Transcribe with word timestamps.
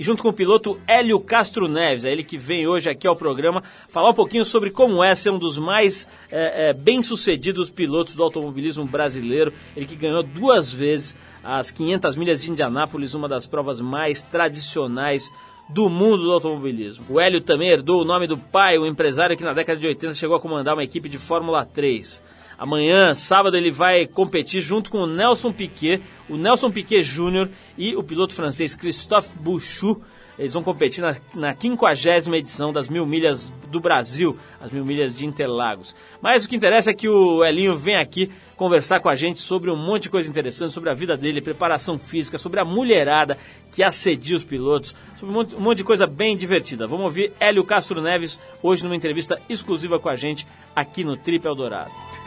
e 0.00 0.02
junto 0.02 0.22
com 0.22 0.30
o 0.30 0.32
piloto 0.32 0.80
Hélio 0.86 1.20
Castro 1.20 1.68
Neves, 1.68 2.06
é 2.06 2.10
ele 2.10 2.24
que 2.24 2.38
vem 2.38 2.66
hoje 2.66 2.88
aqui 2.88 3.06
ao 3.06 3.14
programa 3.14 3.62
falar 3.90 4.08
um 4.08 4.14
pouquinho 4.14 4.46
sobre 4.46 4.70
como 4.70 5.04
é 5.04 5.14
ser 5.14 5.28
um 5.28 5.38
dos 5.38 5.58
mais 5.58 6.08
é, 6.32 6.70
é, 6.70 6.72
bem-sucedidos 6.72 7.68
pilotos 7.68 8.14
do 8.14 8.22
automobilismo 8.22 8.86
brasileiro, 8.86 9.52
ele 9.76 9.84
que 9.84 9.94
ganhou 9.94 10.22
duas 10.22 10.72
vezes 10.72 11.14
as 11.44 11.70
500 11.70 12.16
milhas 12.16 12.40
de 12.40 12.50
Indianápolis, 12.50 13.12
uma 13.12 13.28
das 13.28 13.46
provas 13.46 13.78
mais 13.78 14.22
tradicionais 14.22 15.30
do 15.68 15.90
mundo 15.90 16.22
do 16.22 16.32
automobilismo. 16.32 17.04
O 17.10 17.20
Hélio 17.20 17.42
também 17.42 17.68
herdou 17.68 18.00
o 18.00 18.04
nome 18.06 18.26
do 18.26 18.38
pai, 18.38 18.78
o 18.78 18.86
empresário 18.86 19.36
que 19.36 19.44
na 19.44 19.52
década 19.52 19.78
de 19.78 19.86
80 19.86 20.14
chegou 20.14 20.34
a 20.34 20.40
comandar 20.40 20.72
uma 20.72 20.82
equipe 20.82 21.10
de 21.10 21.18
Fórmula 21.18 21.66
3. 21.66 22.22
Amanhã, 22.60 23.14
sábado, 23.14 23.56
ele 23.56 23.70
vai 23.70 24.06
competir 24.06 24.60
junto 24.60 24.90
com 24.90 24.98
o 24.98 25.06
Nelson 25.06 25.50
Piquet, 25.50 26.02
o 26.28 26.36
Nelson 26.36 26.70
Piquet 26.70 27.02
Jr. 27.02 27.48
e 27.78 27.96
o 27.96 28.02
piloto 28.02 28.34
francês 28.34 28.74
Christophe 28.74 29.34
Bouchou. 29.38 30.02
Eles 30.38 30.52
vão 30.52 30.62
competir 30.62 31.00
na, 31.00 31.16
na 31.34 31.56
50 31.56 32.36
edição 32.36 32.70
das 32.70 32.86
Mil 32.86 33.06
Milhas 33.06 33.50
do 33.68 33.80
Brasil, 33.80 34.38
as 34.60 34.70
Mil 34.70 34.84
Milhas 34.84 35.16
de 35.16 35.24
Interlagos. 35.24 35.96
Mas 36.20 36.44
o 36.44 36.50
que 36.50 36.56
interessa 36.56 36.90
é 36.90 36.94
que 36.94 37.08
o 37.08 37.42
Elinho 37.42 37.78
vem 37.78 37.96
aqui 37.96 38.30
conversar 38.56 39.00
com 39.00 39.08
a 39.08 39.14
gente 39.14 39.38
sobre 39.38 39.70
um 39.70 39.76
monte 39.76 40.02
de 40.02 40.10
coisa 40.10 40.28
interessante, 40.28 40.74
sobre 40.74 40.90
a 40.90 40.94
vida 40.94 41.16
dele, 41.16 41.40
preparação 41.40 41.98
física, 41.98 42.36
sobre 42.36 42.60
a 42.60 42.64
mulherada 42.64 43.38
que 43.72 43.82
assedia 43.82 44.36
os 44.36 44.44
pilotos, 44.44 44.94
sobre 45.16 45.34
um 45.34 45.38
monte, 45.38 45.56
um 45.56 45.60
monte 45.60 45.78
de 45.78 45.84
coisa 45.84 46.06
bem 46.06 46.36
divertida. 46.36 46.86
Vamos 46.86 47.06
ouvir 47.06 47.32
Hélio 47.40 47.64
Castro 47.64 48.02
Neves 48.02 48.38
hoje 48.62 48.84
numa 48.84 48.96
entrevista 48.96 49.40
exclusiva 49.48 49.98
com 49.98 50.10
a 50.10 50.16
gente 50.16 50.46
aqui 50.76 51.02
no 51.02 51.16
Trip 51.16 51.46
Eldorado. 51.46 52.19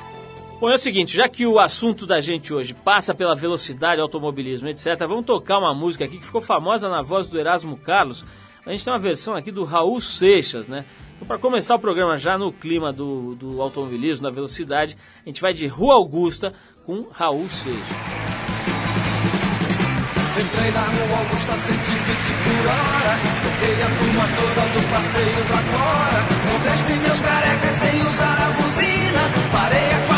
Bom, 0.64 0.70
é 0.70 0.76
o 0.76 0.80
seguinte, 0.80 1.18
já 1.18 1.28
que 1.28 1.46
o 1.46 1.60
assunto 1.60 2.08
da 2.08 2.22
gente 2.22 2.54
hoje 2.54 2.74
passa 2.74 3.14
pela 3.14 3.36
velocidade, 3.36 4.00
automobilismo, 4.00 4.70
etc., 4.70 4.98
vamos 5.00 5.26
tocar 5.26 5.60
uma 5.60 5.74
música 5.74 6.06
aqui 6.06 6.18
que 6.18 6.26
ficou 6.26 6.40
famosa 6.40 6.88
na 6.88 7.02
voz 7.02 7.28
do 7.28 7.38
Erasmo 7.38 7.76
Carlos. 7.76 8.26
A 8.66 8.72
gente 8.72 8.86
tem 8.86 8.94
uma 8.94 8.98
versão 8.98 9.36
aqui 9.36 9.52
do 9.52 9.66
Raul 9.66 10.00
Seixas, 10.00 10.70
né? 10.70 10.86
Então, 11.18 11.28
para 11.28 11.38
começar 11.38 11.76
o 11.76 11.80
programa 11.80 12.18
já 12.18 12.38
no 12.38 12.50
clima 12.50 12.94
do, 12.94 13.36
do 13.36 13.62
automobilismo, 13.62 14.24
da 14.24 14.30
velocidade, 14.30 14.96
a 15.26 15.28
gente 15.28 15.42
vai 15.42 15.54
de 15.54 15.68
Rua 15.68 15.96
Augusta 15.96 16.54
com 16.86 17.10
Raul 17.12 17.50
Seixas. 17.50 17.84
Entrei 20.40 20.72
na 20.72 20.80
rua 20.80 21.18
Augusta 21.20 21.54
120 21.54 21.94
por 22.44 22.68
hora 22.70 23.18
Toquei 23.44 23.84
a 23.84 23.88
turma 24.00 24.26
toda 24.36 24.62
do 24.74 24.90
passeio 24.90 25.46
do 25.46 25.54
agora 25.54 26.26
Com 26.50 26.64
três 26.64 26.82
pneus 26.82 27.22
carecas 27.22 27.76
sem 27.76 28.02
usar 28.02 28.38
a 28.42 28.50
buzina 28.50 29.30
Parei 29.52 29.92
a 29.94 30.13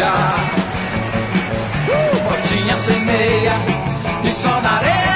pentear. 0.00 0.34
Uh, 1.88 2.20
botinha 2.22 2.76
sem 2.76 3.00
meia, 3.04 3.54
e 4.24 4.32
só 4.32 4.60
na 4.60 4.70
areia 4.78 5.09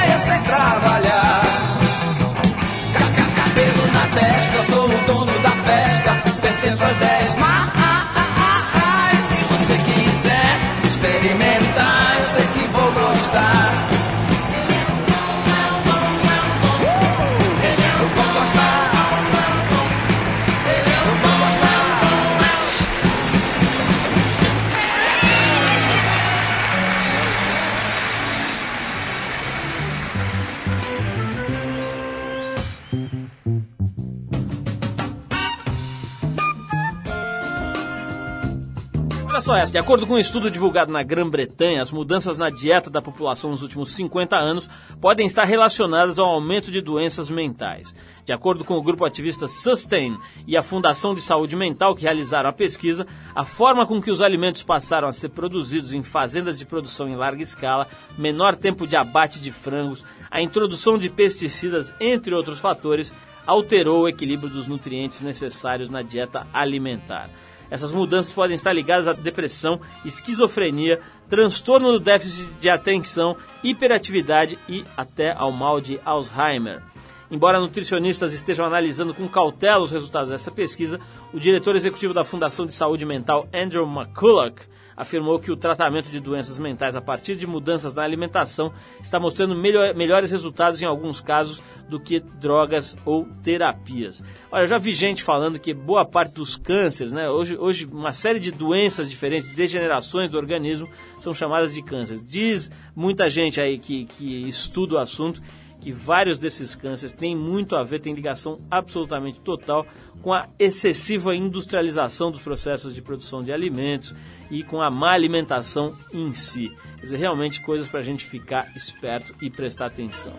de 39.75 39.79
acordo 39.79 40.07
com 40.07 40.15
um 40.15 40.19
estudo 40.21 40.53
divulgado 40.53 40.93
na 40.93 41.03
Grã-Bretanha, 41.03 41.83
as 41.83 41.91
mudanças 41.91 42.39
na 42.39 42.49
dieta 42.49 42.89
da 42.89 43.03
população 43.03 43.51
nos 43.51 43.61
últimos 43.61 43.93
50 43.93 44.37
anos 44.37 44.71
podem 45.01 45.27
estar 45.27 45.43
relacionadas 45.43 46.17
ao 46.17 46.29
aumento 46.29 46.71
de 46.71 46.81
doenças 46.81 47.29
mentais. 47.29 47.93
De 48.25 48.33
acordo 48.33 48.65
com 48.65 48.75
o 48.75 48.83
grupo 48.83 49.05
ativista 49.05 49.49
Sustain 49.49 50.17
e 50.47 50.57
a 50.57 50.63
Fundação 50.63 51.13
de 51.13 51.21
Saúde 51.21 51.57
Mental 51.57 51.93
que 51.93 52.05
realizaram 52.05 52.51
a 52.51 52.53
pesquisa, 52.53 53.05
a 53.35 53.45
forma 53.45 53.85
com 53.85 54.01
que 54.01 54.13
os 54.13 54.21
alimentos 54.21 54.63
passaram 54.63 55.09
a 55.09 55.13
ser 55.13 55.31
produzidos 55.31 55.93
em 55.93 56.05
fazendas 56.05 56.57
de 56.57 56.65
produção 56.65 57.09
em 57.09 57.17
larga 57.17 57.43
escala, 57.43 57.89
menor 58.17 58.55
tempo 58.55 58.87
de 58.87 58.95
abate 58.95 59.41
de 59.41 59.51
frangos, 59.51 60.05
a 60.31 60.41
introdução 60.41 60.97
de 60.97 61.11
pesticidas, 61.11 61.93
entre 61.99 62.33
outros 62.33 62.61
fatores, 62.61 63.13
alterou 63.45 64.03
o 64.03 64.09
equilíbrio 64.09 64.49
dos 64.49 64.69
nutrientes 64.69 65.21
necessários 65.21 65.91
na 65.91 66.01
dieta 66.01 66.47
alimentar. 66.53 67.29
Essas 67.71 67.91
mudanças 67.91 68.33
podem 68.33 68.57
estar 68.57 68.73
ligadas 68.73 69.09
à 69.09 69.13
depressão, 69.13 69.81
esquizofrenia, 70.05 71.01
transtorno 71.29 71.93
do 71.93 72.01
déficit 72.01 72.49
de 72.61 72.69
atenção, 72.69 73.37
hiperatividade 73.63 74.59
e 74.69 74.85
até 74.97 75.33
ao 75.33 75.51
mal 75.51 75.81
de 75.81 76.01
Alzheimer. 76.05 76.83
Embora 77.31 77.59
nutricionistas 77.59 78.33
estejam 78.33 78.67
analisando 78.67 79.15
com 79.15 79.27
cautela 79.29 79.83
os 79.83 79.91
resultados 79.91 80.31
dessa 80.31 80.51
pesquisa, 80.51 81.01
o 81.33 81.41
diretor 81.41 81.75
executivo 81.75 82.15
da 82.15 82.25
Fundação 82.25 82.67
de 82.67 82.75
Saúde 82.75 83.05
Mental, 83.05 83.49
Andrew 83.53 83.87
McCulloch, 83.87 84.63
afirmou 84.97 85.39
que 85.39 85.51
o 85.51 85.57
tratamento 85.57 86.11
de 86.11 86.21
doenças 86.21 86.59
mentais 86.59 86.97
a 86.97 87.01
partir 87.01 87.37
de 87.37 87.47
mudanças 87.47 87.95
na 87.95 88.03
alimentação 88.03 88.73
está 89.03 89.19
mostrando 89.19 89.55
melhor, 89.55 89.95
melhores 89.95 90.31
resultados 90.31 90.81
em 90.81 90.85
alguns 90.85 91.21
casos 91.21 91.63
do 91.89 92.01
que 92.01 92.21
drogas 92.21 92.97
ou 93.05 93.27
terapias. 93.43 94.23
Olha, 94.51 94.63
eu 94.63 94.67
já 94.67 94.79
vi 94.79 94.93
gente 94.93 95.23
falando 95.23 95.59
que 95.59 95.75
boa 95.75 96.05
parte 96.05 96.35
dos 96.35 96.57
cânceres, 96.57 97.13
né? 97.13 97.29
Hoje, 97.29 97.57
hoje 97.57 97.87
uma 97.91 98.13
série 98.13 98.41
de 98.41 98.51
doenças 98.51 99.09
diferentes, 99.09 99.49
de 99.49 99.55
degenerações 99.55 100.31
do 100.31 100.37
organismo, 100.37 100.89
são 101.19 101.35
chamadas 101.35 101.75
de 101.75 101.83
cânceres. 101.83 102.25
Diz 102.25 102.71
muita 102.95 103.29
gente 103.29 103.61
aí 103.61 103.79
que, 103.79 104.05
que 104.05 104.49
estuda 104.49 104.95
o 104.95 104.99
assunto 104.99 105.41
que 105.85 105.93
vários 105.93 106.39
desses 106.39 106.75
cânceres 106.75 107.13
têm 107.13 107.37
muito 107.37 107.77
a 107.77 107.85
ver, 107.85 107.99
tem 107.99 108.15
ligação 108.15 108.59
absolutamente 108.71 109.39
total 109.39 109.87
com 110.23 110.33
a 110.33 110.49
excessiva 110.59 111.37
industrialização 111.37 112.31
dos 112.31 112.41
processos 112.41 112.95
de 112.95 113.03
produção 113.03 113.43
de 113.43 113.53
alimentos 113.53 114.15
e 114.51 114.63
com 114.63 114.81
a 114.81 114.91
má 114.91 115.13
alimentação 115.13 115.95
em 116.11 116.33
si. 116.33 116.73
Quer 116.97 117.03
dizer, 117.03 117.17
realmente 117.19 117.61
coisas 117.61 117.87
para 117.87 118.01
a 118.01 118.03
gente 118.03 118.25
ficar 118.25 118.75
esperto 118.75 119.35
e 119.43 119.51
prestar 119.51 119.87
atenção. 119.87 120.33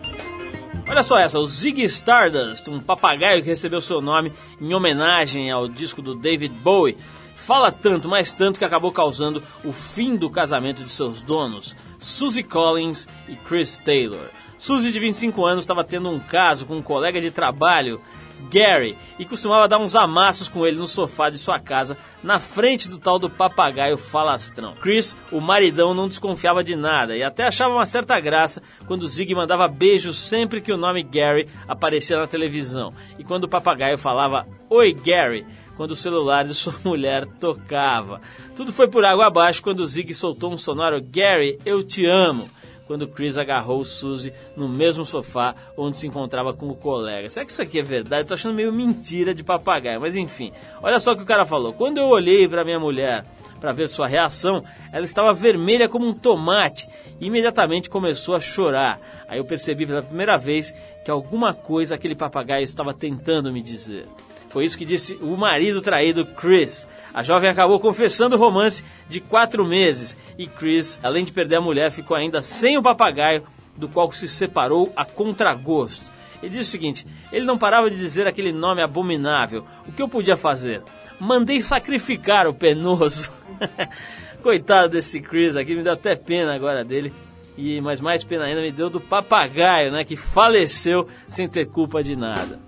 Olha 0.88 1.04
só 1.04 1.16
essa, 1.16 1.38
o 1.38 1.46
Ziggy 1.46 1.84
Stardust, 1.84 2.68
um 2.68 2.80
papagaio 2.80 3.40
que 3.40 3.48
recebeu 3.48 3.80
seu 3.80 4.00
nome 4.00 4.32
em 4.60 4.74
homenagem 4.74 5.48
ao 5.48 5.68
disco 5.68 6.02
do 6.02 6.16
David 6.16 6.52
Bowie, 6.56 6.98
fala 7.36 7.70
tanto, 7.70 8.08
mas 8.08 8.32
tanto 8.32 8.58
que 8.58 8.64
acabou 8.64 8.90
causando 8.90 9.40
o 9.64 9.72
fim 9.72 10.16
do 10.16 10.28
casamento 10.28 10.82
de 10.82 10.90
seus 10.90 11.22
donos, 11.22 11.76
Suzy 12.00 12.42
Collins 12.42 13.06
e 13.28 13.36
Chris 13.36 13.78
Taylor. 13.78 14.28
Suzy, 14.58 14.90
de 14.90 14.98
25 14.98 15.44
anos, 15.44 15.64
estava 15.64 15.84
tendo 15.84 16.08
um 16.08 16.18
caso 16.18 16.66
com 16.66 16.76
um 16.76 16.82
colega 16.82 17.20
de 17.20 17.30
trabalho, 17.30 18.00
Gary, 18.50 18.96
e 19.18 19.24
costumava 19.24 19.68
dar 19.68 19.78
uns 19.78 19.96
amassos 19.96 20.48
com 20.48 20.66
ele 20.66 20.76
no 20.76 20.86
sofá 20.86 21.30
de 21.30 21.38
sua 21.38 21.58
casa, 21.58 21.96
na 22.22 22.38
frente 22.38 22.88
do 22.88 22.98
tal 22.98 23.18
do 23.18 23.30
papagaio 23.30 23.96
falastrão. 23.96 24.74
Chris, 24.76 25.16
o 25.30 25.40
maridão, 25.40 25.94
não 25.94 26.08
desconfiava 26.08 26.62
de 26.62 26.76
nada 26.76 27.16
e 27.16 27.22
até 27.22 27.46
achava 27.46 27.74
uma 27.74 27.86
certa 27.86 28.18
graça 28.20 28.62
quando 28.86 29.06
Zig 29.06 29.34
mandava 29.34 29.68
beijos 29.68 30.16
sempre 30.16 30.60
que 30.60 30.72
o 30.72 30.76
nome 30.76 31.02
Gary 31.02 31.48
aparecia 31.68 32.18
na 32.18 32.26
televisão 32.26 32.92
e 33.18 33.24
quando 33.24 33.44
o 33.44 33.48
papagaio 33.48 33.98
falava 33.98 34.46
Oi 34.68 34.92
Gary 34.92 35.46
quando 35.76 35.90
o 35.90 35.96
celular 35.96 36.44
de 36.44 36.54
sua 36.54 36.74
mulher 36.84 37.26
tocava. 37.38 38.20
Tudo 38.54 38.72
foi 38.72 38.88
por 38.88 39.04
água 39.04 39.26
abaixo 39.26 39.62
quando 39.62 39.86
Zig 39.86 40.12
soltou 40.14 40.52
um 40.52 40.58
sonoro 40.58 41.00
Gary, 41.02 41.58
eu 41.64 41.84
te 41.84 42.06
amo 42.06 42.48
quando 42.86 43.08
Chris 43.08 43.36
agarrou 43.36 43.84
Suzy 43.84 44.32
no 44.56 44.68
mesmo 44.68 45.04
sofá 45.04 45.54
onde 45.76 45.96
se 45.96 46.06
encontrava 46.06 46.54
com 46.54 46.68
o 46.68 46.76
colega. 46.76 47.28
Será 47.28 47.44
que 47.44 47.52
isso 47.52 47.62
aqui 47.62 47.80
é 47.80 47.82
verdade? 47.82 48.22
Eu 48.22 48.26
tô 48.26 48.34
achando 48.34 48.54
meio 48.54 48.72
mentira 48.72 49.34
de 49.34 49.42
papagaio, 49.42 50.00
mas 50.00 50.16
enfim. 50.16 50.52
Olha 50.82 51.00
só 51.00 51.12
o 51.12 51.16
que 51.16 51.22
o 51.22 51.26
cara 51.26 51.44
falou. 51.44 51.72
Quando 51.72 51.98
eu 51.98 52.08
olhei 52.08 52.48
para 52.48 52.64
minha 52.64 52.80
mulher 52.80 53.24
para 53.60 53.72
ver 53.72 53.88
sua 53.88 54.06
reação, 54.06 54.62
ela 54.92 55.04
estava 55.04 55.32
vermelha 55.32 55.88
como 55.88 56.06
um 56.06 56.12
tomate 56.12 56.86
e 57.20 57.26
imediatamente 57.26 57.90
começou 57.90 58.34
a 58.34 58.40
chorar. 58.40 59.00
Aí 59.28 59.38
eu 59.38 59.44
percebi 59.44 59.86
pela 59.86 60.02
primeira 60.02 60.36
vez 60.36 60.72
que 61.04 61.10
alguma 61.10 61.54
coisa 61.54 61.94
aquele 61.94 62.14
papagaio 62.14 62.64
estava 62.64 62.92
tentando 62.92 63.52
me 63.52 63.62
dizer. 63.62 64.06
Foi 64.56 64.64
isso 64.64 64.78
que 64.78 64.86
disse 64.86 65.18
o 65.20 65.36
marido 65.36 65.82
traído 65.82 66.24
Chris. 66.24 66.88
A 67.12 67.22
jovem 67.22 67.50
acabou 67.50 67.78
confessando 67.78 68.36
o 68.36 68.38
romance 68.38 68.82
de 69.06 69.20
quatro 69.20 69.66
meses 69.66 70.16
e 70.38 70.46
Chris, 70.46 70.98
além 71.02 71.26
de 71.26 71.30
perder 71.30 71.56
a 71.56 71.60
mulher, 71.60 71.90
ficou 71.90 72.16
ainda 72.16 72.40
sem 72.40 72.78
o 72.78 72.82
papagaio, 72.82 73.42
do 73.76 73.86
qual 73.86 74.10
se 74.12 74.26
separou 74.26 74.90
a 74.96 75.04
contragosto. 75.04 76.06
Ele 76.42 76.52
disse 76.52 76.70
o 76.70 76.72
seguinte: 76.72 77.06
ele 77.30 77.44
não 77.44 77.58
parava 77.58 77.90
de 77.90 77.98
dizer 77.98 78.26
aquele 78.26 78.50
nome 78.50 78.80
abominável. 78.80 79.62
O 79.86 79.92
que 79.92 80.00
eu 80.00 80.08
podia 80.08 80.38
fazer? 80.38 80.82
Mandei 81.20 81.60
sacrificar 81.60 82.48
o 82.48 82.54
penoso. 82.54 83.30
Coitado 84.42 84.88
desse 84.88 85.20
Chris 85.20 85.54
aqui, 85.54 85.74
me 85.74 85.82
dá 85.82 85.92
até 85.92 86.16
pena 86.16 86.54
agora 86.54 86.82
dele. 86.82 87.12
E 87.58 87.78
mas 87.82 88.00
mais 88.00 88.24
pena 88.24 88.44
ainda 88.44 88.62
me 88.62 88.72
deu 88.72 88.88
do 88.88 89.02
papagaio, 89.02 89.92
né, 89.92 90.02
que 90.02 90.16
faleceu 90.16 91.06
sem 91.28 91.46
ter 91.46 91.66
culpa 91.66 92.02
de 92.02 92.16
nada. 92.16 92.58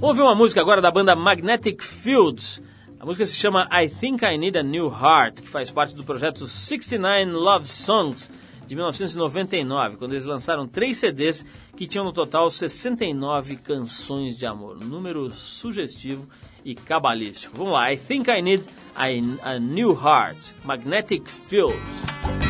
Ouvir 0.00 0.22
uma 0.22 0.34
música 0.34 0.60
agora 0.60 0.80
da 0.80 0.92
banda 0.92 1.16
Magnetic 1.16 1.82
Fields. 1.82 2.62
A 3.00 3.04
música 3.04 3.26
se 3.26 3.34
chama 3.34 3.68
I 3.72 3.88
Think 3.88 4.24
I 4.24 4.38
Need 4.38 4.56
a 4.56 4.62
New 4.62 4.86
Heart, 4.86 5.42
que 5.42 5.48
faz 5.48 5.72
parte 5.72 5.92
do 5.92 6.04
projeto 6.04 6.46
69 6.46 7.32
Love 7.32 7.66
Songs 7.66 8.30
de 8.64 8.76
1999, 8.76 9.96
quando 9.96 10.12
eles 10.12 10.24
lançaram 10.24 10.68
três 10.68 10.98
CDs 10.98 11.44
que 11.76 11.88
tinham 11.88 12.04
no 12.04 12.12
total 12.12 12.48
69 12.48 13.56
canções 13.56 14.38
de 14.38 14.46
amor. 14.46 14.78
Número 14.78 15.32
sugestivo 15.32 16.28
e 16.64 16.76
cabalístico. 16.76 17.56
Vamos 17.56 17.72
lá, 17.72 17.92
I 17.92 17.96
Think 17.96 18.30
I 18.30 18.40
Need 18.40 18.68
a, 18.94 19.06
a 19.50 19.58
New 19.58 19.90
Heart, 19.90 20.52
Magnetic 20.64 21.28
Fields. 21.28 22.47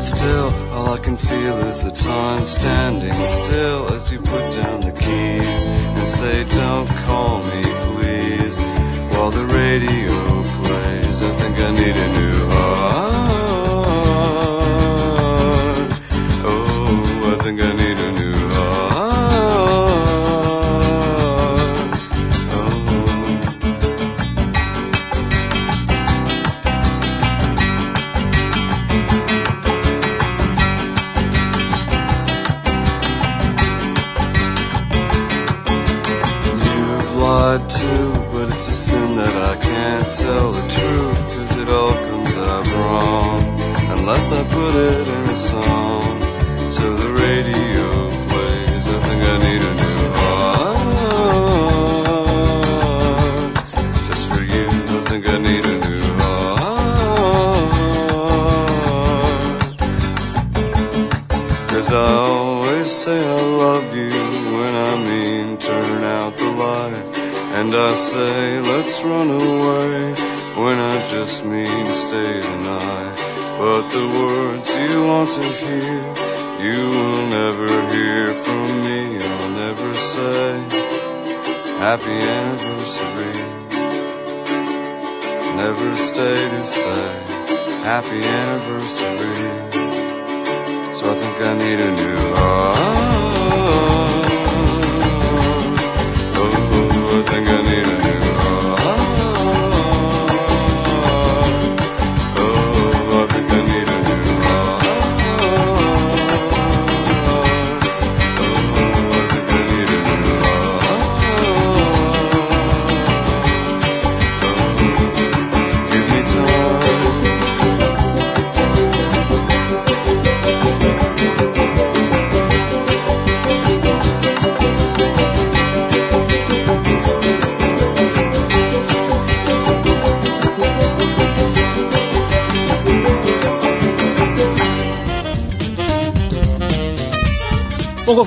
Stand 0.00 0.18
still. 0.18 0.72
All 0.72 0.92
I 0.92 0.98
can 0.98 1.16
feel 1.16 1.58
is 1.66 1.82
the 1.82 1.90
time 1.90 2.44
standing 2.44 3.12
still 3.26 3.92
as 3.92 4.12
you 4.12 4.18
put 4.20 4.54
down 4.54 4.80
the 4.80 4.92
keys 4.92 5.66
and 5.66 6.08
say, 6.08 6.44
Don't 6.44 6.88
call 7.06 7.42
me, 7.42 7.62
please. 7.62 8.58
While 9.12 9.30
the 9.30 9.44
radio 9.44 10.42
plays, 10.62 11.22
I 11.22 11.30
think 11.36 11.58
I 11.58 11.70
need 11.72 11.96
a 11.96 12.08
new 12.20 12.37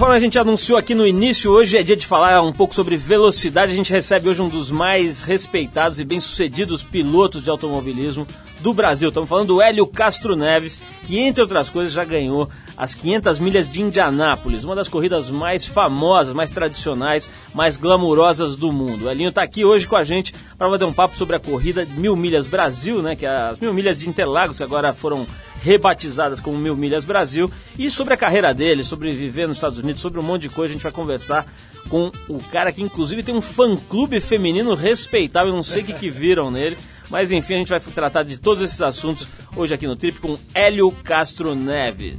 conforme 0.01 0.17
a 0.17 0.19
gente 0.19 0.39
anunciou 0.39 0.79
aqui 0.79 0.95
no 0.95 1.05
início, 1.05 1.51
hoje 1.51 1.77
é 1.77 1.83
dia 1.83 1.95
de 1.95 2.07
falar 2.07 2.41
um 2.41 2.51
pouco 2.51 2.73
sobre 2.73 2.97
velocidade. 2.97 3.71
A 3.71 3.75
gente 3.75 3.93
recebe 3.93 4.27
hoje 4.27 4.41
um 4.41 4.49
dos 4.49 4.71
mais 4.71 5.21
respeitados 5.21 5.99
e 5.99 6.03
bem-sucedidos 6.03 6.83
pilotos 6.83 7.43
de 7.43 7.51
automobilismo 7.51 8.25
do 8.61 8.73
Brasil. 8.73 9.09
Estamos 9.09 9.29
falando 9.29 9.49
do 9.49 9.61
Hélio 9.61 9.85
Castro 9.85 10.35
Neves, 10.35 10.81
que 11.03 11.19
entre 11.19 11.43
outras 11.43 11.69
coisas 11.69 11.93
já 11.93 12.03
ganhou 12.03 12.49
as 12.75 12.95
500 12.95 13.37
milhas 13.37 13.69
de 13.69 13.79
Indianápolis, 13.79 14.63
uma 14.63 14.75
das 14.75 14.89
corridas 14.89 15.29
mais 15.29 15.67
famosas, 15.67 16.33
mais 16.33 16.49
tradicionais, 16.49 17.29
mais 17.53 17.77
glamurosas 17.77 18.55
do 18.55 18.71
mundo. 18.71 19.05
O 19.05 19.11
Elinho 19.11 19.29
está 19.29 19.43
aqui 19.43 19.63
hoje 19.63 19.87
com 19.87 19.95
a 19.95 20.03
gente 20.03 20.33
para 20.57 20.67
bater 20.67 20.85
um 20.85 20.93
papo 20.93 21.15
sobre 21.15 21.35
a 21.35 21.39
corrida 21.39 21.87
Mil 21.95 22.15
Milhas 22.15 22.47
Brasil, 22.47 23.03
né, 23.03 23.15
que 23.15 23.27
é 23.27 23.29
as 23.29 23.59
Mil 23.59 23.71
Milhas 23.71 23.99
de 23.99 24.09
Interlagos, 24.09 24.57
que 24.57 24.63
agora 24.63 24.95
foram 24.95 25.27
rebatizadas 25.61 26.39
como 26.39 26.57
Mil 26.57 26.75
Milhas 26.75 27.05
Brasil, 27.05 27.51
e 27.77 27.89
sobre 27.89 28.13
a 28.13 28.17
carreira 28.17 28.53
dele, 28.53 28.83
sobre 28.83 29.13
viver 29.13 29.47
nos 29.47 29.57
Estados 29.57 29.77
Unidos, 29.77 30.01
sobre 30.01 30.19
um 30.19 30.23
monte 30.23 30.43
de 30.43 30.49
coisa. 30.49 30.71
A 30.71 30.73
gente 30.73 30.83
vai 30.83 30.91
conversar 30.91 31.45
com 31.87 32.11
o 32.27 32.39
cara 32.51 32.71
que, 32.71 32.81
inclusive, 32.81 33.23
tem 33.23 33.35
um 33.35 33.41
fã-clube 33.41 34.19
feminino 34.19 34.73
respeitável. 34.73 35.53
Não 35.53 35.63
sei 35.63 35.83
o 35.83 35.85
que, 35.85 35.93
que 35.93 36.09
viram 36.09 36.49
nele, 36.49 36.77
mas 37.09 37.31
enfim, 37.31 37.55
a 37.55 37.57
gente 37.57 37.69
vai 37.69 37.79
tratar 37.79 38.23
de 38.23 38.39
todos 38.39 38.63
esses 38.63 38.81
assuntos 38.81 39.27
hoje 39.55 39.73
aqui 39.73 39.85
no 39.85 39.95
Trip 39.95 40.19
com 40.19 40.37
Hélio 40.53 40.91
Castro 41.03 41.53
Neves. 41.53 42.17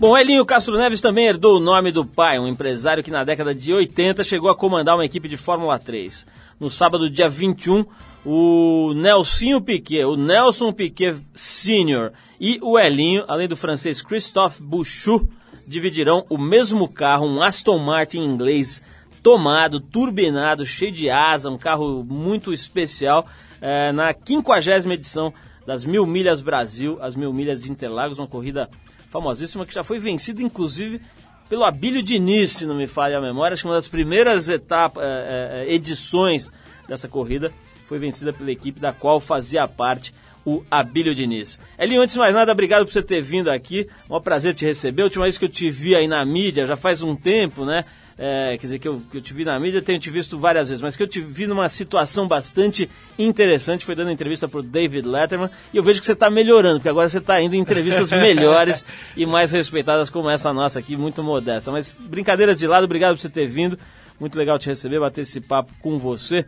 Bom, 0.00 0.16
Elinho 0.16 0.46
Castro 0.46 0.78
Neves 0.78 0.98
também 1.02 1.26
herdou 1.26 1.58
o 1.58 1.60
nome 1.60 1.92
do 1.92 2.06
pai, 2.06 2.38
um 2.38 2.48
empresário 2.48 3.02
que 3.02 3.10
na 3.10 3.22
década 3.22 3.54
de 3.54 3.70
80 3.70 4.24
chegou 4.24 4.50
a 4.50 4.56
comandar 4.56 4.94
uma 4.94 5.04
equipe 5.04 5.28
de 5.28 5.36
Fórmula 5.36 5.78
3. 5.78 6.26
No 6.58 6.70
sábado, 6.70 7.10
dia 7.10 7.28
21, 7.28 7.84
o 8.24 8.92
Nelsinho 8.94 9.60
Piquet, 9.60 10.04
o 10.04 10.16
Nelson 10.16 10.72
Piquet 10.72 11.16
Sr. 11.34 12.12
e 12.38 12.58
o 12.62 12.78
Elinho, 12.78 13.24
além 13.26 13.48
do 13.48 13.56
francês 13.56 14.02
Christophe 14.02 14.62
Bouchou, 14.62 15.26
dividirão 15.66 16.26
o 16.28 16.36
mesmo 16.36 16.88
carro, 16.88 17.26
um 17.26 17.42
Aston 17.42 17.78
Martin 17.78 18.20
inglês 18.20 18.82
tomado, 19.22 19.80
turbinado, 19.80 20.66
cheio 20.66 20.92
de 20.92 21.08
asa, 21.08 21.50
um 21.50 21.58
carro 21.58 22.04
muito 22.04 22.52
especial, 22.52 23.26
é, 23.60 23.92
na 23.92 24.12
50 24.12 24.92
edição 24.92 25.32
das 25.66 25.84
Mil 25.84 26.06
Milhas 26.06 26.40
Brasil, 26.40 26.98
as 27.00 27.14
Mil 27.14 27.32
Milhas 27.32 27.62
de 27.62 27.70
Interlagos, 27.70 28.18
uma 28.18 28.26
corrida 28.26 28.68
famosíssima 29.08 29.66
que 29.66 29.74
já 29.74 29.84
foi 29.84 29.98
vencida, 29.98 30.42
inclusive, 30.42 31.00
pelo 31.48 31.64
Abílio 31.64 32.02
Diniz, 32.02 32.52
se 32.52 32.66
não 32.66 32.74
me 32.74 32.86
falha 32.86 33.18
a 33.18 33.20
memória, 33.20 33.54
acho 33.54 33.62
que 33.62 33.68
uma 33.68 33.74
das 33.74 33.88
primeiras 33.88 34.48
etapas, 34.48 35.02
é, 35.04 35.66
é, 35.66 35.74
edições 35.74 36.50
dessa 36.88 37.08
corrida 37.08 37.52
foi 37.90 37.98
vencida 37.98 38.32
pela 38.32 38.52
equipe 38.52 38.78
da 38.78 38.92
qual 38.92 39.18
fazia 39.18 39.66
parte 39.66 40.14
o 40.46 40.62
Abílio 40.70 41.12
Diniz. 41.12 41.58
Elinho, 41.76 42.00
antes 42.00 42.14
de 42.14 42.20
mais 42.20 42.32
nada, 42.32 42.52
obrigado 42.52 42.86
por 42.86 42.92
você 42.92 43.02
ter 43.02 43.20
vindo 43.20 43.50
aqui. 43.50 43.84
É 44.08 44.14
um 44.14 44.20
prazer 44.20 44.54
te 44.54 44.64
receber. 44.64 45.02
A 45.02 45.06
última 45.06 45.24
vez 45.24 45.36
que 45.36 45.44
eu 45.44 45.48
te 45.48 45.68
vi 45.72 45.96
aí 45.96 46.06
na 46.06 46.24
mídia, 46.24 46.64
já 46.66 46.76
faz 46.76 47.02
um 47.02 47.16
tempo, 47.16 47.64
né? 47.64 47.84
É, 48.16 48.50
quer 48.52 48.66
dizer, 48.66 48.78
que 48.78 48.86
eu, 48.86 49.02
que 49.10 49.16
eu 49.16 49.20
te 49.20 49.34
vi 49.34 49.44
na 49.44 49.58
mídia, 49.58 49.82
tenho 49.82 49.98
te 49.98 50.08
visto 50.08 50.38
várias 50.38 50.68
vezes, 50.68 50.80
mas 50.80 50.94
que 50.94 51.02
eu 51.02 51.08
te 51.08 51.20
vi 51.20 51.48
numa 51.48 51.68
situação 51.68 52.28
bastante 52.28 52.88
interessante, 53.18 53.84
foi 53.84 53.96
dando 53.96 54.12
entrevista 54.12 54.46
para 54.46 54.60
o 54.60 54.62
David 54.62 55.08
Letterman, 55.08 55.50
e 55.72 55.76
eu 55.76 55.82
vejo 55.82 55.98
que 55.98 56.06
você 56.06 56.12
está 56.12 56.30
melhorando, 56.30 56.76
porque 56.76 56.88
agora 56.88 57.08
você 57.08 57.18
está 57.18 57.40
indo 57.40 57.56
em 57.56 57.58
entrevistas 57.58 58.12
melhores 58.12 58.84
e 59.16 59.26
mais 59.26 59.50
respeitadas 59.50 60.10
como 60.10 60.30
essa 60.30 60.52
nossa 60.52 60.78
aqui, 60.78 60.96
muito 60.96 61.24
modesta. 61.24 61.72
Mas 61.72 61.96
brincadeiras 61.98 62.56
de 62.56 62.68
lado, 62.68 62.84
obrigado 62.84 63.16
por 63.16 63.20
você 63.20 63.30
ter 63.30 63.48
vindo, 63.48 63.76
muito 64.20 64.38
legal 64.38 64.58
te 64.60 64.68
receber, 64.68 65.00
bater 65.00 65.22
esse 65.22 65.40
papo 65.40 65.72
com 65.80 65.98
você. 65.98 66.46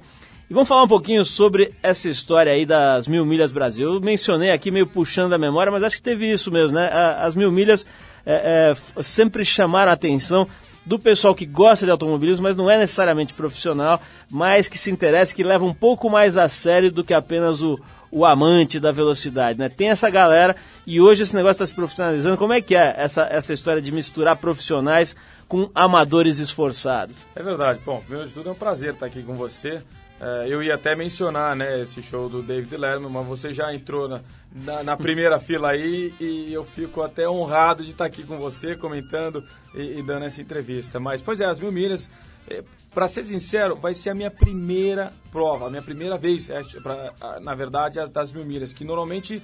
E 0.51 0.55
vamos 0.55 0.69
falar 0.69 0.83
um 0.83 0.89
pouquinho 0.89 1.25
sobre 1.25 1.73
essa 1.83 2.09
história 2.09 2.53
aí 2.53 2.67
das 2.67 3.09
Mil 3.09 3.25
Milhas 3.25 3.51
Brasil. 3.51 3.95
Eu 3.95 4.01
mencionei 4.01 4.51
aqui 4.51 4.71
meio 4.71 4.87
puxando 4.87 5.33
a 5.33 5.39
memória, 5.39 5.73
mas 5.73 5.83
acho 5.83 5.97
que 5.97 6.03
teve 6.03 6.31
isso 6.31 6.51
mesmo, 6.51 6.75
né? 6.75 6.91
As 7.21 7.35
Mil 7.35 7.51
Milhas 7.51 7.87
é, 8.27 8.73
é, 8.73 9.03
sempre 9.03 9.45
chamaram 9.45 9.91
a 9.91 9.95
atenção 9.95 10.47
do 10.85 10.99
pessoal 10.99 11.35
que 11.35 11.47
gosta 11.47 11.85
de 11.85 11.91
automobilismo, 11.91 12.43
mas 12.43 12.57
não 12.57 12.69
é 12.69 12.77
necessariamente 12.77 13.35
profissional, 13.35 14.01
mas 14.29 14.69
que 14.69 14.77
se 14.77 14.91
interessa, 14.91 15.35
que 15.35 15.45
leva 15.45 15.65
um 15.65 15.73
pouco 15.73 16.11
mais 16.11 16.37
a 16.37 16.49
sério 16.49 16.91
do 16.91 17.05
que 17.05 17.15
apenas 17.15 17.63
o, 17.63 17.79
o 18.11 18.27
amante 18.27 18.81
da 18.81 18.93
velocidade, 18.93 19.59
né? 19.59 19.69
Tem 19.69 19.91
essa 19.91 20.11
galera 20.11 20.57
e 20.87 21.01
hoje 21.01 21.23
esse 21.23 21.35
negócio 21.35 21.53
está 21.63 21.67
se 21.67 21.75
profissionalizando. 21.75 22.37
Como 22.37 22.53
é 22.53 22.61
que 22.61 22.75
é 22.75 22.95
essa, 22.99 23.23
essa 23.23 23.53
história 23.53 23.81
de 23.81 23.93
misturar 23.93 24.37
profissionais 24.37 25.15
com 25.49 25.71
amadores 25.75 26.39
esforçados? 26.39 27.17
É 27.35 27.43
verdade. 27.43 27.81
Bom, 27.87 28.01
primeiro 28.01 28.29
de 28.29 28.35
tudo 28.35 28.49
é 28.49 28.53
um 28.53 28.57
prazer 28.57 28.95
estar 28.95 29.07
aqui 29.07 29.23
com 29.23 29.37
você. 29.37 29.83
É, 30.25 30.47
eu 30.49 30.63
ia 30.63 30.77
até 30.77 30.95
mencionar 30.95 31.57
né, 31.57 31.81
esse 31.81 32.01
show 32.01 32.29
do 32.29 32.45
David 32.45 32.77
Lerman, 32.77 33.11
mas 33.11 33.27
você 33.27 33.53
já 33.53 33.75
entrou 33.75 34.07
na, 34.07 34.21
na, 34.53 34.85
na, 34.85 34.97
primeira 34.97 35.37
fila 35.43 35.71
aí 35.73 36.15
e 36.21 36.53
eu 36.53 36.63
fico 36.63 37.03
até 37.03 37.29
honrado 37.29 37.83
de 37.83 37.91
estar 37.91 38.05
aqui 38.05 38.23
com 38.23 38.37
você, 38.37 38.77
comentando 38.77 39.43
e, 39.75 39.99
e 39.99 40.03
dando 40.05 40.25
essa 40.25 40.41
entrevista. 40.41 41.01
Mas, 41.01 41.21
pois 41.21 41.41
é, 41.41 41.45
as 41.45 41.59
mil 41.59 41.73
milhas, 41.73 42.09
é, 42.49 42.63
para 42.95 43.09
ser 43.09 43.25
sincero, 43.25 43.75
vai 43.75 43.95
ser 43.95 44.11
a 44.11 44.15
minha 44.15 44.31
primeira 44.31 45.13
prova, 45.33 45.67
a 45.67 45.71
minha 45.71 45.83
primeira 45.83 46.17
vez, 46.17 46.49
é, 46.51 46.63
pra, 46.81 47.41
na 47.41 47.57
verdade, 47.57 47.99
as 47.99 48.09
das 48.09 48.33
mil 48.33 48.45
milhas, 48.45 48.73
que 48.73 48.85
normalmente 48.85 49.43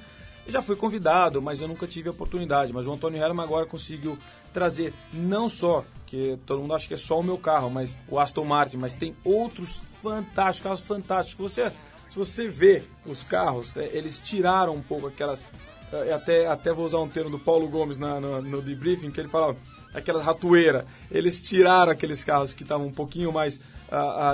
eu 0.49 0.53
já 0.53 0.63
fui 0.63 0.77
convidado, 0.77 1.43
mas 1.43 1.61
eu 1.61 1.69
nunca 1.69 1.87
tive 1.87 2.09
a 2.09 2.11
oportunidade. 2.11 2.73
Mas 2.73 2.87
o 2.87 2.93
Antônio 2.93 3.23
Herman 3.23 3.45
agora 3.45 3.67
conseguiu 3.67 4.19
trazer 4.51 4.95
não 5.13 5.47
só 5.47 5.85
que 6.07 6.39
todo 6.47 6.63
mundo 6.63 6.75
acha 6.75 6.89
que 6.89 6.95
é 6.95 6.97
só 6.97 7.21
o 7.21 7.23
meu 7.23 7.37
carro, 7.37 7.69
mas 7.69 7.95
o 8.09 8.19
Aston 8.19 8.47
Martin, 8.47 8.79
mas 8.79 8.95
tem 8.95 9.15
outros 9.23 9.83
fantásticos, 10.03 10.61
carros 10.61 10.81
fantásticos. 10.81 11.53
Você, 11.53 11.71
se 12.09 12.17
você 12.17 12.49
vê 12.49 12.83
os 13.05 13.23
carros, 13.23 13.77
é, 13.77 13.95
eles 13.95 14.19
tiraram 14.19 14.75
um 14.75 14.83
pouco 14.83 15.07
aquelas. 15.07 15.45
É, 15.93 16.15
até, 16.15 16.47
até 16.47 16.73
vou 16.73 16.87
usar 16.87 16.99
um 16.99 17.09
termo 17.09 17.29
do 17.29 17.39
Paulo 17.39 17.69
Gomes 17.69 17.99
na, 17.99 18.19
no, 18.19 18.41
no 18.41 18.63
debriefing, 18.63 19.11
que 19.11 19.21
ele 19.21 19.29
fala 19.29 19.55
aquela 19.93 20.23
ratoeira. 20.23 20.87
Eles 21.11 21.43
tiraram 21.43 21.93
aqueles 21.93 22.25
carros 22.25 22.55
que 22.55 22.63
estavam 22.63 22.87
um 22.87 22.93
pouquinho 22.93 23.31
mais 23.31 23.61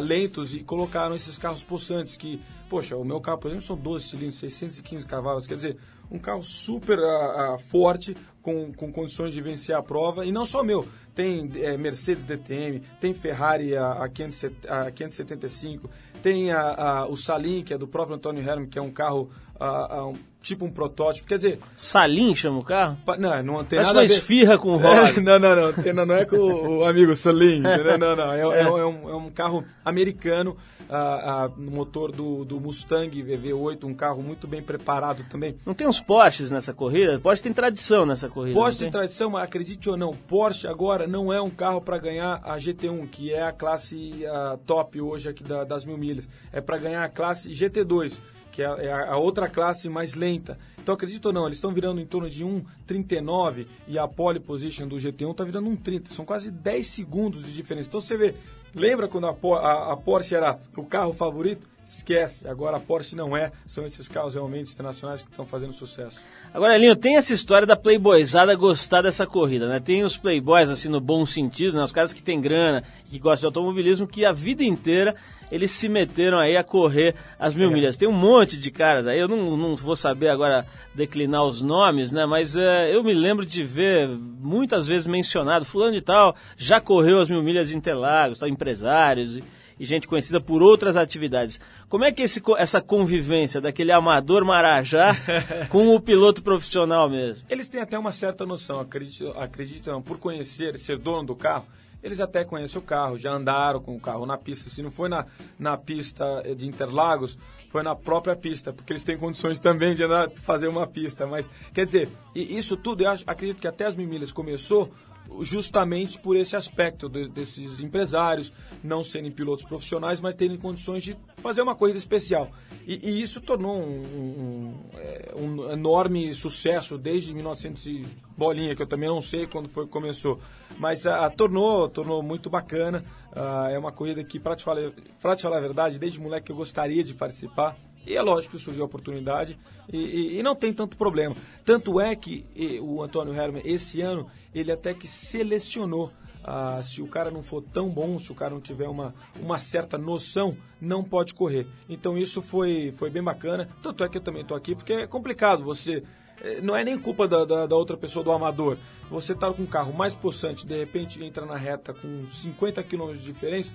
lentos 0.03 0.55
e 0.55 0.61
colocaram 0.61 1.15
esses 1.15 1.39
carros 1.39 1.63
possantes 1.63 2.17
que, 2.17 2.43
poxa, 2.69 2.97
o 2.97 3.05
meu 3.05 3.21
carro, 3.21 3.39
por 3.39 3.49
exemplo, 3.49 3.65
são 3.65 3.77
12 3.77 4.09
cilindros, 4.09 4.37
615 4.37 5.07
cavalos, 5.07 5.47
quer 5.47 5.55
dizer, 5.55 5.77
um 6.11 6.19
carro 6.19 6.43
super 6.43 6.99
uh, 6.99 7.59
forte, 7.59 8.17
com, 8.43 8.73
com 8.73 8.93
condições 8.93 9.33
de 9.33 9.41
vencer 9.41 9.75
a 9.75 9.83
prova, 9.83 10.27
e 10.27 10.31
não 10.31 10.45
só 10.45 10.63
meu, 10.63 10.87
tem 11.15 11.51
é, 11.57 11.77
Mercedes 11.79 12.25
DTM, 12.25 12.83
tem 13.01 13.15
Ferrari 13.15 13.77
a, 13.77 13.93
a, 13.93 14.09
575, 14.09 15.89
tem 16.23 16.53
a, 16.53 17.07
o 17.09 17.17
Salim, 17.17 17.63
que 17.63 17.73
é 17.73 17.79
do 17.79 17.89
próprio 17.89 18.17
Antônio 18.17 18.43
Herman, 18.47 18.69
que 18.69 18.79
é 18.79 18.83
um 18.83 18.91
carro 18.91 19.31
a, 19.59 20.07
um, 20.07 20.15
tipo 20.43 20.65
um 20.65 20.71
protótipo. 20.71 21.27
Quer 21.27 21.37
dizer. 21.37 21.59
Salim 21.77 22.35
chama 22.35 22.59
o 22.59 22.65
carro? 22.65 22.99
Não, 23.19 23.43
não 23.43 23.65
tem 23.65 23.79
Parece 23.79 23.87
nada 23.87 23.99
uma 23.99 24.05
esfirra 24.05 24.59
com 24.59 24.71
o 24.71 24.77
roda. 24.77 25.13
não, 25.21 25.39
não, 25.39 25.57
não, 25.57 25.95
não. 25.95 26.07
Não 26.07 26.15
é 26.15 26.25
com 26.25 26.37
o, 26.37 26.85
amigo 26.85 27.15
Salim. 27.15 27.61
Não, 27.61 27.99
não, 27.99 28.17
não. 28.17 28.33
É, 28.33 28.41
é. 28.41 28.61
É, 28.61 28.87
um, 28.87 29.09
é 29.09 29.17
um 29.17 29.31
carro 29.31 29.65
americano 29.85 30.57
a, 30.89 31.45
a, 31.45 31.49
motor 31.49 32.13
do, 32.13 32.45
do 32.45 32.61
Mustang 32.61 33.23
VV8, 33.23 33.85
um 33.85 33.95
carro 33.95 34.23
muito 34.23 34.47
bem 34.47 34.63
preparado 34.63 35.25
também. 35.31 35.57
Não 35.65 35.75
tem 35.75 35.87
uns 35.87 36.01
Porsches 36.01 36.51
nessa 36.51 36.73
corrida? 36.73 37.19
Porsche 37.19 37.43
tem 37.43 37.53
tradição 37.53 38.05
nessa 38.05 38.29
corrida. 38.29 38.59
Porsche 38.59 38.81
tem 38.81 38.91
tradição, 38.91 39.31
mas 39.31 39.45
acredite 39.45 39.89
ou 39.89 39.97
não, 39.97 40.13
Porsche 40.13 40.67
agora 40.67 41.07
não 41.07 41.33
é 41.33 41.41
um 41.41 41.51
carro 41.51 41.81
para 41.81 41.99
ganhar 41.99 42.41
a 42.45 42.59
GT1, 42.59 43.09
que 43.09 43.33
é 43.33 43.43
a 43.43 43.53
classe 43.53 44.25
a 44.27 44.59
top 44.67 45.01
hoje 45.01 45.29
aqui 45.29 45.43
da, 45.43 45.65
das 45.65 45.85
mil 45.85 45.99
milhas. 45.99 46.29
É 46.53 46.61
para 46.61 46.79
ganhar 46.79 47.05
a 47.05 47.09
classe 47.09 47.51
GT2 47.51 48.21
que 48.55 48.63
é, 48.63 48.67
é 48.67 48.93
a 48.93 49.17
outra 49.17 49.49
classe 49.49 49.89
mais 49.89 50.15
lenta. 50.15 50.57
Então, 50.81 50.95
acredito 50.95 51.27
ou 51.27 51.33
não, 51.33 51.47
eles 51.47 51.57
estão 51.57 51.73
virando 51.73 52.01
em 52.01 52.07
torno 52.07 52.31
de 52.31 52.45
1,39 52.45 53.67
e 53.89 53.99
a 53.99 54.07
pole 54.07 54.39
position 54.39 54.87
do 54.87 54.95
GT1 54.95 55.33
está 55.33 55.43
virando 55.43 55.69
1,30. 55.71 56.07
São 56.07 56.25
quase 56.25 56.53
10 56.53 56.87
segundos 56.87 57.45
de 57.45 57.53
diferença. 57.53 57.89
Então, 57.89 58.01
você 58.01 58.17
vê, 58.17 58.33
lembra 58.73 59.09
quando 59.09 59.27
a, 59.27 59.31
a, 59.31 59.93
a 59.93 59.97
Porsche 59.97 60.37
era 60.37 60.61
o 60.77 60.85
carro 60.85 61.13
favorito? 61.13 61.67
Esquece, 61.87 62.49
agora 62.49 62.79
a 62.79 62.81
Porsche 62.81 63.15
não 63.15 63.37
é, 63.37 63.53
são 63.67 63.85
esses 63.85 64.09
carros 64.09 64.35
realmente 64.35 64.73
internacionais 64.73 65.23
que 65.23 65.31
estão 65.31 65.45
fazendo 65.45 65.73
sucesso. 65.73 66.19
Agora, 66.53 66.75
Elinho, 66.75 66.97
tem 66.97 67.17
essa 67.17 67.35
história 67.35 67.67
da 67.67 67.77
playboyzada 67.77 68.55
gostar 68.55 69.03
dessa 69.03 69.27
corrida, 69.27 69.69
né? 69.69 69.81
Tem 69.81 70.03
os 70.03 70.17
playboys, 70.17 70.71
assim, 70.71 70.89
no 70.89 71.01
bom 71.01 71.27
sentido, 71.27 71.77
né? 71.77 71.83
Os 71.83 71.93
caras 71.93 72.13
que 72.13 72.23
têm 72.23 72.41
grana, 72.41 72.83
que 73.11 73.19
gostam 73.19 73.41
de 73.41 73.47
automobilismo, 73.47 74.07
que 74.07 74.25
a 74.25 74.33
vida 74.33 74.65
inteira 74.65 75.15
eles 75.51 75.71
se 75.71 75.89
meteram 75.89 76.39
aí 76.39 76.57
a 76.57 76.65
correr 76.65 77.15
as 77.39 77.55
mil 77.55 77.71
é. 77.71 77.73
milhas. 77.73 77.97
Tem 77.97 78.09
um 78.09 78.13
monte 78.13 78.57
de 78.57 78.71
caras 78.71 79.07
aí, 79.07 79.19
eu 79.19 79.29
não, 79.29 79.57
não 79.57 79.77
vou 79.77 79.95
saber 79.95 80.29
agora 80.29 80.67
declinar 80.95 81.45
os 81.45 81.63
nomes, 81.63 82.11
né? 82.11 82.27
Mas 82.27 82.57
é, 82.57 82.95
eu 82.95 83.05
me 83.05 83.15
lembro 83.15 83.45
de 83.45 83.63
ver 83.63 84.09
muitas 84.09 84.87
vezes 84.87 85.07
mencionado, 85.07 85.65
fulano 85.65 85.93
de 85.93 86.01
tal 86.01 86.35
já 86.57 86.81
correu 86.81 87.21
as 87.21 87.29
mil 87.29 87.43
milhas 87.43 87.69
de 87.69 87.77
Interlagos, 87.77 88.39
tá, 88.39 88.49
empresários 88.49 89.37
e, 89.37 89.45
e 89.85 89.87
gente 89.87 90.09
conhecida 90.09 90.41
por 90.41 90.63
outras 90.63 90.97
atividades. 90.97 91.61
Como 91.89 92.05
é 92.05 92.11
que 92.11 92.23
esse, 92.23 92.43
essa 92.57 92.81
convivência 92.81 93.61
daquele 93.61 93.93
amador 93.93 94.45
marajá 94.45 95.15
com 95.69 95.95
o 95.95 96.01
piloto 96.01 96.43
profissional 96.43 97.09
mesmo? 97.09 97.45
Eles 97.49 97.69
têm 97.69 97.81
até 97.81 97.99
uma 97.99 98.11
certa 98.11 98.47
noção, 98.47 98.81
acredito, 98.81 99.91
não, 99.91 100.03
por 100.03 100.19
conhecer, 100.19 100.79
ser 100.79 100.99
dono 100.99 101.27
do 101.27 101.37
carro, 101.37 101.67
eles 102.03 102.21
até 102.21 102.45
conhecem 102.45 102.79
o 102.79 102.83
carro, 102.83 103.17
já 103.17 103.33
andaram 103.33 103.81
com 103.81 103.95
o 103.95 104.01
carro 104.01 104.27
na 104.27 104.37
pista. 104.37 104.69
Se 104.69 104.83
não 104.83 104.91
foi 104.91 105.09
na, 105.09 105.27
na 105.59 105.77
pista 105.77 106.43
de 106.55 106.67
Interlagos, 106.67 107.39
foi 107.69 107.83
na 107.83 107.97
própria 107.97 108.37
pista, 108.37 108.73
porque 108.73 108.93
eles 108.93 109.05
têm 109.05 109.17
condições 109.17 109.59
também 109.59 109.95
de 109.95 110.05
andar, 110.05 110.31
fazer 110.43 110.69
uma 110.69 110.87
pista. 110.87 111.27
Mas, 111.27 111.49
quer 111.73 111.87
dizer, 111.87 112.11
isso 112.35 112.77
tudo, 112.77 113.03
eu 113.03 113.11
acho, 113.11 113.25
acredito 113.27 113.61
que 113.61 113.67
até 113.67 113.87
as 113.87 113.95
Mimilhas 113.95 114.33
começou 114.33 114.93
justamente 115.41 116.19
por 116.19 116.37
esse 116.37 116.57
aspecto 116.57 117.09
de, 117.09 117.29
desses 117.29 117.81
empresários 117.81 118.53
não 118.83 119.03
serem 119.03 119.31
pilotos 119.31 119.65
profissionais, 119.65 120.21
mas 120.21 120.35
terem 120.35 120.57
condições 120.57 121.03
de 121.03 121.17
fazer 121.37 121.63
uma 121.63 121.75
corrida 121.75 121.99
especial. 121.99 122.51
E, 122.87 123.11
e 123.11 123.23
isso 123.23 123.41
tornou 123.41 123.79
um, 123.79 124.03
um, 124.03 124.75
é, 124.97 125.33
um, 125.37 125.71
enorme 125.73 126.33
sucesso 126.35 126.99
desde 126.99 127.33
1900 127.35 127.87
e 127.87 128.07
bolinha, 128.37 128.75
que 128.75 128.83
eu 128.83 128.87
também 128.87 129.09
não 129.09 129.21
sei 129.21 129.47
quando 129.47 129.69
foi 129.69 129.87
que 129.87 129.91
começou, 129.91 130.39
mas 130.79 131.05
uh, 131.07 131.31
tornou, 131.37 131.89
tornou 131.89 132.23
muito 132.23 132.51
bacana. 132.51 133.05
Uh, 133.33 133.69
é 133.71 133.79
uma 133.79 133.93
corrida 133.93 134.23
que, 134.23 134.39
para 134.39 134.55
te, 134.55 134.63
falar, 134.63 134.91
te 134.91 135.43
falar 135.43 135.59
a 135.59 135.61
verdade, 135.61 135.99
desde 135.99 136.21
moleque 136.21 136.53
eu 136.53 136.57
gostaria 136.57 137.03
de 137.03 137.15
participar. 137.15 137.77
E 138.07 138.17
é 138.17 138.23
lógico 138.23 138.57
que 138.57 138.63
surgiu 138.63 138.83
a 138.83 138.87
oportunidade 138.87 139.59
e, 139.93 139.99
e, 139.99 140.39
e 140.39 140.43
não 140.43 140.55
tem 140.55 140.73
tanto 140.73 140.97
problema. 140.97 141.35
Tanto 141.65 142.01
é 142.01 142.15
que 142.15 142.47
e, 142.55 142.79
o 142.81 143.03
Antônio 143.03 143.35
Herman, 143.35 143.63
esse 143.65 144.01
ano, 144.01 144.29
ele 144.55 144.71
até 144.71 144.93
que 144.95 145.07
selecionou 145.07 146.13
ah, 146.47 146.83
se 146.83 147.01
o 147.01 147.07
cara 147.07 147.31
não 147.31 147.43
for 147.43 147.63
tão 147.63 147.89
bom, 147.89 148.19
se 148.19 148.31
o 148.31 148.35
cara 148.35 148.53
não 148.53 148.61
tiver 148.61 148.87
uma, 148.87 149.15
uma 149.41 149.59
certa 149.59 149.97
noção, 149.97 150.55
não 150.79 151.03
pode 151.03 151.33
correr. 151.33 151.67
Então 151.89 152.19
isso 152.19 152.43
foi, 152.43 152.93
foi 152.93 153.09
bem 153.09 153.23
bacana. 153.23 153.67
Tanto 153.83 154.05
é 154.05 154.09
que 154.11 154.19
eu 154.19 154.23
também 154.23 154.43
estou 154.43 154.55
aqui 154.55 154.75
porque 154.75 154.93
é 154.93 155.07
complicado 155.07 155.65
você. 155.65 156.03
Eh, 156.43 156.61
não 156.61 156.77
é 156.77 156.85
nem 156.85 156.99
culpa 156.99 157.27
da, 157.27 157.47
da, 157.47 157.67
da 157.67 157.75
outra 157.75 157.97
pessoa, 157.97 158.23
do 158.23 158.31
amador. 158.31 158.77
Você 159.11 159.33
está 159.33 159.51
com 159.51 159.63
um 159.63 159.67
carro 159.67 159.95
mais 159.95 160.15
possante, 160.15 160.67
de 160.67 160.77
repente 160.77 161.23
entra 161.25 161.47
na 161.47 161.57
reta 161.57 161.95
com 161.95 162.27
50 162.27 162.83
km 162.83 163.13
de 163.13 163.23
diferença. 163.23 163.75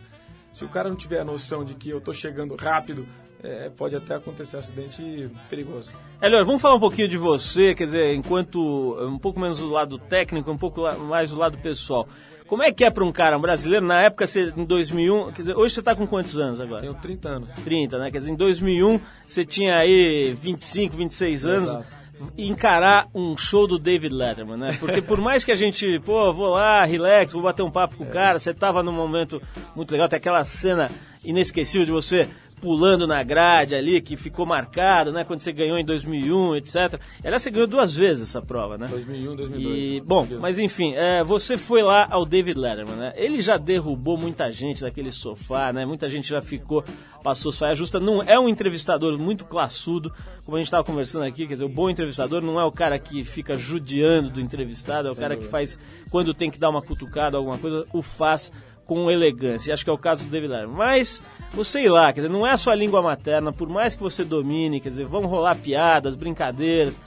Se 0.54 0.64
o 0.64 0.70
cara 0.70 0.90
não 0.90 0.96
tiver 0.96 1.20
a 1.20 1.26
noção 1.26 1.66
de 1.66 1.74
que 1.74 1.90
eu 1.90 1.98
estou 1.98 2.14
chegando 2.14 2.56
rápido, 2.56 3.08
é, 3.44 3.70
pode 3.70 3.96
até 3.96 4.16
acontecer 4.16 4.58
um 4.58 4.60
acidente 4.60 5.32
perigoso. 5.50 5.90
Elio, 6.22 6.46
vamos 6.46 6.62
falar 6.62 6.76
um 6.76 6.80
pouquinho 6.80 7.08
de 7.08 7.18
você, 7.18 7.74
quer 7.74 7.86
dizer, 7.86 8.14
enquanto 8.14 8.98
um 9.02 9.18
pouco 9.18 9.40
menos 9.40 9.60
do 9.60 9.70
lado 9.70 9.98
técnico, 9.98 10.52
um 10.52 10.58
pouco 10.58 10.82
mais 11.06 11.30
do 11.30 11.38
lado 11.38 11.58
pessoal. 11.58 12.08
Como 12.46 12.64
é 12.64 12.72
que 12.72 12.84
é 12.84 12.90
para 12.90 13.06
um 13.06 13.12
cara 13.12 13.38
um 13.38 13.42
brasileiro, 13.42 13.86
na 13.86 14.02
época, 14.02 14.26
você, 14.26 14.52
em 14.58 14.66
2001, 14.66 15.32
quer 15.32 15.42
dizer, 15.42 15.56
hoje 15.56 15.76
você 15.76 15.82
está 15.82 15.96
com 15.96 16.08
quantos 16.08 16.38
anos 16.38 16.60
agora? 16.60 16.82
Tenho 16.82 16.96
30 16.96 17.30
anos. 17.30 17.54
30, 17.64 18.00
né? 18.00 18.12
Quer 18.12 18.18
dizer, 18.18 18.32
em 18.32 18.36
2001 18.36 19.00
você 19.28 19.46
tinha 19.46 19.78
aí 19.78 20.36
25, 20.42 20.98
26 20.98 21.46
anos. 21.46 21.70
Exato 21.70 22.00
encarar 22.38 23.08
um 23.14 23.38
show 23.38 23.66
do 23.66 23.80
David 23.80 24.14
Letterman, 24.14 24.58
né? 24.58 24.78
Porque 24.78 25.02
por 25.02 25.22
mais 25.22 25.46
que 25.46 25.54
a 25.54 25.56
gente, 25.56 26.00
pô, 26.04 26.34
vou 26.34 26.50
lá, 26.50 26.84
relax, 26.84 27.32
vou 27.32 27.42
bater 27.42 27.64
um 27.64 27.72
papo 27.72 27.96
com 27.96 28.04
o 28.04 28.08
cara, 28.08 28.40
você 28.40 28.54
tava 28.54 28.84
num 28.84 28.92
momento 28.92 29.42
muito 29.76 29.92
legal, 29.92 30.10
tem 30.10 30.18
aquela 30.18 30.44
cena 30.44 30.92
inesquecível 31.24 31.86
de 31.86 31.92
você 31.92 32.28
pulando 32.62 33.08
na 33.08 33.24
grade 33.24 33.76
ali, 33.76 34.02
que 34.02 34.16
ficou 34.16 34.46
marcado, 34.46 35.12
né? 35.12 35.24
Quando 35.24 35.40
você 35.40 35.52
ganhou 35.52 35.78
em 35.78 35.86
2001, 35.86 36.56
etc. 36.58 37.00
Aliás, 37.24 37.42
você 37.42 37.52
ganhou 37.52 37.68
duas 37.68 37.94
vezes 37.94 38.30
essa 38.30 38.42
prova, 38.42 38.78
né? 38.78 38.88
2001, 38.88 39.36
2002. 39.36 39.78
E, 39.78 40.02
bom, 40.02 40.28
mas 40.40 40.60
enfim, 40.60 40.94
é, 40.96 41.24
você 41.24 41.58
foi 41.58 41.82
lá 41.82 42.08
ao 42.10 42.26
David 42.26 42.60
Letterman, 42.60 42.96
né? 42.96 43.14
Ele 43.16 43.42
já 43.42 43.58
derrubou 43.58 44.18
muita 44.18 44.52
gente 44.52 44.82
daquele 44.82 45.12
sofá, 45.12 45.72
né? 45.74 45.86
Muita 45.86 46.10
gente 46.10 46.28
já 46.28 46.42
ficou, 46.42 46.84
passou 47.24 47.52
saia 47.52 47.76
justa. 47.76 48.00
Não 48.00 48.22
é 48.22 48.40
um 48.40 48.50
entrevistador 48.50 49.18
muito 49.18 49.46
classudo, 49.46 50.12
como 50.44 50.58
a 50.58 50.60
gente 50.60 50.68
estava 50.68 50.84
conversando 50.84 51.26
aqui, 51.26 51.46
quer 51.46 51.54
dizer, 51.54 51.66
o 51.66 51.70
bom 51.70 51.90
entrevistador 51.90 52.42
não 52.42 52.60
é 52.60 52.64
o 52.64 52.72
cara 52.72 52.98
que 52.98 53.24
fica 53.24 53.58
judiando 53.58 54.30
do 54.30 54.42
entrevistado, 54.42 55.08
é 55.08 55.12
o 55.12 55.14
Sem 55.14 55.22
cara 55.22 55.36
dúvida. 55.36 55.48
que 55.48 55.52
faz, 55.52 55.80
quando 56.10 56.34
tem 56.34 56.50
que 56.50 56.60
dar 56.60 56.70
uma 56.70 56.82
cutucada, 56.82 57.38
alguma 57.38 57.58
coisa, 57.58 57.86
o 57.94 58.02
faz 58.02 58.52
com 58.90 59.12
elegância. 59.12 59.72
Acho 59.72 59.84
que 59.84 59.90
é 59.92 59.94
o 59.94 60.00
caso 60.00 60.24
do 60.24 60.32
David 60.32 60.52
Letterman. 60.52 60.76
Mas, 60.76 61.22
eu 61.56 61.64
sei 61.64 61.88
lá, 61.88 62.12
quer 62.12 62.22
dizer, 62.22 62.34
não 62.34 62.46
é 62.46 62.50
a 62.50 62.58
sua 62.58 62.74
língua 62.74 63.04
materna, 63.04 63.54
por 63.54 63.70
mais 63.70 63.96
que 63.96 64.02
você 64.02 64.24
domine, 64.24 64.80
quer 64.80 64.90
dizer, 64.90 65.06
vão 65.06 65.28
rolar 65.28 65.54
piadas, 65.58 66.16
brincadeiras. 66.16 67.00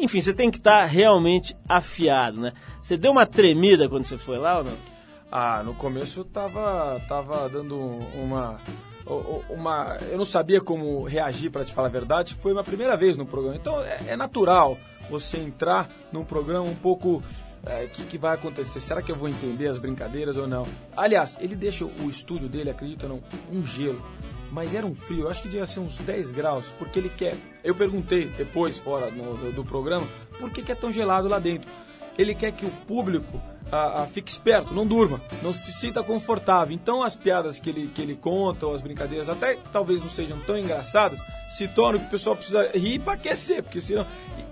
Enfim, 0.00 0.20
você 0.20 0.34
tem 0.34 0.50
que 0.50 0.58
estar 0.58 0.80
tá 0.80 0.84
realmente 0.84 1.56
afiado, 1.68 2.40
né? 2.40 2.52
Você 2.82 2.96
deu 2.96 3.12
uma 3.12 3.24
tremida 3.24 3.88
quando 3.88 4.04
você 4.04 4.18
foi 4.18 4.36
lá 4.36 4.58
ou 4.58 4.64
não? 4.64 4.72
Ah, 5.30 5.62
no 5.64 5.74
começo 5.74 6.24
tava, 6.24 7.00
tava 7.06 7.48
dando 7.48 7.78
uma, 7.78 8.58
uma. 9.48 9.96
Eu 10.10 10.18
não 10.18 10.24
sabia 10.24 10.60
como 10.60 11.04
reagir, 11.04 11.52
para 11.52 11.64
te 11.64 11.72
falar 11.72 11.86
a 11.86 11.92
verdade. 11.92 12.34
Foi 12.34 12.52
uma 12.52 12.64
primeira 12.64 12.96
vez 12.96 13.16
no 13.16 13.24
programa. 13.24 13.54
Então 13.54 13.80
é, 13.80 13.98
é 14.08 14.16
natural 14.16 14.76
você 15.08 15.36
entrar 15.36 15.88
num 16.10 16.24
programa 16.24 16.66
um 16.66 16.74
pouco 16.74 17.22
o 17.68 17.70
é, 17.70 17.86
que, 17.86 18.02
que 18.04 18.16
vai 18.16 18.34
acontecer? 18.34 18.80
Será 18.80 19.02
que 19.02 19.12
eu 19.12 19.16
vou 19.16 19.28
entender 19.28 19.68
as 19.68 19.78
brincadeiras 19.78 20.38
ou 20.38 20.46
não? 20.46 20.66
Aliás, 20.96 21.36
ele 21.38 21.54
deixa 21.54 21.84
o 21.84 22.08
estúdio 22.08 22.48
dele, 22.48 22.70
acredita 22.70 23.06
ou 23.06 23.12
não, 23.12 23.22
um 23.52 23.64
gelo. 23.64 24.02
Mas 24.50 24.74
era 24.74 24.86
um 24.86 24.94
frio, 24.94 25.24
eu 25.24 25.28
acho 25.28 25.42
que 25.42 25.48
devia 25.48 25.66
ser 25.66 25.80
uns 25.80 25.98
10 25.98 26.30
graus, 26.30 26.74
porque 26.78 26.98
ele 26.98 27.10
quer. 27.10 27.36
Eu 27.62 27.74
perguntei 27.74 28.28
depois, 28.28 28.78
fora 28.78 29.10
no, 29.10 29.36
do, 29.36 29.52
do 29.52 29.64
programa, 29.64 30.08
por 30.38 30.50
que, 30.50 30.62
que 30.62 30.72
é 30.72 30.74
tão 30.74 30.90
gelado 30.90 31.28
lá 31.28 31.38
dentro? 31.38 31.70
Ele 32.16 32.34
quer 32.34 32.52
que 32.52 32.64
o 32.64 32.70
público 32.70 33.38
a, 33.70 34.02
a, 34.02 34.06
fique 34.06 34.30
esperto, 34.30 34.72
não 34.72 34.86
durma, 34.86 35.20
não 35.42 35.52
se 35.52 35.70
sinta 35.72 36.02
confortável. 36.02 36.74
Então 36.74 37.02
as 37.02 37.14
piadas 37.14 37.60
que 37.60 37.68
ele, 37.68 37.88
que 37.88 38.00
ele 38.00 38.16
conta, 38.16 38.66
ou 38.66 38.74
as 38.74 38.80
brincadeiras, 38.80 39.28
até 39.28 39.58
talvez 39.72 40.00
não 40.00 40.08
sejam 40.08 40.40
tão 40.40 40.58
engraçadas, 40.58 41.20
se 41.48 41.68
tornam 41.68 42.00
que 42.00 42.06
o 42.06 42.10
pessoal 42.10 42.34
precisa 42.34 42.70
rir 42.74 43.00
para 43.00 43.14
aquecer, 43.14 43.62
porque 43.62 43.80
senão. 43.80 44.06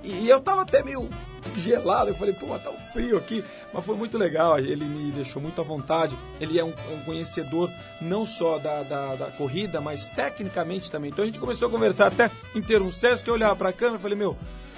E, 0.05 0.11
e, 0.11 0.29
eu 0.29 0.40
tava 0.40 0.62
até 0.62 0.83
meio 0.83 1.09
gelado, 1.56 2.11
eu 2.11 2.14
falei, 2.14 2.35
pô, 2.35 2.59
tá 2.59 2.70
um 2.70 2.78
frio 2.92 3.16
aqui, 3.16 3.44
mas 3.72 3.85
foi 3.85 3.96
muito 3.96 4.18
legal, 4.18 4.59
ele 4.59 4.85
me 4.85 5.12
deixou 5.12 5.40
muito 5.40 5.61
à 5.61 5.64
vontade. 5.64 6.18
Ele 6.40 6.59
é 6.59 6.64
um, 6.64 6.74
um 6.92 7.02
conhecedor 7.04 7.70
não 8.00 8.26
só 8.26 8.59
da, 8.59 8.82
da, 8.82 9.14
da, 9.16 9.26
corrida, 9.30 9.80
mas 9.80 10.06
tecnicamente 10.06 10.90
também. 10.90 11.11
Então 11.11 11.22
a 11.22 11.26
gente 11.26 11.40
começou 11.40 11.68
a 11.68 11.70
conversar 11.70 12.09
até 12.09 12.30
em 12.54 12.62
termos 12.62 12.96
técnicos, 12.96 13.22
que 13.22 13.30
eu 13.30 13.35
olhava 13.35 13.56
para 13.56 13.70
a 13.70 13.72
câmera 13.72 13.98
e 13.98 14.02
falei, 14.02 14.16
meu 14.16 14.37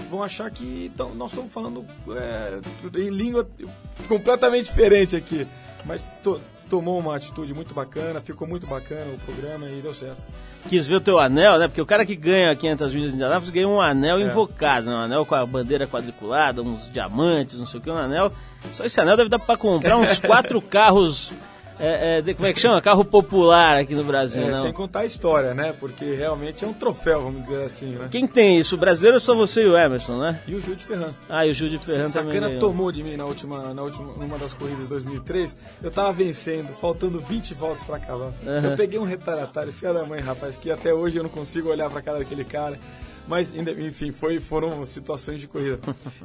vão 0.08 0.22
achar 0.22 0.50
que 0.50 0.92
tão, 0.96 1.14
nós 1.14 1.30
estamos 1.32 1.52
falando 1.52 1.84
é, 2.10 2.60
em 2.98 3.10
língua 3.10 3.48
completamente 4.06 4.66
diferente 4.66 5.16
aqui. 5.16 5.46
Mas 5.84 6.06
to, 6.22 6.40
tomou 6.68 6.98
uma 6.98 7.16
atitude 7.16 7.54
muito 7.54 7.74
bacana, 7.74 8.20
ficou 8.20 8.46
muito 8.46 8.66
bacana 8.66 9.12
o 9.12 9.18
programa 9.18 9.66
e 9.68 9.80
deu 9.80 9.94
certo. 9.94 10.26
Quis 10.68 10.86
ver 10.86 10.96
o 10.96 11.00
teu 11.00 11.18
anel, 11.18 11.58
né? 11.58 11.68
Porque 11.68 11.80
o 11.80 11.86
cara 11.86 12.04
que 12.04 12.14
ganha 12.14 12.54
500 12.54 12.94
milhas 12.94 13.10
de 13.10 13.16
Indianápolis 13.16 13.50
ganha 13.50 13.68
um 13.68 13.80
anel 13.80 14.18
é. 14.18 14.22
invocado, 14.22 14.86
né? 14.86 14.94
um 14.94 15.00
anel 15.00 15.24
com 15.24 15.34
a 15.34 15.46
bandeira 15.46 15.86
quadriculada, 15.86 16.62
uns 16.62 16.90
diamantes, 16.90 17.58
não 17.58 17.66
sei 17.66 17.80
o 17.80 17.82
que, 17.82 17.90
um 17.90 17.96
anel. 17.96 18.32
Só 18.72 18.84
esse 18.84 19.00
anel 19.00 19.16
deve 19.16 19.30
dar 19.30 19.38
para 19.38 19.56
comprar 19.56 19.96
uns 19.96 20.18
quatro 20.20 20.60
carros 20.60 21.32
é, 21.78 22.18
é, 22.18 22.34
como 22.34 22.46
é 22.46 22.52
que 22.52 22.60
chama? 22.60 22.80
Carro 22.80 23.04
popular 23.04 23.80
aqui 23.80 23.94
no 23.94 24.04
Brasil, 24.04 24.42
é, 24.42 24.50
não? 24.50 24.62
Sem 24.62 24.72
contar 24.72 25.00
a 25.00 25.04
história, 25.04 25.54
né? 25.54 25.74
Porque 25.78 26.14
realmente 26.14 26.64
é 26.64 26.68
um 26.68 26.72
troféu, 26.72 27.22
vamos 27.22 27.42
dizer 27.42 27.62
assim, 27.62 27.86
né? 27.90 28.08
Quem 28.10 28.26
tem 28.26 28.58
isso? 28.58 28.74
O 28.74 28.78
brasileiro 28.78 29.16
é 29.16 29.20
só 29.20 29.34
você 29.34 29.62
e 29.62 29.68
o 29.68 29.76
Emerson, 29.76 30.18
né? 30.18 30.40
E 30.46 30.54
o 30.54 30.60
Júlio 30.60 30.76
de 30.76 30.84
Ferran. 30.84 31.10
Ah, 31.28 31.46
e 31.46 31.50
o 31.50 31.54
Júlio 31.54 31.78
de 31.78 31.84
Ferran 31.84 32.10
também. 32.10 32.34
Sacana 32.34 32.58
tomou 32.58 32.90
de 32.90 33.02
mim 33.02 33.16
na 33.16 33.24
última, 33.24 33.72
na 33.72 33.82
última, 33.82 34.12
numa 34.14 34.38
das 34.38 34.52
corridas 34.54 34.82
de 34.82 34.88
2003. 34.88 35.56
Eu 35.82 35.90
tava 35.90 36.12
vencendo, 36.12 36.72
faltando 36.74 37.20
20 37.20 37.54
voltas 37.54 37.84
para 37.84 37.96
acabar. 37.96 38.32
Uhum. 38.42 38.70
Eu 38.70 38.76
peguei 38.76 38.98
um 38.98 39.04
retardatário, 39.04 39.72
filha 39.72 39.92
da 39.92 40.04
mãe, 40.04 40.20
rapaz, 40.20 40.56
que 40.56 40.70
até 40.70 40.92
hoje 40.92 41.18
eu 41.18 41.22
não 41.22 41.30
consigo 41.30 41.70
olhar 41.70 41.88
pra 41.90 42.02
cara 42.02 42.18
daquele 42.18 42.44
cara. 42.44 42.78
Mas, 43.28 43.52
enfim, 43.54 44.10
foi, 44.10 44.40
foram 44.40 44.84
situações 44.86 45.40
de 45.40 45.46
corrida. 45.46 45.78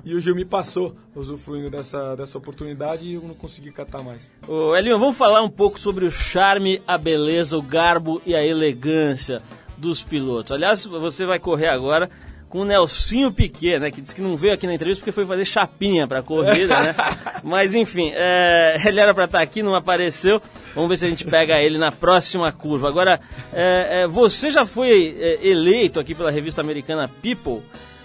E 0.05 0.15
o 0.15 0.21
Gil 0.21 0.33
me 0.33 0.45
passou 0.45 0.95
usufruindo 1.13 1.69
dessa, 1.69 2.15
dessa 2.15 2.37
oportunidade 2.37 3.05
e 3.05 3.15
eu 3.15 3.21
não 3.21 3.35
consegui 3.35 3.71
catar 3.71 4.01
mais. 4.01 4.29
Ô, 4.47 4.75
Elinho, 4.75 4.97
vamos 4.97 5.17
falar 5.17 5.43
um 5.43 5.49
pouco 5.49 5.77
sobre 5.77 6.05
o 6.05 6.11
charme, 6.11 6.81
a 6.87 6.97
beleza, 6.97 7.57
o 7.57 7.61
garbo 7.61 8.21
e 8.25 8.33
a 8.33 8.45
elegância 8.45 9.41
dos 9.77 10.01
pilotos. 10.01 10.53
Aliás, 10.53 10.85
você 10.85 11.25
vai 11.25 11.39
correr 11.39 11.67
agora 11.67 12.09
com 12.53 12.59
o 12.59 12.65
Nelsinho 12.65 13.33
Piquet, 13.33 13.79
né? 13.79 13.89
Que 13.89 13.99
disse 13.99 14.13
que 14.13 14.21
não 14.21 14.35
veio 14.35 14.53
aqui 14.53 14.67
na 14.67 14.75
entrevista 14.75 15.01
porque 15.01 15.11
foi 15.11 15.25
fazer 15.25 15.43
chapinha 15.43 16.07
pra 16.07 16.21
corrida, 16.21 16.79
né? 16.81 16.95
Mas 17.43 17.73
enfim, 17.73 18.11
é, 18.13 18.79
ele 18.85 18.99
era 18.99 19.11
pra 19.11 19.25
estar 19.25 19.39
tá 19.39 19.43
aqui, 19.43 19.63
não 19.63 19.73
apareceu. 19.73 20.39
Vamos 20.75 20.87
ver 20.87 20.97
se 20.97 21.05
a 21.07 21.09
gente 21.09 21.25
pega 21.25 21.59
ele 21.59 21.79
na 21.79 21.91
próxima 21.91 22.51
curva. 22.51 22.87
Agora, 22.87 23.19
é, 23.51 24.03
é, 24.03 24.07
você 24.07 24.51
já 24.51 24.67
foi 24.67 25.17
é, 25.19 25.47
eleito 25.47 25.99
aqui 25.99 26.13
pela 26.13 26.29
revista 26.29 26.61
americana 26.61 27.09
People 27.23 27.63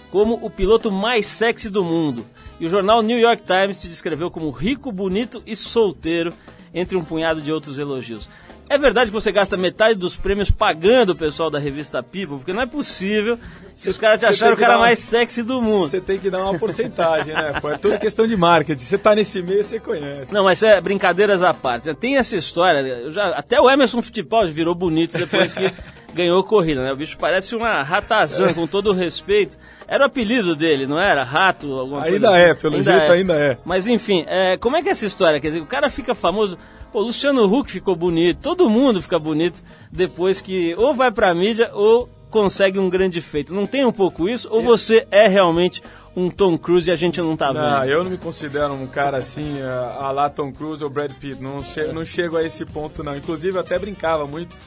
como 0.09 0.43
o 0.43 0.49
piloto 0.49 0.91
mais 0.91 1.27
sexy 1.27 1.69
do 1.69 1.83
mundo. 1.83 2.25
E 2.59 2.65
o 2.65 2.69
jornal 2.71 3.03
New 3.03 3.19
York 3.19 3.43
Times 3.43 3.79
te 3.79 3.87
descreveu 3.87 4.31
como 4.31 4.49
rico, 4.49 4.91
bonito 4.91 5.43
e 5.45 5.55
solteiro, 5.55 6.33
entre 6.73 6.97
um 6.97 7.03
punhado 7.03 7.39
de 7.39 7.51
outros 7.51 7.77
elogios. 7.77 8.27
É 8.69 8.77
verdade 8.77 9.09
que 9.09 9.13
você 9.13 9.31
gasta 9.31 9.57
metade 9.57 9.95
dos 9.95 10.15
prêmios 10.15 10.51
pagando 10.51 11.13
o 11.13 11.15
pessoal 11.15 11.49
da 11.49 11.57
revista 11.57 12.03
People? 12.03 12.37
Porque 12.37 12.53
não 12.53 12.61
é 12.61 12.67
possível 12.67 13.39
se 13.75 13.89
os 13.89 13.97
caras 13.97 14.19
te 14.19 14.27
acharam 14.27 14.53
o 14.53 14.57
cara 14.57 14.73
uma... 14.73 14.81
mais 14.81 14.99
sexy 14.99 15.41
do 15.41 15.59
mundo. 15.59 15.87
Você 15.87 15.99
tem 15.99 16.19
que 16.19 16.29
dar 16.29 16.43
uma 16.43 16.59
porcentagem, 16.59 17.33
né? 17.33 17.53
Pô, 17.59 17.71
é 17.71 17.77
tudo 17.79 17.97
questão 17.97 18.27
de 18.27 18.37
marketing. 18.37 18.83
Você 18.83 18.97
tá 18.99 19.15
nesse 19.15 19.41
meio, 19.41 19.63
você 19.63 19.79
conhece. 19.79 20.31
Não, 20.31 20.43
mas 20.43 20.61
é 20.61 20.79
brincadeiras 20.79 21.41
à 21.41 21.51
parte. 21.51 21.87
Né? 21.87 21.95
Tem 21.99 22.17
essa 22.17 22.37
história. 22.37 23.09
Já, 23.09 23.29
até 23.29 23.59
o 23.59 23.67
Emerson 23.67 24.03
Fittipaldi 24.03 24.53
virou 24.53 24.75
bonito 24.75 25.17
depois 25.17 25.51
que 25.51 25.73
ganhou 26.13 26.43
corrida, 26.43 26.83
né? 26.83 26.91
O 26.91 26.95
bicho 26.95 27.17
parece 27.17 27.55
uma 27.55 27.81
ratazana, 27.81 28.51
é. 28.51 28.53
com 28.53 28.67
todo 28.67 28.91
o 28.91 28.93
respeito. 28.93 29.57
Era 29.87 30.03
o 30.03 30.07
apelido 30.07 30.55
dele, 30.55 30.85
não 30.85 30.99
era? 30.99 31.23
Rato, 31.23 31.73
alguma 31.73 32.03
ainda 32.03 32.27
coisa 32.27 32.27
Ainda 32.27 32.43
assim. 32.43 32.51
é, 32.51 32.53
pelo 32.53 32.75
ainda 32.75 32.91
jeito 32.91 33.03
é. 33.03 33.15
ainda 33.15 33.33
é. 33.33 33.57
Mas 33.65 33.87
enfim, 33.87 34.25
é, 34.27 34.57
como 34.57 34.77
é 34.77 34.83
que 34.83 34.89
é 34.89 34.91
essa 34.91 35.07
história? 35.07 35.39
Quer 35.39 35.47
dizer, 35.47 35.61
o 35.61 35.65
cara 35.65 35.89
fica 35.89 36.13
famoso 36.13 36.55
Pô, 36.91 37.01
Luciano 37.01 37.45
Huck 37.45 37.71
ficou 37.71 37.95
bonito, 37.95 38.39
todo 38.41 38.69
mundo 38.69 39.01
fica 39.01 39.19
bonito 39.19 39.61
depois 39.91 40.41
que 40.41 40.73
ou 40.75 40.93
vai 40.93 41.11
pra 41.11 41.33
mídia 41.35 41.69
ou 41.73 42.09
consegue 42.29 42.79
um 42.79 42.89
grande 42.89 43.21
feito. 43.21 43.53
Não 43.53 43.67
tem 43.67 43.85
um 43.85 43.91
pouco 43.91 44.27
isso? 44.27 44.47
Ou 44.51 44.63
você 44.63 45.07
é 45.11 45.27
realmente 45.27 45.83
um 46.15 46.29
Tom 46.29 46.57
Cruise 46.57 46.89
e 46.89 46.91
a 46.91 46.95
gente 46.95 47.21
não 47.21 47.37
tá 47.37 47.51
vendo? 47.51 47.61
Não, 47.61 47.85
eu 47.85 48.03
não 48.03 48.11
me 48.11 48.17
considero 48.17 48.73
um 48.73 48.87
cara 48.87 49.17
assim, 49.17 49.61
a, 49.61 50.05
a 50.05 50.11
lá 50.11 50.29
Tom 50.29 50.51
Cruise 50.51 50.83
ou 50.83 50.89
Brad 50.89 51.11
Pitt. 51.13 51.41
Não, 51.41 51.61
che 51.61 51.83
não 51.93 52.03
chego 52.03 52.37
a 52.37 52.43
esse 52.43 52.65
ponto, 52.65 53.03
não. 53.03 53.15
Inclusive, 53.15 53.57
eu 53.57 53.61
até 53.61 53.77
brincava 53.77 54.25
muito 54.25 54.57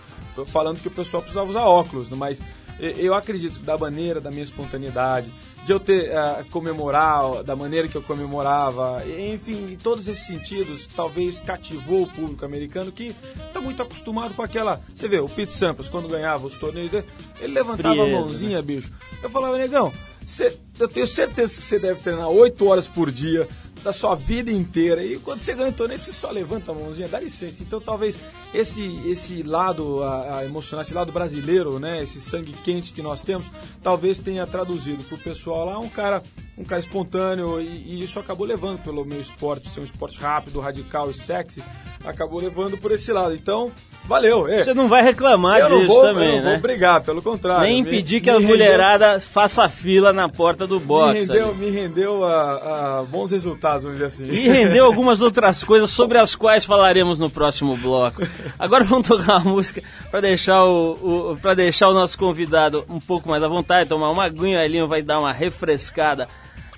falando 0.46 0.80
que 0.80 0.88
o 0.88 0.90
pessoal 0.90 1.22
precisava 1.22 1.50
usar 1.50 1.64
óculos, 1.64 2.08
mas 2.11 2.42
eu 2.80 3.14
acredito 3.14 3.58
da 3.61 3.76
maneira, 3.76 4.20
da 4.20 4.30
minha 4.30 4.42
espontaneidade, 4.42 5.30
de 5.64 5.72
eu 5.72 5.79
ter 5.79 6.11
uh, 6.11 6.44
comemorar 6.51 7.42
da 7.44 7.55
maneira 7.55 7.87
que 7.87 7.94
eu 7.94 8.03
comemorava, 8.03 9.03
enfim, 9.07 9.72
em 9.72 9.77
todos 9.77 10.09
esses 10.09 10.27
sentidos, 10.27 10.88
talvez 10.88 11.38
cativou 11.40 12.03
o 12.03 12.07
público 12.09 12.44
americano 12.44 12.90
que 12.90 13.14
está 13.46 13.61
muito 13.61 13.81
acostumado 13.81 14.35
com 14.35 14.42
aquela. 14.42 14.81
Você 14.94 15.07
vê, 15.07 15.20
o 15.20 15.29
Pete 15.29 15.53
Sampras, 15.53 15.88
quando 15.88 16.09
ganhava 16.09 16.46
os 16.46 16.59
torneios, 16.59 16.92
ele 17.40 17.53
levantava 17.53 17.94
Frieza, 17.94 18.16
a 18.16 18.20
mãozinha, 18.20 18.57
né? 18.57 18.62
bicho. 18.62 18.92
Eu 19.22 19.31
falava, 19.31 19.57
negão, 19.57 19.92
cê, 20.27 20.59
eu 20.79 20.88
tenho 20.88 21.07
certeza 21.07 21.55
que 21.55 21.62
você 21.62 21.79
deve 21.79 22.01
treinar 22.01 22.29
8 22.29 22.66
horas 22.66 22.88
por 22.88 23.11
dia, 23.11 23.48
da 23.83 23.92
sua 23.92 24.14
vida 24.14 24.51
inteira. 24.51 25.05
E 25.05 25.18
quando 25.18 25.40
você 25.40 25.55
ganha 25.55 25.68
um 25.68 25.73
torneio, 25.73 25.99
você 25.99 26.12
só 26.12 26.31
levanta 26.31 26.73
a 26.73 26.75
mãozinha, 26.75 27.09
dá 27.09 27.18
licença. 27.18 27.62
Então 27.62 27.81
talvez 27.81 28.18
esse, 28.55 28.83
esse 29.09 29.42
lado 29.42 30.03
a, 30.03 30.38
a 30.38 30.45
emocional, 30.45 30.83
esse 30.83 30.95
lado 30.95 31.12
brasileiro, 31.12 31.79
né? 31.79 32.03
Esse 32.03 32.21
sangue 32.21 32.53
quente 32.64 32.92
que 32.92 33.03
nós 33.03 33.23
temos, 33.23 33.51
talvez 33.83 34.21
tenha 34.21 34.47
traduzido 34.47 35.03
pro 35.05 35.18
pessoal 35.18 35.66
lá 35.66 35.79
um 35.79 35.88
cara, 35.88 36.23
um 36.57 36.64
cara 36.64 36.81
espontâneo 36.81 37.61
e, 37.61 37.66
e 37.66 38.03
isso 38.03 38.18
acabou 38.21 38.47
levando 38.47 38.83
pelo 38.83 39.05
meu 39.05 39.21
esporte, 39.21 39.68
ser 39.68 39.81
um 39.81 39.85
esporte 39.85 40.18
rápido, 40.18 40.61
radical 40.61 41.11
e 41.11 41.14
sexy, 41.14 41.62
acabou 42.05 42.40
levando 42.40 42.79
por 42.79 42.92
esse 42.92 43.12
lado. 43.12 43.35
Então, 43.35 43.73
valeu. 44.04 44.48
É. 44.48 44.62
Você 44.62 44.74
não 44.74 44.88
vai 44.88 45.02
reclamar 45.02 45.60
eu 45.60 45.68
disso 45.68 45.86
vou, 45.86 46.02
também, 46.02 46.36
eu 46.36 46.36
não 46.36 46.44
né? 46.44 46.52
vou 46.52 46.60
brigar, 46.60 47.02
pelo 47.02 47.22
contrário. 47.22 47.62
Nem 47.62 47.78
impedir 47.78 48.16
me, 48.16 48.20
que 48.20 48.30
a 48.30 48.40
mulherada 48.40 49.20
faça 49.20 49.68
fila 49.68 50.12
na 50.12 50.28
porta 50.28 50.66
do 50.66 50.78
box. 50.80 51.12
Me 51.12 51.20
rendeu, 51.20 51.54
me 51.54 51.70
rendeu 51.70 52.24
a, 52.24 53.00
a, 53.00 53.02
bons 53.04 53.30
resultados, 53.30 53.84
vamos 53.84 53.98
dizer 53.98 54.06
assim. 54.06 54.30
E 54.30 54.48
rendeu 54.48 54.84
algumas 54.86 55.22
outras 55.22 55.62
coisas 55.62 55.90
sobre 55.90 56.18
as 56.18 56.34
quais 56.34 56.64
falaremos 56.64 57.18
no 57.18 57.30
próximo 57.30 57.76
bloco. 57.76 58.22
Agora 58.58 58.84
vamos 58.84 59.08
tocar 59.08 59.38
uma 59.38 59.52
música 59.52 59.82
para 60.10 60.20
deixar 60.20 60.64
o, 60.64 61.32
o 61.32 61.36
para 61.36 61.54
deixar 61.54 61.88
o 61.88 61.94
nosso 61.94 62.18
convidado 62.18 62.84
um 62.88 63.00
pouco 63.00 63.28
mais 63.28 63.42
à 63.42 63.48
vontade, 63.48 63.88
tomar 63.88 64.10
uma 64.10 64.24
aguinha 64.24 64.60
ali, 64.60 64.82
vai 64.86 65.02
dar 65.02 65.18
uma 65.18 65.32
refrescada 65.32 66.28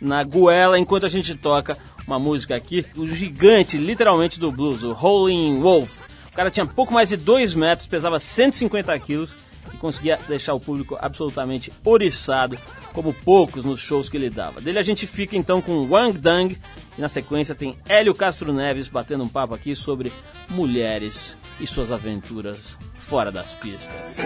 na 0.01 0.23
goela 0.23 0.79
enquanto 0.79 1.07
a 1.07 1.09
gente 1.09 1.35
toca 1.35 1.79
uma 2.07 2.19
música 2.19 2.55
aqui, 2.55 2.85
o 2.97 3.07
gigante, 3.07 3.79
literalmente, 3.79 4.39
do 4.39 4.53
blues, 4.53 4.83
o 4.83 4.93
Howling 4.93 5.61
Wolf. 5.61 6.07
O 6.35 6.37
cara 6.37 6.51
tinha 6.51 6.67
pouco 6.67 6.93
mais 6.93 7.09
de 7.09 7.17
2 7.17 7.55
metros, 7.55 7.87
pesava 7.87 8.19
150 8.19 8.99
quilos 8.99 9.37
e 9.73 9.77
conseguia 9.77 10.19
deixar 10.27 10.53
o 10.53 10.59
público 10.59 10.99
absolutamente 11.01 11.73
oriçado, 11.85 12.59
como 12.93 13.15
poucos 13.15 13.65
nos 13.65 13.79
shows 13.79 14.09
que 14.09 14.17
ele 14.17 14.29
dava. 14.29 14.61
Dele 14.61 14.81
a 14.81 14.83
gente 14.83 15.07
fica 15.07 15.37
então 15.37 15.63
com 15.63 15.89
Wang 15.89 16.19
Dang 16.19 16.59
e 16.99 17.01
na 17.01 17.09
sequência 17.09 17.55
tem 17.55 17.79
Hélio 17.89 18.17
Castro 18.17 18.53
Neves 18.53 18.89
batendo 18.89 19.23
um 19.23 19.29
papo 19.29 19.55
aqui 19.55 19.77
sobre 19.77 20.13
mulheres 20.49 21.39
e 21.61 21.69
suas 21.69 21.93
aventuras 21.93 22.77
fora 22.99 23.31
das 23.31 23.55
pistas. 23.55 24.21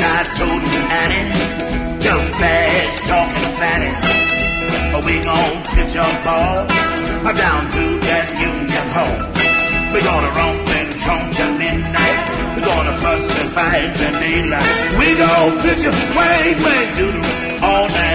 Not 0.00 0.26
toting 0.36 0.84
Annie. 1.02 1.30
Jump 2.00 2.24
fast, 2.40 2.98
talking 3.08 3.50
fanny. 3.60 3.92
We 5.06 5.18
gon' 5.24 5.62
pitch 5.74 5.96
a 5.96 6.06
ball 6.24 6.66
down 7.24 7.62
to 7.74 7.84
that 8.08 8.28
Union 8.36 8.86
Hall. 8.94 9.16
We 9.92 9.98
gonna 10.02 10.30
romp 10.38 10.68
and 10.78 10.90
tromp 11.02 11.34
till 11.34 11.52
midnight. 11.56 12.18
We 12.54 12.60
gonna 12.62 12.94
fuss 13.02 13.24
and 13.40 13.50
fight 13.50 13.90
till 13.96 14.16
daylight. 14.20 14.74
We 15.00 15.08
gon' 15.16 15.58
pitch 15.64 15.84
a 15.88 15.92
wang 16.16 16.56
wang 16.64 16.88
doodle 16.98 17.24
all 17.64 17.88
night 17.88 18.09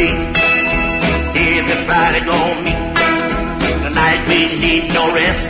Pete. 0.00 0.16
Everybody 1.58 2.20
gonna 2.30 2.64
meet. 2.66 2.84
Tonight 3.84 4.20
we 4.30 4.38
need 4.64 4.84
no 4.98 5.04
rest. 5.12 5.44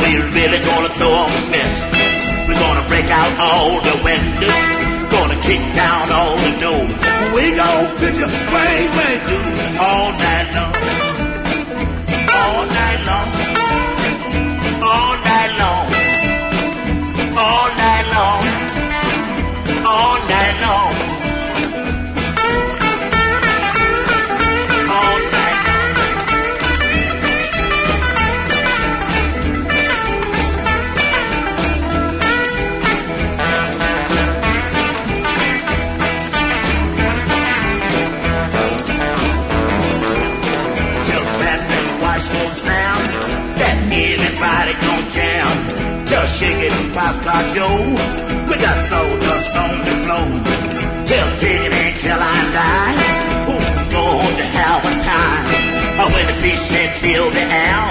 We're 0.00 0.28
really 0.38 0.60
gonna 0.68 0.92
throw 0.98 1.24
a 1.24 1.40
mess. 1.54 1.74
We're 2.46 2.60
gonna 2.66 2.86
break 2.92 3.08
out 3.20 3.32
all 3.48 3.80
the 3.88 3.96
windows. 4.08 4.60
Gonna 5.16 5.38
kick 5.48 5.62
down 5.82 6.12
all 6.18 6.36
the 6.46 6.52
doors. 6.64 7.00
We 7.34 7.44
gonna 7.56 7.96
a 8.26 8.28
bang 8.52 8.86
bang 8.96 9.20
all 9.88 10.08
night 10.24 10.48
long. 10.56 10.74
All 12.38 12.62
night 12.78 13.00
long. 13.08 13.28
All 14.92 15.14
night 15.30 15.52
long. 15.62 15.99
Sound, 42.66 43.04
that 43.60 43.76
everybody 43.88 44.72
gon' 44.84 45.04
jam. 45.08 45.52
Just 46.06 46.38
shake 46.38 46.60
it, 46.68 46.74
Pastor 46.92 47.40
Joe. 47.54 47.80
We 48.48 48.54
got 48.60 48.76
sawdust 48.88 49.54
on 49.56 49.72
the 49.86 49.94
floor. 50.04 50.28
Tell 51.08 51.28
Piggy 51.40 51.72
and 51.72 51.96
Caroline 52.02 52.50
die. 52.52 52.96
Who's 53.48 53.70
going 53.92 54.34
to 54.40 54.46
have 54.58 54.82
a 54.84 54.94
time? 55.04 55.70
When 56.12 56.26
the 56.26 56.34
fish 56.34 56.72
and 56.72 56.92
fill 57.00 57.30
the 57.30 57.44
air. 57.44 57.82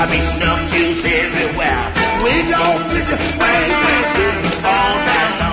I 0.00 0.04
be 0.10 0.20
snuff 0.32 0.60
juice 0.72 1.04
everywhere. 1.04 1.84
We 2.24 2.32
gon' 2.50 2.82
pitch 2.90 3.08
a 3.08 3.16
bang, 3.38 3.70
bang, 3.70 4.64
all 4.64 4.96
night 5.08 5.40
long. 5.40 5.51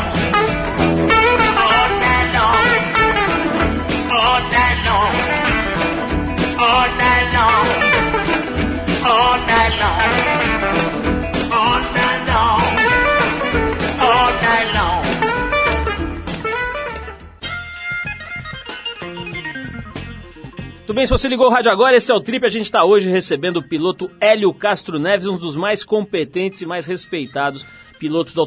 Bem, 20.99 21.05
se 21.05 21.13
você 21.13 21.29
ligou 21.29 21.47
o 21.47 21.49
rádio 21.49 21.71
agora, 21.71 21.95
esse 21.95 22.11
é 22.11 22.13
o 22.13 22.19
Trip. 22.19 22.45
A 22.45 22.49
gente 22.49 22.65
está 22.65 22.83
hoje 22.83 23.09
recebendo 23.09 23.55
o 23.57 23.63
piloto 23.63 24.11
Hélio 24.19 24.53
Castro 24.53 24.99
Neves, 24.99 25.27
um 25.27 25.37
dos 25.37 25.55
mais 25.55 25.81
competentes 25.81 26.61
e 26.61 26.65
mais 26.65 26.85
respeitados 26.85 27.65
pilotos 27.97 28.33
do, 28.33 28.45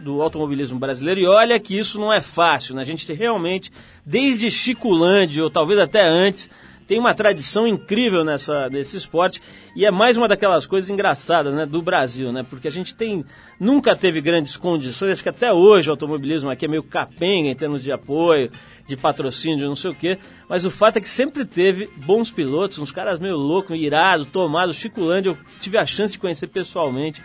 do 0.00 0.20
automobilismo 0.20 0.80
brasileiro. 0.80 1.20
E 1.20 1.26
olha 1.26 1.60
que 1.60 1.78
isso 1.78 2.00
não 2.00 2.12
é 2.12 2.20
fácil, 2.20 2.74
né? 2.74 2.82
A 2.82 2.84
gente 2.84 3.12
realmente, 3.12 3.70
desde 4.04 4.50
Chiculândia, 4.50 5.44
ou 5.44 5.50
talvez 5.50 5.78
até 5.78 6.04
antes, 6.04 6.50
tem 6.92 6.98
uma 6.98 7.14
tradição 7.14 7.66
incrível 7.66 8.22
nessa, 8.22 8.68
nesse 8.68 8.98
esporte 8.98 9.40
e 9.74 9.86
é 9.86 9.90
mais 9.90 10.18
uma 10.18 10.28
daquelas 10.28 10.66
coisas 10.66 10.90
engraçadas 10.90 11.54
né, 11.54 11.64
do 11.64 11.80
Brasil, 11.80 12.30
né? 12.30 12.42
Porque 12.42 12.68
a 12.68 12.70
gente 12.70 12.94
tem 12.94 13.24
nunca 13.58 13.96
teve 13.96 14.20
grandes 14.20 14.58
condições, 14.58 15.12
acho 15.12 15.22
que 15.22 15.28
até 15.30 15.50
hoje 15.50 15.88
o 15.88 15.92
automobilismo 15.92 16.50
aqui 16.50 16.66
é 16.66 16.68
meio 16.68 16.82
capenga 16.82 17.48
em 17.48 17.54
termos 17.54 17.82
de 17.82 17.90
apoio, 17.90 18.50
de 18.86 18.94
patrocínio, 18.94 19.56
de 19.56 19.64
não 19.64 19.74
sei 19.74 19.90
o 19.90 19.94
quê, 19.94 20.18
mas 20.46 20.66
o 20.66 20.70
fato 20.70 20.98
é 20.98 21.00
que 21.00 21.08
sempre 21.08 21.46
teve 21.46 21.88
bons 21.96 22.30
pilotos, 22.30 22.78
uns 22.78 22.92
caras 22.92 23.18
meio 23.18 23.38
loucos, 23.38 23.74
irados, 23.74 24.26
tomados, 24.26 24.76
Chico 24.76 25.00
Lândia, 25.00 25.30
eu 25.30 25.38
tive 25.62 25.78
a 25.78 25.86
chance 25.86 26.12
de 26.12 26.18
conhecer 26.18 26.48
pessoalmente 26.48 27.22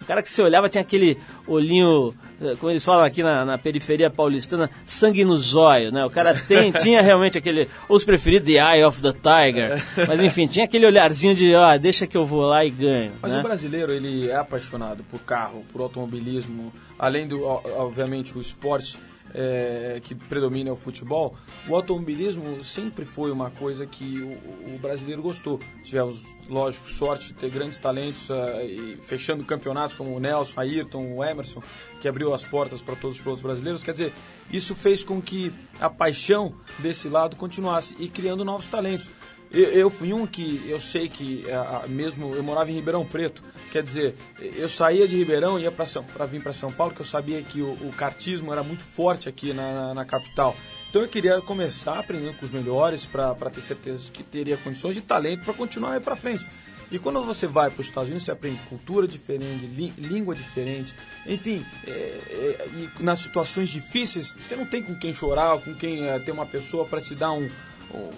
O 0.00 0.06
cara 0.06 0.22
que 0.22 0.30
você 0.30 0.40
olhava 0.40 0.70
tinha 0.70 0.80
aquele 0.80 1.18
olhinho, 1.46 2.14
como 2.58 2.70
eles 2.70 2.84
falam 2.84 3.04
aqui 3.04 3.22
na, 3.22 3.44
na 3.44 3.58
periferia 3.58 4.10
paulistana, 4.10 4.70
sangue 4.84 5.24
no 5.24 5.36
zóio, 5.36 5.90
né? 5.92 6.04
O 6.04 6.10
cara 6.10 6.34
tem, 6.34 6.72
tinha 6.82 7.00
realmente 7.02 7.38
aquele, 7.38 7.68
os 7.88 8.04
preferidos, 8.04 8.46
The 8.46 8.58
Eye 8.58 8.84
of 8.84 9.00
the 9.00 9.12
Tiger. 9.12 9.82
Mas 10.08 10.22
enfim, 10.22 10.46
tinha 10.46 10.64
aquele 10.64 10.86
olharzinho 10.86 11.34
de, 11.34 11.54
ó, 11.54 11.76
deixa 11.76 12.06
que 12.06 12.16
eu 12.16 12.26
vou 12.26 12.42
lá 12.42 12.64
e 12.64 12.70
ganho. 12.70 13.12
Mas 13.20 13.32
né? 13.32 13.40
o 13.40 13.42
brasileiro, 13.42 13.92
ele 13.92 14.28
é 14.28 14.36
apaixonado 14.36 15.04
por 15.04 15.20
carro, 15.20 15.64
por 15.72 15.80
automobilismo, 15.80 16.72
além 16.98 17.26
do, 17.26 17.42
obviamente, 17.44 18.36
o 18.36 18.40
esporte 18.40 18.98
é, 19.34 20.00
que 20.02 20.14
predomina 20.14 20.70
é 20.70 20.72
o 20.72 20.76
futebol, 20.76 21.36
o 21.68 21.74
automobilismo 21.74 22.62
sempre 22.62 23.04
foi 23.04 23.30
uma 23.30 23.50
coisa 23.50 23.86
que 23.86 24.18
o, 24.20 24.74
o 24.74 24.78
brasileiro 24.78 25.22
gostou. 25.22 25.58
Tivemos, 25.82 26.22
lógico, 26.48 26.86
sorte 26.88 27.28
de 27.28 27.34
ter 27.34 27.50
grandes 27.50 27.78
talentos 27.78 28.28
e 28.64 28.98
fechando 29.02 29.44
campeonatos 29.44 29.96
como 29.96 30.14
o 30.14 30.20
Nelson, 30.20 30.60
Ayrton, 30.60 31.14
o 31.14 31.24
Emerson, 31.24 31.62
que 32.00 32.08
abriu 32.08 32.34
as 32.34 32.44
portas 32.44 32.82
para 32.82 32.96
todos 32.96 33.16
os 33.16 33.22
pilotos 33.22 33.42
brasileiros. 33.42 33.82
Quer 33.82 33.92
dizer, 33.92 34.12
isso 34.50 34.74
fez 34.74 35.04
com 35.04 35.20
que 35.20 35.52
a 35.80 35.88
paixão 35.88 36.54
desse 36.78 37.08
lado 37.08 37.36
continuasse 37.36 37.96
e 37.98 38.08
criando 38.08 38.44
novos 38.44 38.66
talentos. 38.66 39.08
Eu, 39.50 39.70
eu 39.70 39.90
fui 39.90 40.12
um 40.12 40.26
que 40.26 40.62
eu 40.66 40.80
sei 40.80 41.08
que 41.08 41.44
ah, 41.50 41.84
mesmo 41.86 42.34
eu 42.34 42.42
morava 42.42 42.70
em 42.70 42.74
Ribeirão 42.74 43.04
Preto, 43.04 43.42
quer 43.72 43.82
dizer, 43.82 44.14
eu 44.38 44.68
saía 44.68 45.08
de 45.08 45.16
Ribeirão 45.16 45.58
e 45.58 45.62
ia 45.62 45.72
para 45.72 46.26
vir 46.26 46.42
para 46.42 46.52
São 46.52 46.70
Paulo, 46.70 46.94
que 46.94 47.00
eu 47.00 47.06
sabia 47.06 47.42
que 47.42 47.62
o, 47.62 47.70
o 47.72 47.92
kartismo 47.96 48.52
era 48.52 48.62
muito 48.62 48.84
forte 48.84 49.28
aqui 49.28 49.52
na, 49.54 49.72
na, 49.72 49.94
na 49.94 50.04
capital. 50.04 50.54
Então 50.90 51.00
eu 51.00 51.08
queria 51.08 51.40
começar 51.40 51.98
aprendendo 51.98 52.36
com 52.36 52.44
os 52.44 52.50
melhores 52.50 53.06
para 53.06 53.34
ter 53.50 53.62
certeza 53.62 54.04
de 54.04 54.10
que 54.10 54.22
teria 54.22 54.58
condições 54.58 54.96
e 54.98 55.00
talento 55.00 55.42
para 55.44 55.54
continuar 55.54 55.94
aí 55.94 56.00
para 56.00 56.14
frente. 56.14 56.46
E 56.90 56.98
quando 56.98 57.24
você 57.24 57.46
vai 57.46 57.70
para 57.70 57.80
os 57.80 57.86
Estados 57.86 58.10
Unidos, 58.10 58.26
você 58.26 58.32
aprende 58.32 58.60
cultura 58.68 59.08
diferente, 59.08 59.64
lí- 59.64 59.94
língua 59.96 60.34
diferente, 60.34 60.94
enfim, 61.26 61.64
é, 61.86 61.90
é, 61.90 62.68
e 62.76 63.02
nas 63.02 63.20
situações 63.20 63.70
difíceis, 63.70 64.34
você 64.38 64.54
não 64.54 64.66
tem 64.66 64.82
com 64.82 64.94
quem 64.98 65.10
chorar, 65.14 65.58
com 65.62 65.72
quem 65.74 66.06
é, 66.06 66.18
ter 66.18 66.32
uma 66.32 66.44
pessoa 66.44 66.84
para 66.84 67.00
te 67.00 67.14
dar 67.14 67.32
um, 67.32 67.48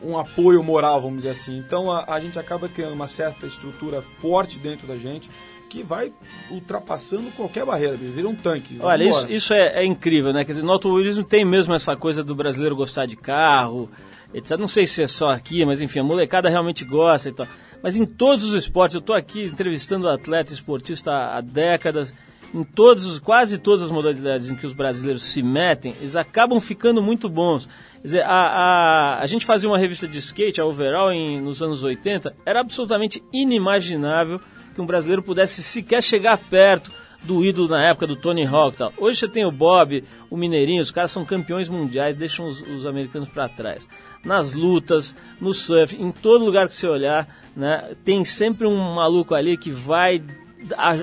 um 0.03 0.17
apoio 0.19 0.63
moral, 0.63 1.01
vamos 1.01 1.19
dizer 1.19 1.31
assim. 1.31 1.57
Então 1.57 1.91
a, 1.91 2.05
a 2.09 2.21
gente 2.21 2.39
acaba 2.39 2.69
criando 2.69 2.93
uma 2.93 3.07
certa 3.07 3.47
estrutura 3.47 4.01
forte 4.01 4.59
dentro 4.59 4.87
da 4.87 4.97
gente 4.97 5.31
que 5.69 5.83
vai 5.83 6.13
ultrapassando 6.51 7.31
qualquer 7.33 7.65
barreira, 7.65 7.97
vira 7.97 8.29
um 8.29 8.35
tanque. 8.35 8.79
Olha, 8.81 9.05
isso, 9.05 9.27
isso 9.31 9.55
é, 9.55 9.83
é 9.83 9.85
incrível, 9.85 10.33
né? 10.33 10.45
Quer 10.45 10.53
dizer, 10.53 10.65
no 10.65 10.73
automobilismo 10.73 11.25
tem 11.25 11.45
mesmo 11.45 11.75
essa 11.75 11.97
coisa 11.97 12.23
do 12.23 12.35
brasileiro 12.35 12.77
gostar 12.77 13.07
de 13.07 13.17
carro, 13.17 13.91
etc. 14.33 14.57
Não 14.57 14.69
sei 14.69 14.87
se 14.87 15.03
é 15.03 15.07
só 15.07 15.31
aqui, 15.31 15.65
mas 15.65 15.81
enfim, 15.81 15.99
a 15.99 16.05
molecada 16.05 16.49
realmente 16.49 16.85
gosta 16.85 17.29
e 17.29 17.33
tal. 17.33 17.49
Mas 17.83 17.97
em 17.97 18.07
todos 18.07 18.45
os 18.45 18.55
esportes, 18.55 18.95
eu 18.95 19.01
estou 19.01 19.17
aqui 19.17 19.45
entrevistando 19.45 20.09
atleta 20.09 20.53
esportista 20.53 21.11
há 21.13 21.41
décadas, 21.41 22.15
em 22.55 22.62
todos, 22.62 23.05
os- 23.05 23.19
quase 23.19 23.59
todas 23.59 23.83
as 23.83 23.90
modalidades 23.90 24.49
em 24.49 24.55
que 24.55 24.64
os 24.67 24.73
brasileiros 24.73 25.23
se 25.25 25.43
metem, 25.43 25.93
eles 25.99 26.14
acabam 26.14 26.61
ficando 26.61 27.03
muito 27.03 27.29
bons. 27.29 27.67
Quer 27.97 28.03
dizer, 28.05 28.23
a, 28.23 28.29
a, 28.31 29.19
a 29.21 29.27
gente 29.27 29.45
fazia 29.45 29.69
uma 29.69 29.79
revista 29.79 30.07
de 30.07 30.19
skate, 30.19 30.61
a 30.61 30.64
Overall, 30.64 31.11
em, 31.12 31.40
nos 31.40 31.61
anos 31.62 31.83
80, 31.83 32.35
era 32.47 32.61
absolutamente 32.61 33.23
inimaginável 33.33 34.40
que 34.75 34.81
um 34.81 34.87
brasileiro 34.87 35.23
pudesse 35.23 35.62
sequer 35.62 36.03
chegar 36.03 36.37
perto 36.38 36.90
do 37.23 37.43
ídolo 37.45 37.69
na 37.69 37.83
época 37.88 38.07
do 38.07 38.17
Tony 38.17 38.45
Hawk 38.47 38.77
tal. 38.77 38.93
Hoje 38.99 39.21
você 39.21 39.29
tem 39.29 39.47
o 39.47 39.51
Bob, 39.51 40.05
o 40.29 40.37
Mineirinho, 40.37 40.83
os 40.83 40.90
caras 40.90 41.11
são 41.11 41.25
campeões 41.25 41.69
mundiais, 41.71 42.17
deixam 42.17 42.47
os, 42.47 42.61
os 42.61 42.85
americanos 42.85 43.29
para 43.29 43.49
trás. 43.49 43.88
Nas 44.23 44.53
lutas, 44.53 45.14
no 45.40 45.55
surf, 45.55 45.97
em 45.97 46.12
todo 46.12 46.45
lugar 46.45 46.69
que 46.69 46.75
você 46.75 46.87
olhar, 46.87 47.27
né, 47.57 47.95
tem 48.05 48.25
sempre 48.25 48.67
um 48.67 48.77
maluco 48.95 49.35
ali 49.35 49.57
que 49.57 49.71
vai 49.71 50.23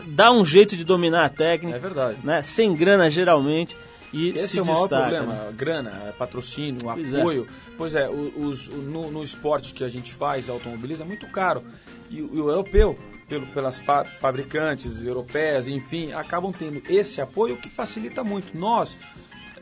dar 0.08 0.32
um 0.32 0.44
jeito 0.46 0.76
de 0.76 0.84
dominar 0.84 1.26
a 1.26 1.30
técnica, 1.30 1.78
É 1.78 1.80
verdade. 1.80 2.18
né, 2.24 2.42
sem 2.42 2.74
grana 2.76 3.10
geralmente, 3.10 3.76
e 4.14 4.30
Esse 4.30 4.48
se 4.50 4.60
é 4.60 4.62
o 4.62 4.66
maior 4.66 4.80
destaca. 4.82 5.02
problema, 5.10 5.34
né? 5.34 5.54
grana, 5.56 5.90
é 6.08 6.12
patrocínio, 6.12 6.82
Pois 6.84 7.14
é. 7.14 7.20
apoio. 7.20 7.48
Pois 7.78 7.96
é, 7.96 8.10
os, 8.10 8.68
no, 8.70 9.10
no 9.10 9.24
esporte 9.24 9.74
que 9.74 9.84
a 9.84 9.90
gente 9.90 10.14
faz, 10.14 10.50
automobilismo, 10.50 11.04
é 11.06 11.08
muito 11.08 11.28
caro. 11.28 11.64
E, 12.10 12.22
o- 12.22 12.36
e 12.36 12.42
o 12.42 12.50
europeu, 12.50 13.00
pelo, 13.30 13.48
pelas 13.48 13.80
fa- 13.80 14.04
fabricantes 14.04 15.06
europeias, 15.06 15.70
enfim, 15.70 16.12
acabam 16.12 16.52
tendo 16.52 16.82
esse 16.90 17.22
apoio 17.22 17.56
que 17.56 17.70
facilita 17.70 18.22
muito. 18.24 18.58
Nós 18.58 18.98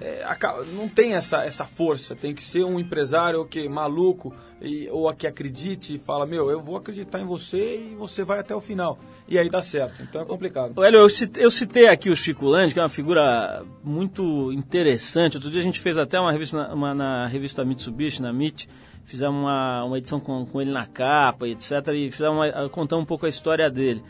é, 0.02 0.24
não 0.74 0.88
tem 0.88 1.14
essa, 1.14 1.44
essa 1.44 1.66
força, 1.66 2.16
tem 2.16 2.34
que 2.34 2.42
ser 2.42 2.64
um 2.64 2.80
empresário 2.80 3.46
que 3.46 3.68
maluco 3.68 4.34
e, 4.62 4.88
ou 4.90 5.08
a 5.10 5.14
que 5.14 5.28
acredite 5.28 5.96
e 5.96 6.00
fala, 6.00 6.26
meu, 6.26 6.50
eu 6.50 6.62
vou 6.62 6.78
acreditar 6.78 7.20
em 7.20 7.26
você 7.26 7.78
e 7.92 7.96
você 7.96 8.24
vai 8.24 8.40
até 8.40 8.56
o 8.56 8.62
final. 8.62 8.98
E 9.28 9.38
aí 9.38 9.50
dá 9.50 9.62
certo, 9.62 10.02
então 10.02 10.22
é 10.22 10.26
complicado. 10.26 10.84
Hélio, 10.84 11.00
eu 11.02 11.10
citei, 11.10 11.46
eu 11.46 11.52
citei 11.52 11.88
aqui 11.88 12.10
o 12.10 12.16
Chico 12.16 12.46
Landi, 12.46 12.74
que 12.74 12.80
é 12.80 12.84
uma 12.84 12.90
figura 12.90 13.64
muito 13.84 14.52
interessante. 14.52 15.38
Outro 15.38 15.52
dia 15.52 15.60
a 15.60 15.64
gente 15.64 15.80
fez 15.80 15.98
até 15.98 16.20
uma 16.20 16.32
revista 16.32 16.58
na, 16.58 16.74
uma- 16.74 16.94
na 16.96 17.28
revista 17.28 17.64
Mitsubishi, 17.64 18.22
na 18.22 18.30
MIT, 18.30 18.68
fizemos 19.04 19.40
uma, 19.42 19.84
uma 19.84 19.98
edição 19.98 20.20
com, 20.20 20.46
com 20.46 20.62
ele 20.62 20.72
na 20.72 20.86
capa, 20.88 21.48
etc. 21.48 21.72
E 21.94 22.10
fizemos 22.12 22.38
uma, 22.38 22.98
um 22.98 23.06
pouco 23.06 23.26
a 23.26 23.30
história 23.30 23.70
dele. 23.70 24.04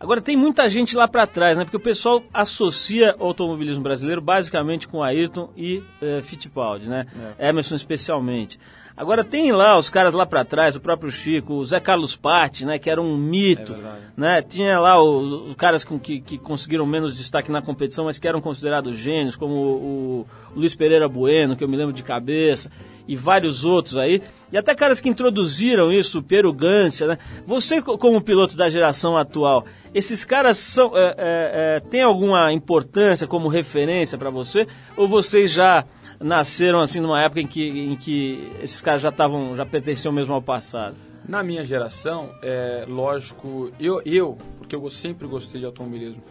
Agora 0.00 0.22
tem 0.22 0.34
muita 0.34 0.66
gente 0.66 0.96
lá 0.96 1.06
para 1.06 1.26
trás, 1.26 1.58
né? 1.58 1.64
Porque 1.64 1.76
o 1.76 1.80
pessoal 1.80 2.24
associa 2.32 3.14
o 3.18 3.24
automobilismo 3.24 3.82
brasileiro 3.82 4.22
basicamente 4.22 4.88
com 4.88 5.02
Ayrton 5.02 5.50
e 5.54 5.82
eh, 6.00 6.22
Fittipaldi, 6.22 6.88
né? 6.88 7.06
Emerson 7.38 7.74
especialmente. 7.74 8.58
Agora 9.00 9.24
tem 9.24 9.50
lá 9.50 9.78
os 9.78 9.88
caras 9.88 10.12
lá 10.12 10.26
para 10.26 10.44
trás, 10.44 10.76
o 10.76 10.80
próprio 10.80 11.10
Chico, 11.10 11.54
o 11.54 11.64
Zé 11.64 11.80
Carlos 11.80 12.16
Patti, 12.16 12.66
né? 12.66 12.78
Que 12.78 12.90
era 12.90 13.00
um 13.00 13.16
mito, 13.16 13.72
É 13.72 13.76
né? 14.14 14.42
Tinha 14.42 14.78
lá 14.78 15.02
os 15.02 15.54
caras 15.54 15.84
com 15.84 15.98
que, 15.98 16.20
que 16.20 16.36
conseguiram 16.36 16.84
menos 16.84 17.16
destaque 17.16 17.50
na 17.50 17.62
competição, 17.62 18.04
mas 18.04 18.18
que 18.18 18.28
eram 18.28 18.42
considerados 18.42 18.98
gênios, 18.98 19.36
como 19.36 19.54
o, 19.54 20.26
o 20.54 20.58
Luiz 20.58 20.74
Pereira 20.74 21.08
Bueno, 21.08 21.56
que 21.56 21.64
eu 21.64 21.68
me 21.68 21.78
lembro 21.78 21.94
de 21.94 22.02
cabeça, 22.02 22.70
e 23.08 23.16
vários 23.16 23.64
outros 23.64 23.96
aí. 23.96 24.22
E 24.52 24.58
até 24.58 24.74
caras 24.74 25.00
que 25.00 25.08
introduziram 25.08 25.90
isso, 25.90 26.18
o 26.18 26.22
Piero 26.22 26.52
Gancia, 26.52 27.06
né? 27.06 27.18
Você, 27.46 27.80
co- 27.80 27.96
como 27.96 28.20
piloto 28.20 28.54
da 28.54 28.68
geração 28.68 29.16
atual, 29.16 29.64
esses 29.94 30.26
caras 30.26 30.58
são, 30.58 30.94
é, 30.94 31.00
é, 31.00 31.14
é, 31.16 31.80
têm 31.80 32.02
alguma 32.02 32.52
importância 32.52 33.26
como 33.26 33.48
referência 33.48 34.18
para 34.18 34.28
você? 34.28 34.66
Ou 34.94 35.08
vocês 35.08 35.50
já 35.50 35.86
nasceram 36.20 36.80
assim 36.80 37.00
numa 37.00 37.22
época 37.22 37.40
em 37.40 37.46
que, 37.46 37.68
em 37.68 37.96
que 37.96 38.52
esses 38.62 38.80
caras 38.80 39.00
já 39.00 39.08
estavam, 39.08 39.56
já 39.56 39.64
pertenciam 39.64 40.12
mesmo 40.12 40.34
ao 40.34 40.42
passado? 40.42 40.94
Na 41.26 41.42
minha 41.42 41.64
geração, 41.64 42.34
é 42.42 42.84
lógico, 42.86 43.72
eu, 43.80 44.02
eu 44.04 44.36
porque 44.58 44.76
eu 44.76 44.88
sempre 44.88 45.26
gostei 45.26 45.60
de 45.60 45.66
automobilismo, 45.66 46.22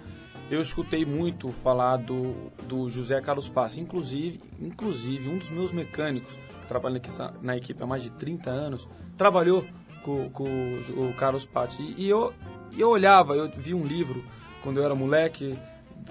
eu 0.50 0.62
escutei 0.62 1.06
muito 1.06 1.52
falar 1.52 1.98
do, 1.98 2.34
do 2.68 2.90
José 2.90 3.22
Carlos 3.22 3.50
Passi. 3.50 3.82
Inclusive, 3.82 4.42
inclusive, 4.60 5.30
um 5.30 5.38
dos 5.38 5.52
meus 5.52 5.72
mecânicos, 5.72 6.40
que 6.62 6.68
trabalha 6.68 6.98
aqui 6.98 7.10
na 7.42 7.56
equipe 7.56 7.82
há 7.84 7.86
mais 7.86 8.02
de 8.02 8.10
30 8.12 8.50
anos, 8.50 8.88
trabalhou 9.16 9.64
com, 10.02 10.30
com 10.32 10.46
o 10.46 11.14
Carlos 11.16 11.46
Passi. 11.46 11.94
E 11.98 12.10
eu, 12.10 12.34
eu 12.76 12.90
olhava, 12.90 13.36
eu 13.36 13.50
vi 13.56 13.76
um 13.76 13.86
livro 13.86 14.24
quando 14.64 14.78
eu 14.78 14.84
era 14.84 14.96
moleque, 14.96 15.56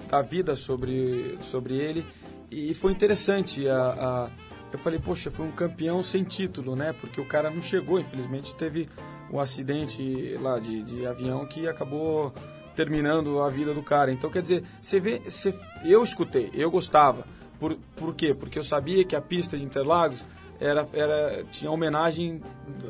da 0.07 0.21
vida 0.21 0.55
sobre, 0.55 1.37
sobre 1.41 1.75
ele, 1.75 2.05
e 2.51 2.73
foi 2.73 2.91
interessante 2.91 3.67
a- 3.67 4.29
a 4.35 4.49
eu 4.71 4.77
falei, 4.77 4.99
poxa, 4.99 5.31
foi 5.31 5.47
um 5.47 5.51
campeão 5.51 6.03
sem 6.03 6.23
título, 6.23 6.75
né? 6.75 6.93
Porque 6.93 7.19
o 7.19 7.25
cara 7.25 7.49
não 7.49 7.59
chegou, 7.59 7.99
infelizmente 7.99 8.53
teve 8.53 8.87
um 9.31 9.39
acidente 9.39 10.37
lá 10.39 10.59
de, 10.59 10.83
de 10.83 11.07
avião 11.07 11.43
que 11.47 11.67
acabou 11.67 12.31
terminando 12.75 13.41
a 13.41 13.49
vida 13.49 13.73
do 13.73 13.81
cara. 13.81 14.11
Então, 14.11 14.29
quer 14.29 14.43
dizer, 14.43 14.63
você 14.79 14.99
vê, 14.99 15.19
você, 15.19 15.53
eu 15.83 16.03
escutei, 16.03 16.51
eu 16.53 16.69
gostava. 16.69 17.25
Por, 17.59 17.77
por 17.95 18.13
quê? 18.13 18.33
Porque 18.33 18.59
eu 18.59 18.63
sabia 18.63 19.03
que 19.03 19.15
a 19.15 19.21
pista 19.21 19.57
de 19.57 19.63
Interlagos 19.63 20.25
era, 20.59 20.87
era, 20.93 21.43
tinha 21.49 21.71
homenagem 21.71 22.41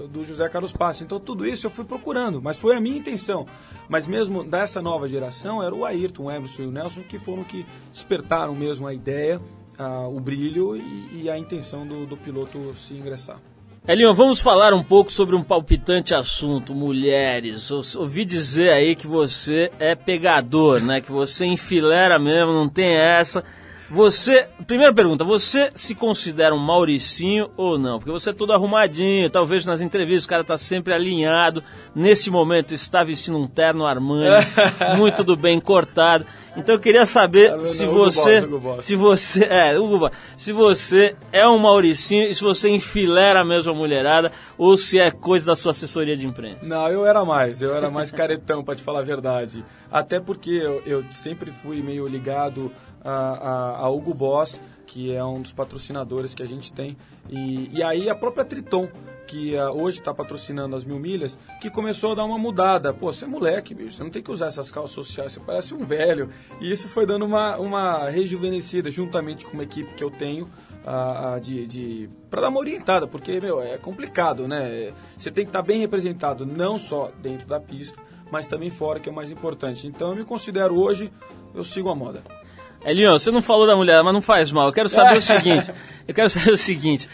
do, 0.10 0.26
José 0.26 0.48
Carlos 0.50 0.74
Passi. 0.74 1.04
Então, 1.04 1.20
tudo 1.20 1.46
isso 1.46 1.68
eu 1.68 1.72
fui 1.72 1.86
procurando, 1.86 2.42
mas 2.42 2.58
foi 2.58 2.76
a 2.76 2.82
minha 2.82 2.98
intenção. 2.98 3.46
Mas 3.88 4.08
mesmo 4.08 4.44
dessa 4.44 4.82
nova 4.82 5.08
geração, 5.08 5.64
era 5.64 5.74
o 5.74 5.86
Ayrton, 5.86 6.24
o 6.24 6.32
Emerson 6.32 6.64
e 6.64 6.68
o 6.68 6.72
Nelson 6.72 7.02
que 7.04 7.20
foram 7.20 7.44
que 7.44 7.66
despertaram 7.92 8.56
mesmo 8.56 8.88
a 8.88 8.94
ideia 8.94 9.40
ah, 9.80 10.08
o 10.08 10.20
brilho 10.20 10.76
e, 10.76 11.24
e 11.24 11.30
a 11.30 11.38
intenção 11.38 11.88
do, 11.88 12.06
do 12.06 12.18
piloto 12.18 12.76
se 12.76 12.94
ingressar. 12.94 13.40
Elinho, 13.88 14.14
vamos 14.14 14.40
falar 14.40 14.74
um 14.74 14.84
pouco 14.84 15.12
sobre 15.12 15.36
um 15.36 15.42
palpitante 15.42 16.14
assunto, 16.14 16.76
mulheres. 16.76 17.72
Ouvi 17.96 18.26
dizer 18.26 18.72
aí 18.72 18.96
que 18.96 19.08
você 19.08 19.72
é 19.80 19.96
pegador, 19.96 20.82
né? 20.82 21.02
Que 21.02 21.12
você 21.12 21.46
enfilera 21.46 22.20
mesmo, 22.20 22.54
não 22.54 22.68
tem 22.68 22.94
essa. 22.94 23.44
Você, 23.92 24.48
primeira 24.68 24.94
pergunta, 24.94 25.24
você 25.24 25.72
se 25.74 25.96
considera 25.96 26.54
um 26.54 26.60
Mauricinho 26.60 27.50
ou 27.58 27.80
não? 27.80 27.98
Porque 27.98 28.12
você 28.12 28.30
é 28.30 28.34
todo 28.34 28.54
arrumadinho, 28.54 29.30
talvez 29.32 29.66
nas 29.66 29.82
entrevistas 29.82 30.26
o 30.26 30.30
cara 30.30 30.44
tá 30.44 30.60
sempre 30.60 30.94
alinhado. 30.94 31.64
Nesse 31.96 32.30
momento 32.30 32.72
está 32.72 33.04
vestindo 33.04 33.40
um 33.40 33.48
terno 33.48 33.88
Armani, 33.88 34.46
muito 34.96 35.24
do 35.24 35.36
bem 35.36 35.60
cortado. 35.60 36.24
Então 36.56 36.76
eu 36.76 36.80
queria 36.80 37.06
saber 37.06 37.56
Não, 37.56 37.66
se 37.66 37.84
não, 37.84 37.92
Hugo 37.92 38.06
você, 38.06 38.42
Boss, 38.42 38.44
Hugo 38.50 38.60
Boss. 38.60 38.86
se 38.86 38.96
você, 38.96 39.44
é, 39.46 39.80
Hugo 39.80 40.00
Boss, 40.00 40.12
se 40.38 40.52
você 40.52 41.16
é 41.32 41.48
um 41.48 41.58
Mauricinho 41.58 42.28
e 42.28 42.36
se 42.36 42.44
você 42.44 42.70
enfilera 42.70 43.44
mesmo 43.44 43.72
a 43.72 43.76
mulherada 43.76 44.32
ou 44.58 44.78
se 44.78 45.00
é 45.00 45.10
coisa 45.10 45.48
da 45.48 45.56
sua 45.56 45.72
assessoria 45.72 46.16
de 46.16 46.28
imprensa. 46.28 46.68
Não, 46.68 46.88
eu 46.90 47.06
era 47.06 47.26
mais, 47.26 47.62
eu 47.62 47.76
era 47.76 47.90
mais 47.90 48.12
caretão, 48.12 48.64
pra 48.64 48.76
te 48.76 48.84
falar 48.84 49.00
a 49.00 49.04
verdade. 49.04 49.64
Até 49.92 50.20
porque 50.20 50.52
eu, 50.52 50.84
eu 50.86 51.04
sempre 51.12 51.52
fui 51.52 51.82
meio 51.82 52.08
ligado 52.08 52.72
a, 53.04 53.12
a, 53.12 53.86
a 53.86 53.90
Hugo 53.90 54.14
Boss, 54.14 54.60
que 54.90 55.14
é 55.14 55.24
um 55.24 55.42
dos 55.42 55.54
patrocinadores 55.54 56.34
que 56.34 56.42
a 56.42 56.48
gente 56.48 56.74
tem. 56.74 56.98
E, 57.30 57.70
e 57.72 57.84
aí 57.84 58.10
a 58.10 58.16
própria 58.16 58.44
Triton, 58.44 58.90
que 59.28 59.56
ah, 59.56 59.72
hoje 59.72 60.00
está 60.00 60.12
patrocinando 60.12 60.76
as 60.76 60.84
mil 60.84 60.98
milhas, 60.98 61.38
que 61.62 61.70
começou 61.70 62.14
a 62.14 62.16
dar 62.16 62.26
uma 62.26 62.40
mudada. 62.40 62.92
Pô, 62.92 63.14
você 63.14 63.26
é 63.26 63.28
moleque, 63.28 63.76
bicho, 63.76 63.92
você 63.92 64.04
não 64.04 64.10
tem 64.10 64.24
que 64.24 64.32
usar 64.32 64.48
essas 64.48 64.72
calças 64.72 64.92
sociais, 64.92 65.34
você 65.34 65.40
parece 65.40 65.76
um 65.76 65.86
velho. 65.86 66.32
E 66.60 66.72
isso 66.72 66.90
foi 66.90 67.06
dando 67.06 67.24
uma, 67.24 67.58
uma 67.58 68.10
rejuvenescida, 68.10 68.90
juntamente 68.90 69.46
com 69.46 69.54
uma 69.54 69.64
equipe 69.64 69.94
que 69.94 70.04
eu 70.04 70.10
tenho, 70.10 70.50
ah, 70.84 71.40
de, 71.40 71.68
de 71.68 72.10
para 72.28 72.42
dar 72.42 72.50
uma 72.50 72.60
orientada, 72.60 73.08
porque 73.08 73.40
meu, 73.40 73.62
é 73.62 73.78
complicado, 73.78 74.48
né? 74.48 74.92
Você 75.16 75.30
tem 75.30 75.46
que 75.46 75.50
estar 75.50 75.62
bem 75.62 75.80
representado, 75.80 76.48
não 76.48 76.80
só 76.80 77.12
dentro 77.22 77.48
da 77.48 77.60
pista, 77.60 78.02
mas 78.32 78.48
também 78.48 78.72
fora, 78.72 79.00
que 79.00 79.08
é 79.08 79.12
o 79.12 79.16
mais 79.16 79.30
importante. 79.30 79.86
Então 79.86 80.10
eu 80.10 80.16
me 80.16 80.26
considero 80.26 80.76
hoje, 80.76 81.12
eu 81.54 81.64
sigo 81.64 81.90
a 81.90 81.96
moda. 81.96 82.24
Elinho, 82.86 83.12
você 83.12 83.32
não 83.32 83.42
falou 83.42 83.68
da 83.68 83.76
mulher, 83.76 84.02
mas 84.04 84.14
não 84.14 84.22
faz 84.22 84.52
mal. 84.52 84.68
Eu 84.68 84.74
quero 84.74 84.90
saber 84.90 85.18
o 85.18 85.22
seguinte. 85.22 85.72
Eu 86.08 86.14
quero 86.14 86.30
saber 86.30 86.52
o 86.52 86.58
seguinte. 86.58 87.10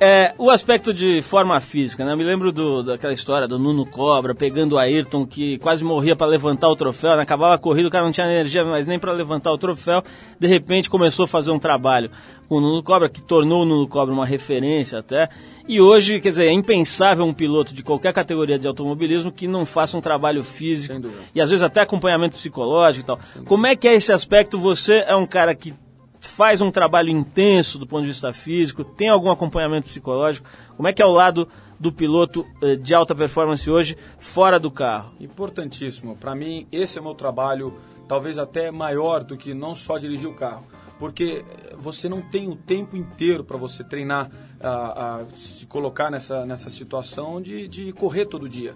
É, 0.00 0.34
o 0.38 0.50
aspecto 0.50 0.92
de 0.92 1.22
forma 1.22 1.58
física, 1.60 2.04
né? 2.04 2.12
Eu 2.12 2.16
me 2.16 2.24
lembro 2.24 2.50
do, 2.50 2.82
daquela 2.82 3.12
história 3.12 3.46
do 3.46 3.60
Nuno 3.60 3.86
Cobra 3.86 4.34
pegando 4.34 4.72
o 4.72 4.78
Ayrton 4.78 5.24
que 5.24 5.56
quase 5.58 5.84
morria 5.84 6.16
para 6.16 6.26
levantar 6.26 6.68
o 6.68 6.74
troféu, 6.74 7.16
né? 7.16 7.22
acabava 7.22 7.54
a 7.54 7.58
corrida, 7.58 7.86
o 7.86 7.90
cara 7.90 8.04
não 8.04 8.10
tinha 8.10 8.26
energia 8.26 8.64
mais 8.64 8.88
nem 8.88 8.98
para 8.98 9.12
levantar 9.12 9.52
o 9.52 9.58
troféu. 9.58 10.02
De 10.38 10.48
repente 10.48 10.90
começou 10.90 11.26
a 11.26 11.28
fazer 11.28 11.52
um 11.52 11.60
trabalho 11.60 12.10
com 12.48 12.56
o 12.56 12.60
Nuno 12.60 12.82
Cobra, 12.82 13.08
que 13.08 13.22
tornou 13.22 13.62
o 13.62 13.64
Nuno 13.64 13.86
Cobra 13.86 14.12
uma 14.12 14.26
referência 14.26 14.98
até. 14.98 15.28
E 15.66 15.80
hoje, 15.80 16.20
quer 16.20 16.30
dizer, 16.30 16.46
é 16.46 16.52
impensável 16.52 17.24
um 17.24 17.32
piloto 17.32 17.72
de 17.72 17.82
qualquer 17.82 18.12
categoria 18.12 18.58
de 18.58 18.66
automobilismo 18.66 19.30
que 19.30 19.46
não 19.46 19.64
faça 19.64 19.96
um 19.96 20.00
trabalho 20.00 20.42
físico 20.42 20.94
e 21.34 21.40
às 21.40 21.50
vezes 21.50 21.62
até 21.62 21.80
acompanhamento 21.80 22.36
psicológico 22.36 23.04
e 23.04 23.06
tal. 23.06 23.20
Como 23.44 23.66
é 23.66 23.76
que 23.76 23.86
é 23.86 23.94
esse 23.94 24.12
aspecto? 24.12 24.58
Você 24.58 25.04
é 25.06 25.14
um 25.14 25.24
cara 25.24 25.54
que 25.54 25.72
faz 26.26 26.60
um 26.60 26.70
trabalho 26.70 27.10
intenso 27.10 27.78
do 27.78 27.86
ponto 27.86 28.02
de 28.02 28.08
vista 28.08 28.32
físico, 28.32 28.84
tem 28.84 29.08
algum 29.08 29.30
acompanhamento 29.30 29.86
psicológico? 29.86 30.48
Como 30.76 30.88
é 30.88 30.92
que 30.92 31.02
é 31.02 31.06
o 31.06 31.12
lado 31.12 31.48
do 31.78 31.92
piloto 31.92 32.46
eh, 32.62 32.76
de 32.76 32.94
alta 32.94 33.14
performance 33.14 33.70
hoje 33.70 33.96
fora 34.18 34.58
do 34.58 34.70
carro? 34.70 35.12
Importantíssimo. 35.20 36.16
Para 36.16 36.34
mim, 36.34 36.66
esse 36.72 36.98
é 36.98 37.00
o 37.00 37.04
meu 37.04 37.14
trabalho, 37.14 37.78
talvez 38.08 38.38
até 38.38 38.70
maior 38.70 39.22
do 39.22 39.36
que 39.36 39.54
não 39.54 39.74
só 39.74 39.98
dirigir 39.98 40.28
o 40.28 40.34
carro. 40.34 40.64
Porque 40.98 41.44
você 41.76 42.08
não 42.08 42.22
tem 42.22 42.48
o 42.48 42.56
tempo 42.56 42.96
inteiro 42.96 43.44
para 43.44 43.56
você 43.56 43.82
treinar, 43.82 44.30
a, 44.60 45.20
a 45.20 45.26
se 45.34 45.66
colocar 45.66 46.10
nessa, 46.10 46.46
nessa 46.46 46.70
situação 46.70 47.42
de, 47.42 47.68
de 47.68 47.92
correr 47.92 48.26
todo 48.26 48.48
dia. 48.48 48.74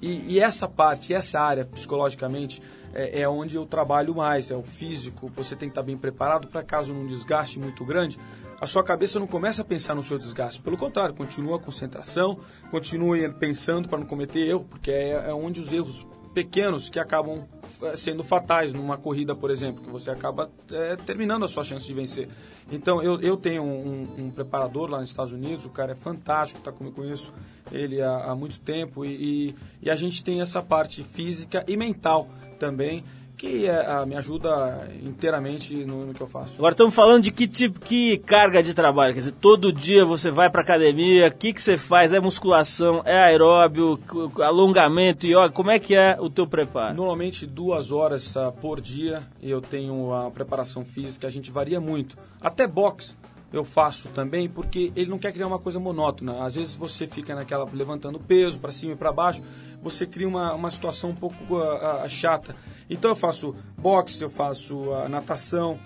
E, 0.00 0.34
e 0.34 0.40
essa 0.40 0.68
parte, 0.68 1.14
essa 1.14 1.40
área 1.40 1.64
psicologicamente, 1.64 2.60
é, 2.94 3.22
é 3.22 3.28
onde 3.28 3.56
eu 3.56 3.66
trabalho 3.66 4.14
mais, 4.14 4.50
é 4.50 4.56
o 4.56 4.62
físico. 4.62 5.30
Você 5.34 5.56
tem 5.56 5.68
que 5.68 5.72
estar 5.72 5.82
bem 5.82 5.96
preparado 5.96 6.48
para 6.48 6.62
caso 6.62 6.94
num 6.94 7.06
desgaste 7.06 7.58
muito 7.58 7.84
grande, 7.84 8.18
a 8.60 8.66
sua 8.66 8.82
cabeça 8.82 9.18
não 9.18 9.26
começa 9.26 9.62
a 9.62 9.64
pensar 9.64 9.94
no 9.94 10.02
seu 10.02 10.18
desgaste. 10.18 10.62
Pelo 10.62 10.76
contrário, 10.76 11.14
continua 11.14 11.56
a 11.56 11.58
concentração, 11.58 12.38
continue 12.70 13.28
pensando 13.28 13.88
para 13.88 13.98
não 13.98 14.06
cometer 14.06 14.46
erro, 14.46 14.64
porque 14.64 14.90
é, 14.90 15.10
é 15.28 15.34
onde 15.34 15.60
os 15.60 15.72
erros 15.72 16.06
pequenos 16.32 16.90
que 16.90 16.98
acabam 16.98 17.46
eh, 17.82 17.96
sendo 17.96 18.24
fatais 18.24 18.72
numa 18.72 18.98
corrida, 18.98 19.36
por 19.36 19.50
exemplo, 19.50 19.84
que 19.84 19.90
você 19.90 20.10
acaba 20.10 20.50
eh, 20.70 20.96
terminando 21.06 21.44
a 21.44 21.48
sua 21.48 21.62
chance 21.62 21.86
de 21.86 21.94
vencer. 21.94 22.28
Então, 22.70 23.00
eu, 23.00 23.20
eu 23.20 23.36
tenho 23.36 23.62
um, 23.62 24.08
um 24.18 24.30
preparador 24.30 24.90
lá 24.90 24.98
nos 24.98 25.10
Estados 25.10 25.32
Unidos, 25.32 25.64
o 25.64 25.70
cara 25.70 25.92
é 25.92 25.94
fantástico, 25.94 26.60
tá 26.60 26.72
comigo, 26.72 26.96
conheço 26.96 27.32
ele 27.70 28.02
há, 28.02 28.24
há 28.24 28.34
muito 28.34 28.58
tempo, 28.60 29.04
e, 29.04 29.50
e, 29.50 29.54
e 29.82 29.90
a 29.90 29.94
gente 29.94 30.24
tem 30.24 30.40
essa 30.40 30.60
parte 30.60 31.04
física 31.04 31.64
e 31.68 31.76
mental 31.76 32.28
também, 32.64 33.04
que 33.36 33.66
é, 33.66 34.06
me 34.06 34.16
ajuda 34.16 34.88
inteiramente 35.02 35.84
no, 35.84 36.06
no 36.06 36.14
que 36.14 36.20
eu 36.20 36.26
faço. 36.26 36.54
Agora 36.56 36.72
estamos 36.72 36.94
falando 36.94 37.24
de 37.24 37.30
que 37.30 37.46
tipo, 37.46 37.78
que 37.78 38.16
carga 38.18 38.62
de 38.62 38.72
trabalho, 38.72 39.12
quer 39.12 39.18
dizer, 39.18 39.32
todo 39.32 39.72
dia 39.72 40.04
você 40.04 40.30
vai 40.30 40.48
para 40.48 40.62
academia, 40.62 41.28
o 41.28 41.32
que 41.32 41.52
que 41.52 41.60
você 41.60 41.76
faz? 41.76 42.12
É 42.12 42.20
musculação, 42.20 43.02
é 43.04 43.18
aeróbio, 43.18 43.98
alongamento, 44.40 45.26
yoga, 45.26 45.50
como 45.50 45.70
é 45.70 45.78
que 45.78 45.94
é 45.94 46.16
o 46.18 46.30
teu 46.30 46.46
preparo? 46.46 46.96
Normalmente 46.96 47.46
duas 47.46 47.92
horas 47.92 48.34
ah, 48.36 48.50
por 48.50 48.80
dia 48.80 49.22
eu 49.42 49.60
tenho 49.60 50.14
a 50.14 50.30
preparação 50.30 50.84
física, 50.84 51.26
a 51.26 51.30
gente 51.30 51.50
varia 51.50 51.80
muito. 51.80 52.16
Até 52.40 52.66
boxe 52.66 53.14
eu 53.54 53.64
faço 53.64 54.08
também, 54.08 54.48
porque 54.48 54.92
ele 54.96 55.08
não 55.08 55.18
quer 55.18 55.32
criar 55.32 55.46
uma 55.46 55.60
coisa 55.60 55.78
monótona. 55.78 56.44
Às 56.44 56.56
vezes 56.56 56.74
você 56.74 57.06
fica 57.06 57.36
naquela 57.36 57.64
levantando 57.72 58.18
peso 58.18 58.58
para 58.58 58.72
cima 58.72 58.94
e 58.94 58.96
para 58.96 59.12
baixo, 59.12 59.42
você 59.80 60.06
cria 60.06 60.26
uma, 60.26 60.54
uma 60.54 60.70
situação 60.72 61.10
um 61.10 61.14
pouco 61.14 61.56
ah, 61.56 62.02
ah, 62.02 62.08
chata. 62.08 62.56
Então 62.90 63.12
eu 63.12 63.16
faço 63.16 63.54
boxe, 63.78 64.20
eu 64.20 64.28
faço 64.28 64.92
ah, 64.92 65.08
natação, 65.08 65.78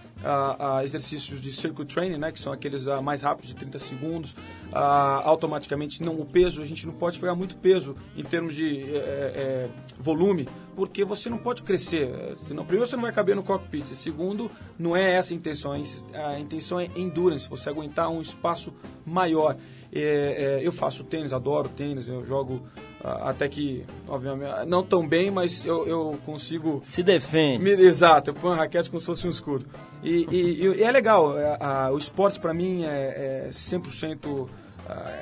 exercícios 0.83 1.41
de 1.41 1.53
circuit 1.53 1.87
training, 1.93 2.19
né, 2.19 2.33
que 2.33 2.41
são 2.41 2.53
aqueles 2.53 2.87
ah, 2.87 3.01
mais 3.01 3.23
rápidos 3.23 3.51
de 3.51 3.57
30 3.57 3.79
segundos. 3.79 4.37
Ah, 4.73 5.23
automaticamente 5.25 6.03
não 6.03 6.21
o 6.21 6.27
peso, 6.27 6.61
a 6.63 6.65
gente 6.65 6.87
não 6.87 6.93
pode 6.93 7.19
pegar 7.19 7.35
muito 7.35 7.57
peso 7.57 7.97
em 8.17 8.23
termos 8.23 8.55
de 8.55 8.83
eh, 8.83 9.33
eh, 9.35 9.69
volume, 9.99 10.49
porque 10.75 11.05
você 11.05 11.31
não 11.31 11.39
pode 11.39 11.63
crescer. 11.63 12.11
Senão, 12.47 12.65
primeiro 12.65 12.89
você 12.89 12.97
não 12.97 13.03
vai 13.03 13.13
caber 13.13 13.35
no 13.35 13.43
cockpit, 13.43 13.87
segundo 13.87 14.51
não 14.79 14.97
é 14.97 15.15
essa 15.15 15.33
a 15.33 15.37
intenção. 15.37 15.73
A 15.73 16.39
intenção 16.39 16.81
é 16.81 16.89
endurance, 16.97 17.49
você 17.49 17.69
aguentar 17.71 18.11
um 18.11 18.21
espaço 18.21 18.75
maior. 19.07 19.57
Eh, 19.93 20.61
eu 20.63 20.73
faço 20.73 21.05
tênis, 21.05 21.33
adoro 21.33 21.69
tênis, 21.69 22.09
eu 22.09 22.25
jogo 22.25 22.63
até 23.03 23.49
que, 23.49 23.85
obviamente, 24.09 24.67
não 24.67 24.83
tão 24.83 25.07
bem, 25.07 25.31
mas 25.31 25.65
eu, 25.65 25.87
eu 25.87 26.19
consigo 26.27 26.81
Se 26.83 27.03
defende. 27.03 27.63
me- 27.63 27.71
Exato, 27.71 28.31
eu 28.31 28.35
ponho 28.35 28.55
a 28.55 28.57
raquete 28.57 28.91
como 28.91 28.99
se 29.01 29.07
fosse 29.07 29.27
um 29.27 29.31
escudo. 29.31 29.67
E, 30.03 30.27
e- 30.31 30.67
e 30.79 30.83
é 30.83 30.91
legal, 30.91 31.39
é, 31.39 31.57
a- 31.61 31.91
o 31.93 31.99
esporte 31.99 32.41
para 32.41 32.53
mim 32.53 32.85
é, 32.85 33.47
é 33.47 33.51
100% 33.53 34.49
ah, 34.89 35.13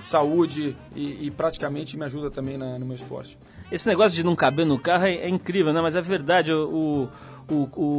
saúde 0.00 0.76
e, 0.94 1.26
e 1.26 1.30
praticamente 1.30 1.96
me 1.96 2.04
ajuda 2.04 2.30
também 2.30 2.58
na- 2.58 2.78
no 2.78 2.84
meu 2.86 2.96
esporte. 2.96 3.38
Esse 3.70 3.88
negócio 3.88 4.14
de 4.14 4.24
não 4.24 4.34
caber 4.36 4.66
no 4.66 4.78
carro 4.78 5.06
é, 5.06 5.14
é 5.14 5.28
incrível, 5.28 5.72
né? 5.72 5.80
Mas 5.80 5.96
é 5.96 6.00
verdade, 6.02 6.52
o, 6.52 6.68
o, 6.68 7.08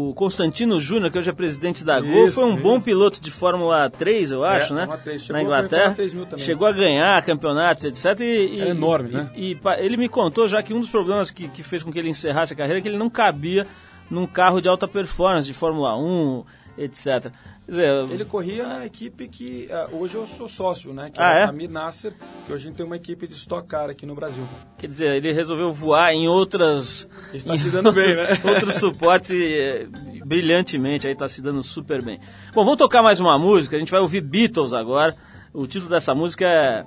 o 0.10 0.13
Constantino 0.15 0.79
Júnior, 0.79 1.12
que 1.12 1.17
hoje 1.17 1.29
é 1.29 1.34
presidente 1.34 1.84
da 1.84 1.99
Gol, 1.99 2.32
foi 2.32 2.43
um 2.45 2.56
bom 2.56 2.77
isso. 2.77 2.86
piloto 2.86 3.21
de 3.21 3.29
Fórmula 3.32 3.89
3, 3.89 4.32
eu 4.32 4.43
acho, 4.43 4.73
né? 4.73 4.82
Fórmula 4.82 4.97
3. 4.99 5.21
Chegou 5.21 5.38
Na 5.38 5.43
Inglaterra. 5.43 5.79
Fórmula 5.82 5.95
3000 5.95 6.25
também. 6.25 6.45
Chegou 6.45 6.67
a 6.67 6.71
ganhar 6.71 7.21
campeonatos, 7.23 7.84
etc. 7.86 8.19
E, 8.21 8.23
e- 8.23 8.60
Era 8.62 8.69
enorme, 8.71 9.10
e- 9.10 9.13
né? 9.13 9.32
E, 9.36 9.58
ele 9.79 9.97
me 9.97 10.08
contou 10.10 10.47
já 10.47 10.62
que 10.63 10.73
um 10.73 10.79
dos 10.79 10.89
problemas 10.89 11.29
que, 11.32 11.47
que 11.47 11.63
fez 11.63 11.84
com 11.84 11.91
que 11.91 11.99
ele 11.99 12.10
encerrasse 12.10 12.53
a 12.53 12.56
carreira 12.56 12.79
é 12.79 12.82
que 12.82 12.88
ele 12.88 12.97
não 12.97 13.10
cabia 13.10 13.67
num 14.10 14.25
carro 14.27 14.62
de 14.62 14.67
alta 14.69 14.88
performance, 14.88 15.47
de 15.47 15.53
Fórmula 15.53 15.97
1, 15.97 16.43
etc. 16.77 17.32
Dizer, 17.67 18.10
Ele 18.12 18.26
corria 18.26 18.67
na 18.67 18.86
equipe 18.86 19.28
que 19.28 19.69
ah, 19.71 19.88
hoje 19.93 20.15
eu 20.15 20.26
sou 20.26 20.47
sócio, 20.49 20.93
né? 20.93 21.10
Que 21.10 21.19
Ah, 21.21 21.34
é? 21.34 21.43
a 21.43 21.52
Mir 21.52 21.69
Nasser, 21.69 22.13
que 22.45 22.52
hoje 22.52 22.65
a 22.65 22.67
gente 22.67 22.76
tem 22.76 22.86
uma 22.86 22.97
equipe 22.97 23.26
de 23.26 23.34
Stock 23.36 23.65
Car 23.67 23.89
aqui 23.89 24.06
no 24.06 24.13
Brasil. 24.13 24.43
Quer 24.78 24.88
dizer, 24.88 25.15
ele 25.15 25.32
resolveu 25.32 25.71
voar 25.71 26.12
em 26.13 26.28
outras. 26.28 27.08
Está 27.34 27.54
em 27.54 27.58
se 27.58 27.69
dando 27.69 27.91
bem, 27.93 28.13
né? 28.15 28.23
Outros 28.43 28.76
suportes 28.76 29.30
e, 29.32 29.54
eh, 29.56 29.88
brilhantemente, 30.26 31.08
aí 31.08 31.13
está 31.13 31.28
se 31.28 31.41
dando 31.41 31.63
super 31.63 32.04
bem. 32.04 32.19
Bom, 32.54 32.63
vamos 32.65 32.78
tocar 32.78 33.02
mais 33.02 33.19
uma 33.19 33.39
música, 33.39 33.76
a 33.78 33.80
gente 33.80 33.91
vai 33.91 34.02
ouvir 34.02 34.21
Beatles 34.21 34.73
agora. 34.73 35.15
O 35.54 35.65
título 35.67 35.89
dessa 35.89 36.13
música 36.15 36.45
é 36.45 36.84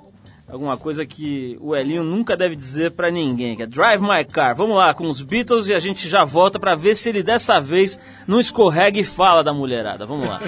alguma 0.47 0.77
coisa 0.77 1.05
que 1.05 1.57
o 1.59 1.75
Elinho 1.75 2.03
nunca 2.03 2.37
deve 2.37 2.55
dizer 2.55 2.91
pra 2.91 3.11
ninguém, 3.11 3.55
que 3.55 3.63
é 3.63 3.67
Drive 3.67 4.01
My 4.01 4.23
Car. 4.25 4.55
Vamos 4.55 4.77
lá 4.77 4.93
com 4.93 5.07
os 5.07 5.21
Beatles 5.21 5.67
e 5.67 5.73
a 5.73 5.79
gente 5.79 6.07
já 6.07 6.23
volta 6.23 6.59
pra 6.59 6.75
ver 6.75 6.95
se 6.95 7.09
ele 7.09 7.21
dessa 7.21 7.59
vez 7.59 7.99
não 8.25 8.39
escorrega 8.39 8.99
e 8.99 9.03
fala 9.03 9.43
da 9.43 9.53
mulherada. 9.53 10.05
Vamos 10.05 10.27
lá. 10.27 10.39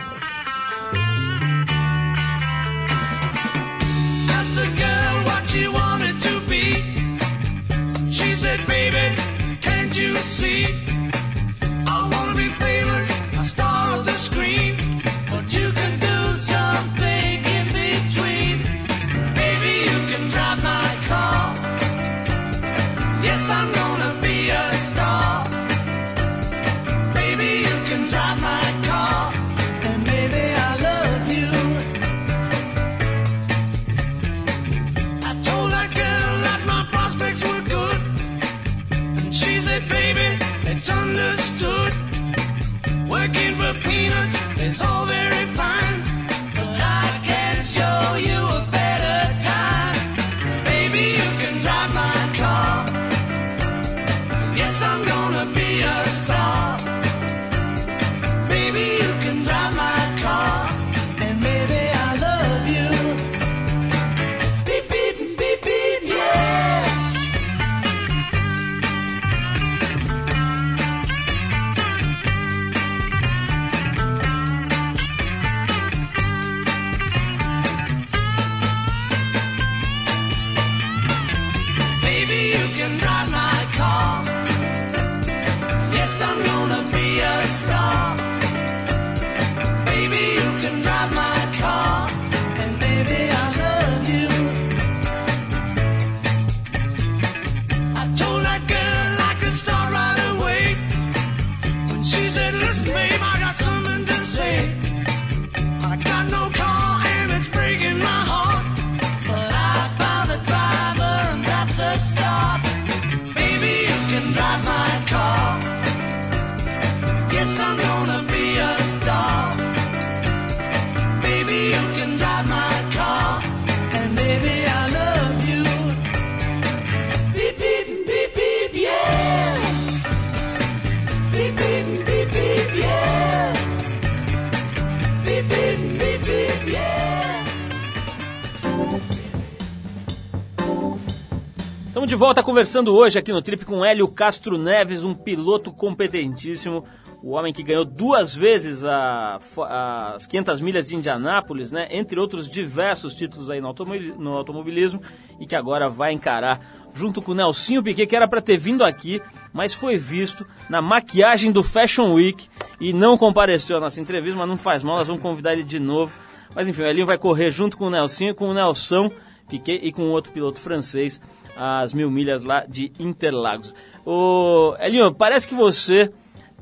Volta 142.19 142.43
conversando 142.43 142.93
hoje 142.93 143.17
aqui 143.17 143.31
no 143.31 143.41
Trip 143.41 143.63
com 143.63 143.85
Hélio 143.85 144.05
Castro 144.05 144.57
Neves, 144.57 145.05
um 145.05 145.13
piloto 145.13 145.71
competentíssimo, 145.71 146.83
o 147.23 147.29
homem 147.29 147.53
que 147.53 147.63
ganhou 147.63 147.85
duas 147.85 148.35
vezes 148.35 148.83
a, 148.83 149.39
a, 149.57 150.15
as 150.15 150.27
500 150.27 150.59
milhas 150.59 150.85
de 150.85 150.97
Indianápolis, 150.97 151.71
né? 151.71 151.87
entre 151.89 152.19
outros 152.19 152.49
diversos 152.49 153.15
títulos 153.15 153.49
aí 153.49 153.61
no, 153.61 153.67
automobilismo, 153.67 154.21
no 154.21 154.33
automobilismo 154.33 155.01
e 155.39 155.45
que 155.45 155.55
agora 155.55 155.87
vai 155.87 156.11
encarar 156.11 156.59
junto 156.93 157.21
com 157.21 157.31
o 157.31 157.35
Nelsinho 157.35 157.81
Piquet, 157.81 158.05
que 158.05 158.17
era 158.17 158.27
para 158.27 158.41
ter 158.41 158.57
vindo 158.57 158.83
aqui, 158.83 159.21
mas 159.53 159.73
foi 159.73 159.97
visto 159.97 160.45
na 160.69 160.81
maquiagem 160.81 161.53
do 161.53 161.63
Fashion 161.63 162.11
Week 162.15 162.49
e 162.81 162.91
não 162.91 163.17
compareceu 163.17 163.77
à 163.77 163.79
nossa 163.79 164.01
entrevista, 164.01 164.37
mas 164.37 164.49
não 164.49 164.57
faz 164.57 164.83
mal, 164.83 164.97
nós 164.97 165.07
vamos 165.07 165.21
convidar 165.21 165.53
ele 165.53 165.63
de 165.63 165.79
novo. 165.79 166.11
Mas 166.53 166.67
enfim, 166.67 166.81
o 166.81 166.85
Elinho 166.85 167.05
vai 167.05 167.17
correr 167.17 167.49
junto 167.49 167.77
com 167.77 167.85
o 167.85 167.89
Nelsinho, 167.89 168.35
com 168.35 168.49
o 168.49 168.53
Nelson 168.53 169.09
Piquet 169.47 169.79
e 169.81 169.93
com 169.93 170.09
outro 170.09 170.33
piloto 170.33 170.59
francês 170.59 171.21
as 171.62 171.93
mil 171.93 172.10
milhas 172.10 172.45
lá 172.45 172.65
de 172.65 172.89
Interlagos. 172.97 173.75
Ô, 174.05 174.75
Elinho, 174.79 175.13
parece 175.13 175.45
que 175.45 175.53
você 175.53 176.10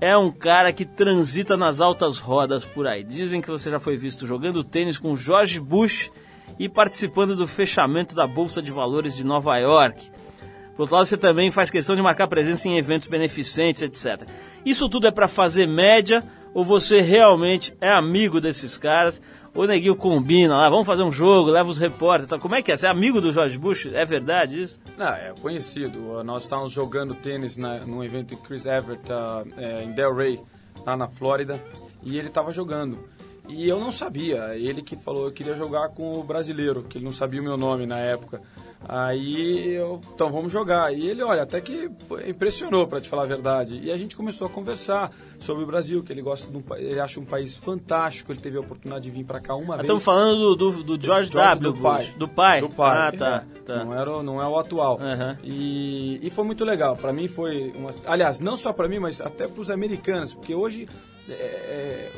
é 0.02 0.18
um 0.18 0.32
cara 0.32 0.74
que 0.74 0.86
transita 0.86 1.56
nas 1.56 1.80
altas 1.80 2.18
rodas 2.18 2.66
por 2.66 2.88
aí. 2.88 3.04
Dizem 3.04 3.40
que 3.40 3.48
você 3.48 3.70
já 3.70 3.80
foi 3.80 3.96
visto 3.96 4.26
jogando 4.26 4.64
tênis 4.64 4.98
com 4.98 5.16
George 5.16 5.60
Bush 5.60 6.10
e 6.58 6.68
participando 6.68 7.36
do 7.36 7.46
fechamento 7.46 8.16
da 8.16 8.26
Bolsa 8.26 8.60
de 8.60 8.72
Valores 8.72 9.16
de 9.16 9.24
Nova 9.24 9.56
York. 9.58 10.10
Por 10.76 10.84
outro 10.84 10.96
lado, 10.96 11.06
você 11.06 11.18
também 11.18 11.52
faz 11.52 11.70
questão 11.70 11.96
de 11.96 12.02
marcar 12.02 12.28
presença 12.28 12.68
em 12.68 12.78
eventos 12.78 13.08
beneficentes, 13.08 13.84
etc. 13.84 14.28
Isso 14.66 14.90
tudo 14.90 15.06
é 15.06 15.12
para 15.12 15.28
fazer 15.28 15.68
média 15.68 16.24
ou 16.56 16.66
você 16.66 17.02
realmente 17.02 17.72
é 17.80 17.92
amigo 17.92 18.42
desses 18.42 18.80
caras? 18.80 19.22
O 19.58 19.66
neguinho 19.66 19.96
combina 19.96 20.56
lá, 20.56 20.70
vamos 20.70 20.86
fazer 20.86 21.02
um 21.02 21.12
jogo, 21.12 21.50
leva 21.50 21.68
os 21.68 21.80
repórteres. 21.80 22.30
Tá? 22.30 22.38
Como 22.38 22.54
é 22.54 22.62
que 22.62 22.72
é? 22.72 22.78
Você 22.78 22.86
é 22.86 22.90
amigo 22.90 23.20
do 23.20 23.32
George 23.34 23.58
Bush? 23.58 23.88
É 23.88 24.06
verdade 24.06 24.62
isso? 24.62 24.80
Não, 24.96 25.08
é 25.08 25.34
conhecido. 25.42 26.24
Nós 26.24 26.44
estávamos 26.44 26.72
jogando 26.72 27.16
tênis 27.16 27.58
na, 27.58 27.80
num 27.80 28.04
evento 28.04 28.36
de 28.36 28.42
Chris 28.42 28.68
Everett 28.68 29.12
uh, 29.12 29.48
é, 29.58 29.84
em 29.84 29.92
Delray, 29.92 30.40
lá 30.86 30.96
na 30.96 31.08
Flórida, 31.08 31.60
e 32.04 32.20
ele 32.20 32.28
estava 32.28 32.52
jogando. 32.54 33.00
E 33.48 33.68
eu 33.68 33.80
não 33.80 33.92
sabia. 33.92 34.56
Ele 34.56 34.82
que 34.82 34.96
falou 34.96 35.26
eu 35.26 35.32
queria 35.32 35.56
jogar 35.56 35.90
com 35.90 36.20
o 36.20 36.24
brasileiro, 36.24 36.84
que 36.84 36.98
ele 36.98 37.06
não 37.06 37.12
sabia 37.12 37.42
o 37.42 37.44
meu 37.44 37.58
nome 37.58 37.86
na 37.86 37.98
época. 37.98 38.42
Aí 38.88 39.74
eu, 39.74 40.00
então 40.14 40.32
vamos 40.32 40.52
jogar. 40.52 40.94
E 40.94 41.08
ele, 41.08 41.24
olha, 41.24 41.44
até 41.44 41.60
que 41.60 41.90
impressionou, 42.28 42.88
para 42.88 43.02
te 43.02 43.10
falar 43.10 43.24
a 43.24 43.28
verdade. 43.28 43.80
E 43.84 43.92
a 43.92 43.98
gente 43.98 44.16
começou 44.16 44.48
a 44.48 44.50
conversar 44.50 45.12
sobre 45.40 45.64
o 45.64 45.68
Brasil, 45.68 46.04
que 46.04 46.12
ele 46.12 46.22
gosta 46.22 46.50
de 46.50 46.58
um, 46.58 46.64
ele 46.76 47.00
acha 47.00 47.20
um 47.20 47.26
país 47.26 47.56
fantástico. 47.56 48.32
Ele 48.32 48.40
teve 48.40 48.58
a 48.58 48.62
oportunidade 48.62 49.04
de 49.04 49.10
vir 49.10 49.26
para 49.26 49.40
cá 49.40 49.56
uma 49.56 49.74
ah, 49.74 49.78
vez. 49.78 49.82
Estamos 49.82 50.04
falando 50.04 50.56
do, 50.56 50.72
do, 50.72 50.84
do 50.84 51.06
George, 51.06 51.32
George 51.32 51.60
W. 51.60 51.74
Do 51.74 51.82
pai. 51.82 52.14
Do 52.18 52.28
pai. 52.28 52.62
Do 52.62 52.70
pai. 52.70 52.98
Ah, 52.98 53.12
tá. 53.12 53.46
É, 53.56 53.60
tá. 53.62 53.84
Não, 53.84 53.94
era, 53.94 54.24
não 54.24 54.42
é 54.42 54.48
o 54.48 54.58
atual. 54.58 55.00
Uhum. 55.00 55.38
E, 55.44 56.20
e 56.26 56.30
foi 56.30 56.46
muito 56.46 56.64
legal. 56.64 56.96
Para 56.96 57.12
mim 57.12 57.28
foi, 57.28 57.74
uma, 57.76 57.90
aliás, 58.06 58.40
não 58.40 58.56
só 58.56 58.72
para 58.72 58.88
mim, 58.88 59.00
mas 59.00 59.20
até 59.20 59.48
para 59.48 59.62
os 59.62 59.70
americanos, 59.70 60.34
porque 60.34 60.54
hoje 60.54 60.88
é, 61.30 61.34
é, 61.34 62.12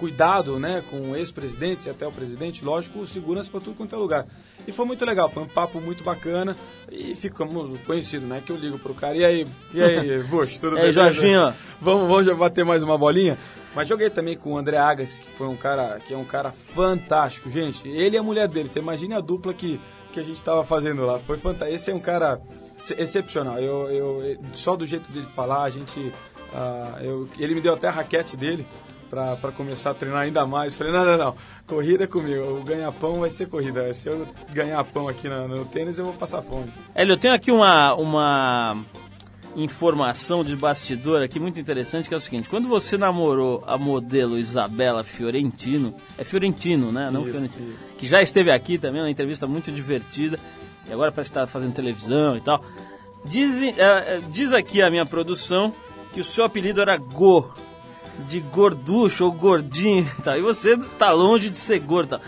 cuidado, 0.00 0.58
né, 0.58 0.82
com 0.90 1.14
ex-presidentes 1.14 1.84
e 1.84 1.90
até 1.90 2.06
o 2.06 2.10
presidente, 2.10 2.64
lógico, 2.64 3.06
segurança 3.06 3.50
para 3.50 3.60
tudo 3.60 3.76
quanto 3.76 3.94
é 3.94 3.98
lugar. 3.98 4.26
E 4.66 4.72
foi 4.72 4.86
muito 4.86 5.04
legal, 5.04 5.28
foi 5.28 5.42
um 5.42 5.48
papo 5.48 5.78
muito 5.78 6.02
bacana 6.02 6.56
e 6.90 7.14
ficamos 7.14 7.78
conhecidos, 7.80 8.26
né? 8.26 8.42
Que 8.44 8.50
eu 8.50 8.56
ligo 8.56 8.78
pro 8.78 8.94
cara, 8.94 9.14
e 9.14 9.24
aí, 9.24 9.46
e 9.74 9.82
aí, 9.82 10.22
Bush, 10.24 10.56
tudo 10.56 10.76
bem? 10.76 10.84
E 10.84 10.86
aí, 10.86 10.92
Jorginho? 10.92 11.52
Vamos, 11.80 12.08
vamos 12.08 12.24
já 12.24 12.34
bater 12.34 12.64
mais 12.64 12.82
uma 12.82 12.96
bolinha? 12.96 13.36
Mas 13.74 13.88
joguei 13.88 14.08
também 14.08 14.36
com 14.36 14.54
o 14.54 14.58
André 14.58 14.78
Agas, 14.78 15.18
que 15.18 15.30
foi 15.30 15.46
um 15.46 15.56
cara, 15.56 16.00
que 16.00 16.14
é 16.14 16.16
um 16.16 16.24
cara 16.24 16.50
fantástico, 16.50 17.50
gente. 17.50 17.86
Ele 17.86 18.16
e 18.16 18.18
a 18.18 18.22
mulher 18.22 18.48
dele, 18.48 18.68
você 18.68 18.78
imagina 18.78 19.18
a 19.18 19.20
dupla 19.20 19.52
que, 19.52 19.78
que 20.12 20.18
a 20.18 20.22
gente 20.22 20.36
estava 20.36 20.64
fazendo 20.64 21.04
lá, 21.04 21.18
foi 21.18 21.36
fantástico. 21.36 21.74
Esse 21.74 21.90
é 21.90 21.94
um 21.94 22.00
cara 22.00 22.40
excepcional. 22.98 23.58
Eu, 23.58 23.90
eu, 23.90 24.38
só 24.54 24.76
do 24.76 24.86
jeito 24.86 25.12
dele 25.12 25.26
falar, 25.26 25.64
a 25.64 25.70
gente, 25.70 26.00
uh, 26.00 27.02
eu, 27.02 27.28
ele 27.38 27.54
me 27.54 27.60
deu 27.60 27.74
até 27.74 27.88
a 27.88 27.92
raquete 27.92 28.36
dele 28.36 28.66
para 29.10 29.52
começar 29.52 29.90
a 29.90 29.94
treinar 29.94 30.22
ainda 30.22 30.46
mais. 30.46 30.74
Falei, 30.74 30.92
não, 30.92 31.04
não, 31.04 31.18
não, 31.18 31.34
corrida 31.66 32.04
é 32.04 32.06
comigo, 32.06 32.58
o 32.58 32.62
ganha-pão 32.62 33.20
vai 33.20 33.28
ser 33.28 33.48
corrida. 33.48 33.92
Se 33.92 34.08
eu 34.08 34.26
ganhar 34.52 34.82
pão 34.84 35.08
aqui 35.08 35.28
no, 35.28 35.48
no, 35.48 35.64
tênis, 35.64 35.98
eu 35.98 36.04
vou 36.04 36.14
passar 36.14 36.40
fome. 36.40 36.72
Hélio, 36.94 37.14
eu 37.14 37.18
tenho 37.18 37.34
aqui 37.34 37.50
uma, 37.50 37.94
uma 37.96 38.84
informação 39.56 40.44
de 40.44 40.54
bastidor 40.54 41.22
aqui 41.22 41.40
muito 41.40 41.58
interessante, 41.58 42.08
que 42.08 42.14
é 42.14 42.16
o 42.16 42.20
seguinte, 42.20 42.48
quando 42.48 42.68
você 42.68 42.96
namorou 42.96 43.64
a 43.66 43.76
modelo 43.76 44.38
Isabela 44.38 45.02
Fiorentino, 45.02 45.94
é 46.16 46.22
Fiorentino, 46.22 46.92
né? 46.92 47.10
Não 47.10 47.22
isso, 47.22 47.32
Fiorentino, 47.32 47.72
isso. 47.72 47.94
que 47.98 48.06
já 48.06 48.22
esteve 48.22 48.52
aqui 48.52 48.78
também, 48.78 49.02
uma 49.02 49.10
entrevista 49.10 49.46
muito 49.46 49.72
divertida, 49.72 50.38
e 50.88 50.92
agora 50.92 51.10
parece 51.10 51.30
que 51.30 51.38
está 51.38 51.46
fazendo 51.46 51.74
televisão 51.74 52.36
e 52.36 52.40
tal. 52.40 52.64
Diz, 53.24 53.60
uh, 53.60 54.30
diz 54.30 54.52
aqui 54.52 54.80
a 54.80 54.90
minha 54.90 55.04
produção 55.04 55.74
que 56.12 56.20
o 56.20 56.24
seu 56.24 56.44
apelido 56.44 56.80
era 56.80 56.96
Go, 56.96 57.52
de 58.20 58.40
gorducho 58.40 59.24
ou 59.24 59.32
gordinho 59.32 60.04
e 60.04 60.22
tal. 60.22 60.36
E 60.36 60.42
você 60.42 60.76
tá 60.98 61.10
longe 61.12 61.50
de 61.50 61.58
ser 61.58 61.78
gordo. 61.80 62.20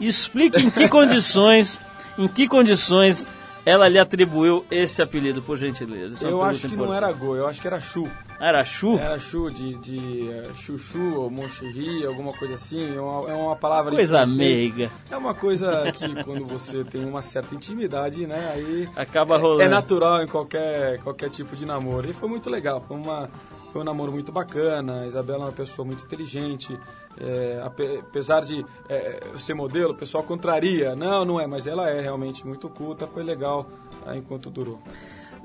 Explique 0.00 0.60
em 0.60 0.70
que 0.70 0.88
condições, 0.90 1.80
em 2.18 2.26
que 2.26 2.48
condições 2.48 3.26
ela 3.66 3.88
lhe 3.88 3.98
atribuiu 3.98 4.64
esse 4.70 5.00
apelido, 5.00 5.40
por 5.40 5.56
gentileza. 5.56 6.26
É 6.26 6.30
eu 6.30 6.42
acho 6.42 6.60
que 6.60 6.66
importante. 6.66 6.86
não 6.86 6.94
era 6.94 7.10
Go, 7.12 7.34
eu 7.34 7.46
acho 7.46 7.60
que 7.60 7.66
era 7.66 7.80
Chu. 7.80 8.06
Era 8.38 8.64
Chu? 8.64 8.98
Era 8.98 9.18
Chu, 9.18 9.50
de, 9.50 9.74
de 9.76 9.98
uh, 9.98 10.54
chuchu 10.54 11.14
ou 11.14 11.30
moncherry, 11.30 12.04
alguma 12.04 12.32
coisa 12.32 12.54
assim. 12.54 12.94
É 12.94 13.00
uma, 13.00 13.30
é 13.30 13.34
uma 13.34 13.56
palavra... 13.56 13.94
Coisa 13.94 14.26
meiga. 14.26 14.90
É 15.10 15.16
uma 15.16 15.34
coisa 15.34 15.90
que 15.92 16.22
quando 16.24 16.44
você 16.44 16.84
tem 16.84 17.04
uma 17.04 17.22
certa 17.22 17.54
intimidade, 17.54 18.26
né, 18.26 18.52
aí... 18.52 18.88
Acaba 18.94 19.38
rolando. 19.38 19.62
É, 19.62 19.66
é 19.66 19.68
natural 19.68 20.22
em 20.22 20.26
qualquer, 20.26 20.98
qualquer 20.98 21.30
tipo 21.30 21.56
de 21.56 21.64
namoro. 21.64 22.10
E 22.10 22.12
foi 22.12 22.28
muito 22.28 22.50
legal, 22.50 22.82
foi 22.86 22.96
uma 22.96 23.30
foi 23.74 23.82
um 23.82 23.84
namoro 23.84 24.12
muito 24.12 24.30
bacana. 24.30 25.00
A 25.00 25.06
Isabela 25.08 25.40
é 25.40 25.46
uma 25.46 25.52
pessoa 25.52 25.84
muito 25.84 26.04
inteligente. 26.04 26.78
É, 27.18 27.60
apesar 27.64 28.42
de 28.42 28.64
é, 28.88 29.20
ser 29.36 29.54
modelo, 29.54 29.90
o 29.90 29.96
pessoal 29.96 30.22
contraria. 30.22 30.94
Não, 30.94 31.24
não 31.24 31.40
é, 31.40 31.46
mas 31.48 31.66
ela 31.66 31.90
é 31.90 32.00
realmente 32.00 32.46
muito 32.46 32.68
culta. 32.68 33.08
Foi 33.08 33.24
legal 33.24 33.68
é, 34.06 34.16
enquanto 34.16 34.48
durou. 34.48 34.80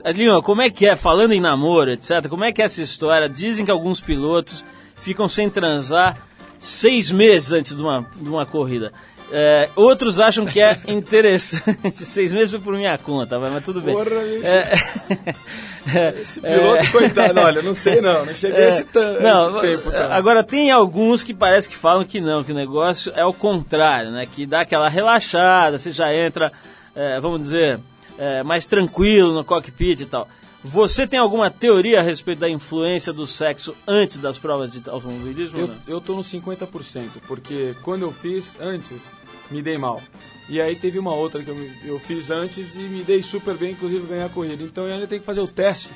Lima, 0.05 0.43
como 0.43 0.61
é 0.61 0.69
que 0.69 0.85
é, 0.85 0.95
falando 0.95 1.31
em 1.31 1.41
namoro, 1.41 1.89
etc., 1.89 2.27
como 2.29 2.43
é 2.43 2.51
que 2.51 2.61
é 2.61 2.65
essa 2.65 2.83
história? 2.83 3.27
Dizem 3.27 3.65
que 3.65 3.71
alguns 3.71 3.99
pilotos 3.99 4.63
ficam 4.97 5.27
sem 5.27 5.49
transar 5.49 6.27
seis 6.59 7.11
meses 7.11 7.51
antes 7.51 7.75
de 7.75 7.81
uma, 7.81 8.07
de 8.15 8.29
uma 8.29 8.45
corrida. 8.45 8.93
É, 9.31 9.69
outros 9.75 10.19
acham 10.19 10.45
que 10.45 10.59
é 10.59 10.79
interessante. 10.87 11.91
Seis 11.91 12.33
meses 12.33 12.49
foi 12.49 12.59
por 12.59 12.75
minha 12.75 12.97
conta, 12.97 13.39
mas 13.39 13.63
tudo 13.63 13.81
bem. 13.81 13.93
Porra, 13.93 14.09
é, 14.43 16.15
esse 16.21 16.41
piloto, 16.41 16.83
é, 16.83 16.87
coitado, 16.87 17.39
olha, 17.39 17.61
não 17.61 17.73
sei 17.73 18.01
não, 18.01 18.25
não 18.25 18.33
cheguei 18.33 18.57
é, 18.57 18.67
esse, 18.69 18.85
não, 19.21 19.57
esse 19.57 19.67
tempo. 19.67 19.91
Cara. 19.91 20.15
Agora, 20.15 20.43
tem 20.43 20.71
alguns 20.71 21.23
que 21.23 21.33
parece 21.33 21.69
que 21.69 21.75
falam 21.75 22.03
que 22.03 22.19
não, 22.19 22.43
que 22.43 22.51
o 22.51 22.55
negócio 22.55 23.11
é 23.15 23.23
o 23.23 23.33
contrário, 23.33 24.11
né? 24.11 24.25
Que 24.25 24.45
dá 24.45 24.61
aquela 24.61 24.89
relaxada, 24.89 25.77
você 25.77 25.91
já 25.91 26.13
entra, 26.13 26.51
é, 26.95 27.19
vamos 27.19 27.41
dizer, 27.41 27.79
é, 28.17 28.41
mais 28.43 28.65
tranquilo 28.65 29.33
no 29.33 29.43
cockpit 29.43 30.01
e 30.01 30.05
tal. 30.05 30.27
Você 30.63 31.07
tem 31.07 31.19
alguma 31.19 31.49
teoria 31.49 31.99
a 31.99 32.03
respeito 32.03 32.39
da 32.39 32.49
influência 32.49 33.13
do 33.13 33.25
sexo 33.25 33.73
antes 33.87 34.19
das 34.19 34.37
provas 34.37 34.71
de 34.71 34.87
automobilismo? 34.89 35.57
Eu, 35.57 35.75
eu 35.87 36.01
tô 36.01 36.15
no 36.15 36.21
50%, 36.21 37.21
porque 37.27 37.75
quando 37.81 38.01
eu 38.01 38.11
fiz 38.11 38.57
antes, 38.59 39.11
me 39.49 39.61
dei 39.61 39.77
mal. 39.77 40.01
E 40.49 40.59
aí 40.59 40.75
teve 40.75 40.99
uma 40.99 41.13
outra 41.13 41.41
que 41.41 41.49
eu, 41.49 41.71
eu 41.85 41.99
fiz 41.99 42.29
antes 42.29 42.75
e 42.75 42.79
me 42.79 43.03
dei 43.03 43.21
super 43.21 43.55
bem, 43.55 43.71
inclusive 43.71 44.05
ganhar 44.05 44.25
a 44.25 44.29
corrida. 44.29 44.61
Então 44.63 44.85
eu 44.85 44.95
ainda 44.95 45.07
tenho 45.07 45.21
que 45.21 45.25
fazer 45.25 45.39
o 45.39 45.47
teste. 45.47 45.91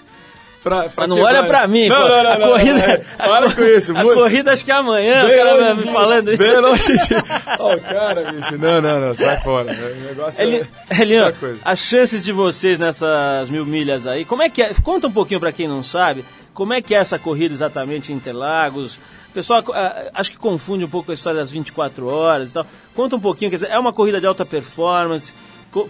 Pra, 0.63 0.87
pra 0.87 1.05
não 1.05 1.19
olha 1.19 1.43
pra 1.43 1.67
mim, 1.67 1.89
não, 1.89 2.01
pô. 2.01 2.07
Não, 2.07 2.23
não, 2.23 2.31
a 2.31 2.37
corrida. 2.37 2.79
Não, 2.79 2.93
é. 2.93 2.97
Para 3.17 3.51
com 3.51 3.63
isso, 3.63 3.97
A 3.97 4.01
corrida 4.01 4.53
acho 4.53 4.63
que 4.63 4.71
é 4.71 4.75
amanhã, 4.75 5.25
bem 5.25 5.35
o 5.35 5.37
cara 5.37 5.57
vai 5.57 5.73
me 5.73 5.83
falando 5.83 6.31
isso. 6.31 6.41
Bem 6.41 6.57
longe 6.61 6.93
de... 6.93 7.15
Ó, 7.59 7.73
oh, 7.73 7.79
cara, 7.81 8.31
bicho, 8.31 8.57
não, 8.57 8.81
não, 8.81 8.99
não, 9.01 9.15
sai 9.15 9.41
fora. 9.41 9.73
O 9.73 10.07
negócio 10.07 10.41
Eli, 10.41 10.65
é. 10.89 11.01
Elian, 11.01 11.33
as 11.65 11.79
chances 11.79 12.23
de 12.23 12.31
vocês 12.31 12.79
nessas 12.79 13.49
mil 13.49 13.65
milhas 13.65 14.07
aí, 14.07 14.23
como 14.23 14.41
é 14.41 14.49
que 14.49 14.61
é? 14.61 14.73
Conta 14.81 15.07
um 15.07 15.11
pouquinho 15.11 15.41
pra 15.41 15.51
quem 15.51 15.67
não 15.67 15.83
sabe, 15.83 16.23
como 16.53 16.73
é 16.73 16.81
que 16.81 16.95
é 16.95 16.99
essa 16.99 17.19
corrida 17.19 17.53
exatamente 17.53 18.13
em 18.13 18.15
Interlagos? 18.15 19.01
Pessoal 19.33 19.61
uh, 19.61 20.11
acho 20.13 20.31
que 20.31 20.37
confunde 20.37 20.85
um 20.85 20.89
pouco 20.89 21.11
a 21.11 21.13
história 21.13 21.39
das 21.39 21.51
24 21.51 22.07
horas 22.07 22.51
e 22.51 22.53
tal. 22.53 22.65
Conta 22.95 23.17
um 23.17 23.19
pouquinho, 23.19 23.49
quer 23.51 23.57
dizer, 23.57 23.69
é 23.69 23.77
uma 23.77 23.91
corrida 23.91 24.21
de 24.21 24.27
alta 24.27 24.45
performance. 24.45 25.33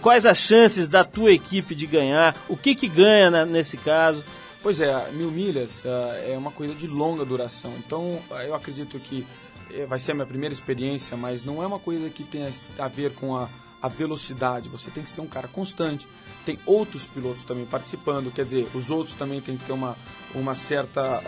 Quais 0.00 0.24
as 0.24 0.38
chances 0.38 0.88
da 0.88 1.04
tua 1.04 1.30
equipe 1.30 1.74
de 1.74 1.86
ganhar? 1.86 2.34
O 2.48 2.56
que 2.56 2.74
que 2.74 2.88
ganha 2.88 3.44
nesse 3.44 3.76
caso? 3.76 4.24
Pois 4.64 4.80
é, 4.80 5.10
mil 5.12 5.30
milhas 5.30 5.84
uh, 5.84 5.88
é 6.26 6.38
uma 6.38 6.50
corrida 6.50 6.74
de 6.74 6.86
longa 6.86 7.22
duração. 7.22 7.74
Então, 7.76 8.12
uh, 8.30 8.34
eu 8.36 8.54
acredito 8.54 8.98
que 8.98 9.26
uh, 9.70 9.86
vai 9.86 9.98
ser 9.98 10.12
a 10.12 10.14
minha 10.14 10.26
primeira 10.26 10.54
experiência, 10.54 11.18
mas 11.18 11.44
não 11.44 11.62
é 11.62 11.66
uma 11.66 11.78
corrida 11.78 12.08
que 12.08 12.24
tenha 12.24 12.50
a 12.78 12.88
ver 12.88 13.12
com 13.12 13.36
a, 13.36 13.50
a 13.82 13.88
velocidade. 13.88 14.70
Você 14.70 14.90
tem 14.90 15.04
que 15.04 15.10
ser 15.10 15.20
um 15.20 15.26
cara 15.26 15.48
constante. 15.48 16.08
Tem 16.46 16.58
outros 16.64 17.06
pilotos 17.06 17.44
também 17.44 17.66
participando, 17.66 18.32
quer 18.32 18.46
dizer, 18.46 18.66
os 18.74 18.90
outros 18.90 19.12
também 19.12 19.38
têm 19.42 19.58
que 19.58 19.66
ter 19.66 19.72
uma, 19.74 19.98
uma 20.34 20.54
certa 20.54 21.22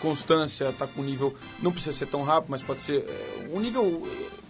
constância, 0.00 0.72
tá 0.72 0.86
com 0.86 1.02
um 1.02 1.04
nível, 1.04 1.34
não 1.60 1.70
precisa 1.70 1.96
ser 1.96 2.06
tão 2.06 2.22
rápido, 2.22 2.50
mas 2.50 2.62
pode 2.62 2.80
ser 2.80 3.06
um 3.52 3.60
nível, 3.60 4.06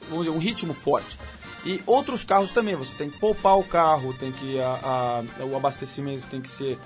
vamos 0.09 0.25
dizer, 0.25 0.37
um 0.37 0.41
ritmo 0.41 0.73
forte. 0.73 1.19
E 1.65 1.81
outros 1.87 2.25
carros 2.25 2.51
também, 2.51 2.75
você 2.75 2.97
tem 2.97 3.09
que 3.09 3.19
poupar 3.19 3.57
o 3.57 3.63
carro, 3.63 4.13
tem 4.15 4.33
que 4.33 4.61
a, 4.61 5.23
a, 5.41 5.45
o 5.45 5.57
abastecimento 5.57 6.27
tem 6.27 6.41
que 6.41 6.49
ser, 6.49 6.77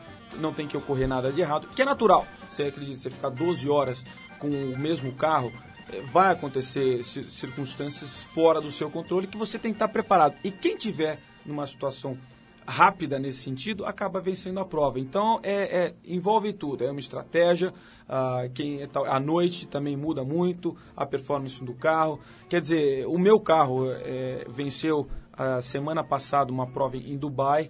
não 0.41 0.53
tem 0.53 0.66
que 0.66 0.76
ocorrer 0.76 1.09
nada 1.09 1.32
de 1.32 1.41
errado, 1.41 1.68
que 1.68 1.82
é 1.82 1.84
natural. 1.84 2.26
Você 2.49 2.64
acredita, 2.64 2.99
você 2.99 3.11
ficar 3.11 3.30
12 3.30 3.68
horas 3.68 4.05
com 4.39 4.49
o 4.49 4.78
mesmo 4.78 5.12
carro, 5.12 5.53
eh, 5.93 6.03
vai 6.12 6.32
acontecer 6.32 7.03
circunstâncias 7.03 8.22
fora 8.22 8.61
do 8.61 8.70
seu 8.70 8.91
controle 8.91 9.26
que 9.26 9.39
você 9.39 9.59
tem 9.59 9.72
que 9.72 9.76
estar 9.76 9.89
preparado. 9.89 10.37
E 10.45 10.51
quem 10.51 10.76
tiver 10.76 11.18
numa 11.45 11.66
situação 11.66 12.18
rápida 12.66 13.18
nesse 13.18 13.43
sentido, 13.43 13.84
acaba 13.84 14.20
vencendo 14.20 14.59
a 14.59 14.64
prova. 14.64 14.99
Então, 14.99 15.39
é, 15.43 15.84
é 15.87 15.95
envolve 16.05 16.53
tudo. 16.53 16.84
É 16.84 16.91
uma 16.91 17.01
estratégia. 17.01 17.72
Uh, 18.09 18.51
quem 18.53 18.82
é, 18.82 18.89
à 19.07 19.20
noite 19.20 19.66
também 19.66 19.97
muda 19.97 20.24
muito 20.24 20.76
a 20.97 21.07
performance 21.07 21.62
do 21.64 21.74
carro. 21.74 22.18
Quer 22.49 22.61
dizer, 22.61 23.07
o 23.07 23.18
meu 23.18 23.39
carro 23.39 23.91
é, 23.91 24.45
venceu 24.49 25.09
a 25.32 25.61
semana 25.61 26.03
passada 26.03 26.51
uma 26.51 26.66
prova 26.66 26.97
em 26.97 27.16
Dubai, 27.16 27.68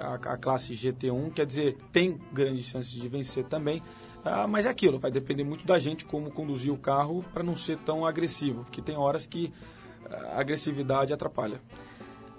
a, 0.00 0.14
a, 0.14 0.36
classe 0.36 0.74
GT1. 0.74 1.32
Quer 1.32 1.46
dizer, 1.46 1.76
tem 1.92 2.18
grandes 2.32 2.66
chances 2.66 2.92
de 2.92 3.08
vencer 3.08 3.44
também. 3.44 3.82
Uh, 4.24 4.48
mas 4.48 4.64
é 4.64 4.70
aquilo, 4.70 4.98
vai 4.98 5.10
depender 5.10 5.44
muito 5.44 5.66
da 5.66 5.78
gente 5.78 6.06
como 6.06 6.30
conduzir 6.30 6.72
o 6.72 6.78
carro 6.78 7.22
para 7.34 7.42
não 7.42 7.54
ser 7.54 7.76
tão 7.78 8.06
agressivo, 8.06 8.64
porque 8.64 8.80
tem 8.80 8.96
horas 8.96 9.26
que 9.26 9.52
a 10.10 10.40
agressividade 10.40 11.12
atrapalha. 11.12 11.60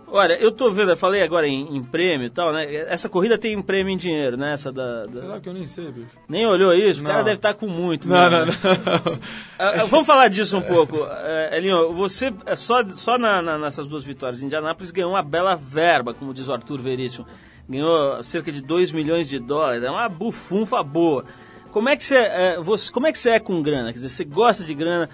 Olha, 0.08 0.34
eu 0.34 0.52
tô 0.52 0.72
vendo, 0.72 0.92
eu 0.92 0.98
falei 0.98 1.22
agora 1.22 1.48
em, 1.48 1.76
em, 1.76 1.84
prêmio 1.84 2.28
e 2.28 2.30
tal, 2.30 2.54
né? 2.54 2.74
Essa 2.88 3.10
corrida 3.10 3.38
tem 3.38 3.60
prêmio 3.62 3.92
em 3.92 3.98
dinheiro, 3.98 4.38
né? 4.38 4.54
Essa 4.54 4.72
da, 4.72 5.06
da... 5.06 5.22
Você 5.22 5.28
sabe 5.28 5.42
que 5.42 5.50
eu 5.50 5.54
nem 5.54 5.68
sei, 5.68 5.92
bicho. 5.92 6.18
Nem 6.30 6.46
olhou 6.46 6.74
isso? 6.74 7.02
Não. 7.02 7.10
O 7.10 7.14
cara 7.14 7.24
deve 7.24 7.38
estar 7.38 7.54
tá 7.54 7.60
com 7.60 7.68
muito. 7.68 8.08
Não, 8.08 8.30
mesmo, 8.30 8.46
não, 8.46 8.46
né? 8.46 8.82
não. 8.86 9.20
Ah, 9.58 9.82
ah, 9.82 9.84
vamos 9.86 10.06
falar 10.06 10.28
disso 10.28 10.58
um 10.58 10.62
pouco. 10.62 10.98
É, 11.24 11.58
Elinho, 11.58 11.92
você, 11.94 12.34
é 12.46 12.56
só, 12.56 12.88
só 12.90 13.18
na, 13.18 13.42
na, 13.42 13.58
nessas 13.58 13.88
duas 13.88 14.04
vitórias 14.04 14.42
em 14.42 14.46
Indianápolis, 14.46 14.92
ganhou 14.92 15.12
uma 15.12 15.24
bela 15.24 15.56
verba, 15.56 16.14
como 16.14 16.34
diz 16.34 16.48
o 16.48 16.54
Arthur 16.54 16.80
Veríssimo. 16.80 17.26
Ganhou 17.68 18.22
cerca 18.22 18.52
de 18.52 18.62
2 18.62 18.92
milhões 18.92 19.28
de 19.28 19.40
dólares, 19.40 19.84
é 19.84 19.90
uma 19.90 20.08
bufunfa 20.08 20.84
boa. 20.84 21.26
Como 21.72 21.90
é, 21.90 21.96
que 21.98 22.04
você, 22.04 22.16
é, 22.16 22.58
você, 22.58 22.92
como 22.92 23.08
é 23.08 23.12
que 23.12 23.20
você 23.20 23.32
é 23.32 23.40
com 23.40 23.62
grana? 23.62 23.92
Quer 23.92 23.96
dizer, 23.96 24.10
você 24.10 24.24
gosta 24.24 24.64
de 24.64 24.74
grana? 24.74 25.10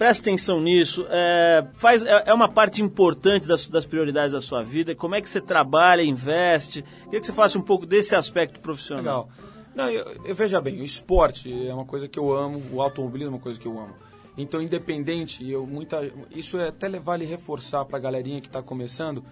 Presta 0.00 0.30
atenção 0.30 0.62
nisso. 0.62 1.04
É, 1.10 1.62
faz, 1.74 2.02
é, 2.02 2.22
é, 2.24 2.32
uma 2.32 2.48
parte 2.48 2.80
importante 2.80 3.46
das, 3.46 3.68
das, 3.68 3.84
prioridades 3.84 4.32
da 4.32 4.40
sua 4.40 4.62
vida. 4.62 4.94
Como 4.94 5.14
é 5.14 5.20
que 5.20 5.28
você 5.28 5.42
trabalha, 5.42 6.00
investe? 6.00 6.82
Queria 7.04 7.20
que 7.20 7.26
você 7.26 7.34
falasse 7.34 7.58
um 7.58 7.62
pouco 7.62 7.84
desse 7.84 8.16
aspecto 8.16 8.60
profissional. 8.60 9.28
Legal. 9.28 9.50
Não, 9.74 9.90
eu, 9.90 10.22
eu, 10.24 10.34
veja 10.34 10.58
bem, 10.58 10.80
o 10.80 10.84
esporte 10.84 11.52
é 11.68 11.74
uma 11.74 11.84
coisa 11.84 12.08
que 12.08 12.18
eu 12.18 12.34
amo, 12.34 12.62
o 12.72 12.80
automobilismo 12.80 13.34
é 13.34 13.36
uma 13.36 13.42
coisa 13.42 13.60
que 13.60 13.68
eu 13.68 13.78
amo. 13.78 13.94
Então, 14.38 14.62
independente, 14.62 15.46
eu 15.46 15.66
muita, 15.66 16.00
isso 16.30 16.58
é 16.58 16.68
até 16.68 16.88
vale 16.98 17.26
reforçar 17.26 17.84
para 17.84 17.98
a 17.98 18.00
galerinha 18.00 18.40
que 18.40 18.46
está 18.46 18.62
começando. 18.62 19.22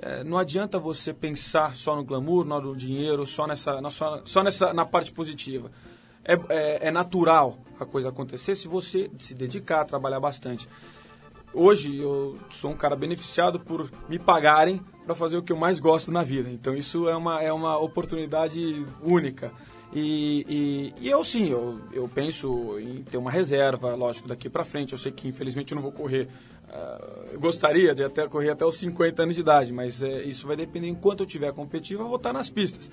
É, 0.00 0.24
não 0.24 0.38
adianta 0.38 0.76
você 0.76 1.14
pensar 1.14 1.76
só 1.76 1.94
no 1.94 2.02
glamour, 2.02 2.44
no 2.44 2.74
dinheiro, 2.74 3.24
só 3.26 3.46
nessa, 3.46 3.80
só, 3.92 4.22
só 4.24 4.42
nessa 4.42 4.74
na 4.74 4.84
parte 4.84 5.12
positiva 5.12 5.70
é, 6.26 6.34
é, 6.48 6.88
é 6.88 6.90
natural 6.90 7.58
a 7.78 7.84
coisa 7.84 8.08
acontecer 8.08 8.54
se 8.54 8.66
você 8.66 9.10
se 9.18 9.34
dedicar, 9.34 9.84
trabalhar 9.84 10.18
bastante. 10.18 10.68
Hoje 11.54 11.96
eu 11.96 12.36
sou 12.50 12.70
um 12.70 12.76
cara 12.76 12.96
beneficiado 12.96 13.60
por 13.60 13.90
me 14.08 14.18
pagarem 14.18 14.80
para 15.04 15.14
fazer 15.14 15.36
o 15.36 15.42
que 15.42 15.52
eu 15.52 15.56
mais 15.56 15.78
gosto 15.78 16.10
na 16.10 16.22
vida. 16.22 16.50
Então 16.50 16.74
isso 16.74 17.08
é 17.08 17.16
uma, 17.16 17.42
é 17.42 17.52
uma 17.52 17.78
oportunidade 17.78 18.84
única. 19.02 19.52
E, 19.92 20.44
e, 21.00 21.06
e, 21.06 21.08
eu 21.08 21.22
sim, 21.22 21.48
eu, 21.48 21.80
eu 21.92 22.08
penso 22.08 22.78
em 22.78 23.02
ter 23.04 23.16
uma 23.16 23.30
reserva, 23.30 23.94
lógico, 23.94 24.28
daqui 24.28 24.50
para 24.50 24.64
frente. 24.64 24.92
Eu 24.92 24.98
sei 24.98 25.12
que 25.12 25.28
infelizmente 25.28 25.72
eu 25.72 25.76
não 25.76 25.82
vou 25.82 25.92
correr. 25.92 26.28
Uh, 26.68 27.38
gostaria 27.38 27.94
de 27.94 28.02
até 28.02 28.26
correr 28.26 28.50
até 28.50 28.66
os 28.66 28.76
50 28.76 29.22
anos 29.22 29.36
de 29.36 29.40
idade, 29.40 29.72
mas 29.72 30.02
é, 30.02 30.24
isso 30.24 30.46
vai 30.46 30.56
depender. 30.56 30.88
Enquanto 30.88 31.20
eu 31.20 31.26
tiver 31.26 31.52
competitivo, 31.52 32.02
eu 32.02 32.08
vou 32.08 32.16
estar 32.16 32.32
nas 32.32 32.50
pistas. 32.50 32.90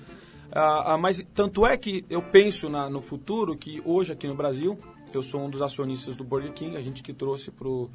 Ah, 0.54 0.94
ah, 0.94 0.98
mas 0.98 1.24
tanto 1.34 1.66
é 1.66 1.76
que 1.76 2.04
eu 2.08 2.22
penso 2.22 2.68
na, 2.68 2.88
no 2.88 3.00
futuro 3.00 3.56
que 3.56 3.82
hoje 3.84 4.12
aqui 4.12 4.28
no 4.28 4.36
Brasil, 4.36 4.78
eu 5.12 5.22
sou 5.22 5.40
um 5.40 5.50
dos 5.50 5.60
acionistas 5.60 6.14
do 6.16 6.22
Burger 6.22 6.52
King, 6.52 6.76
a 6.76 6.80
gente 6.80 7.02
que 7.02 7.12
trouxe 7.12 7.50
pro 7.50 7.90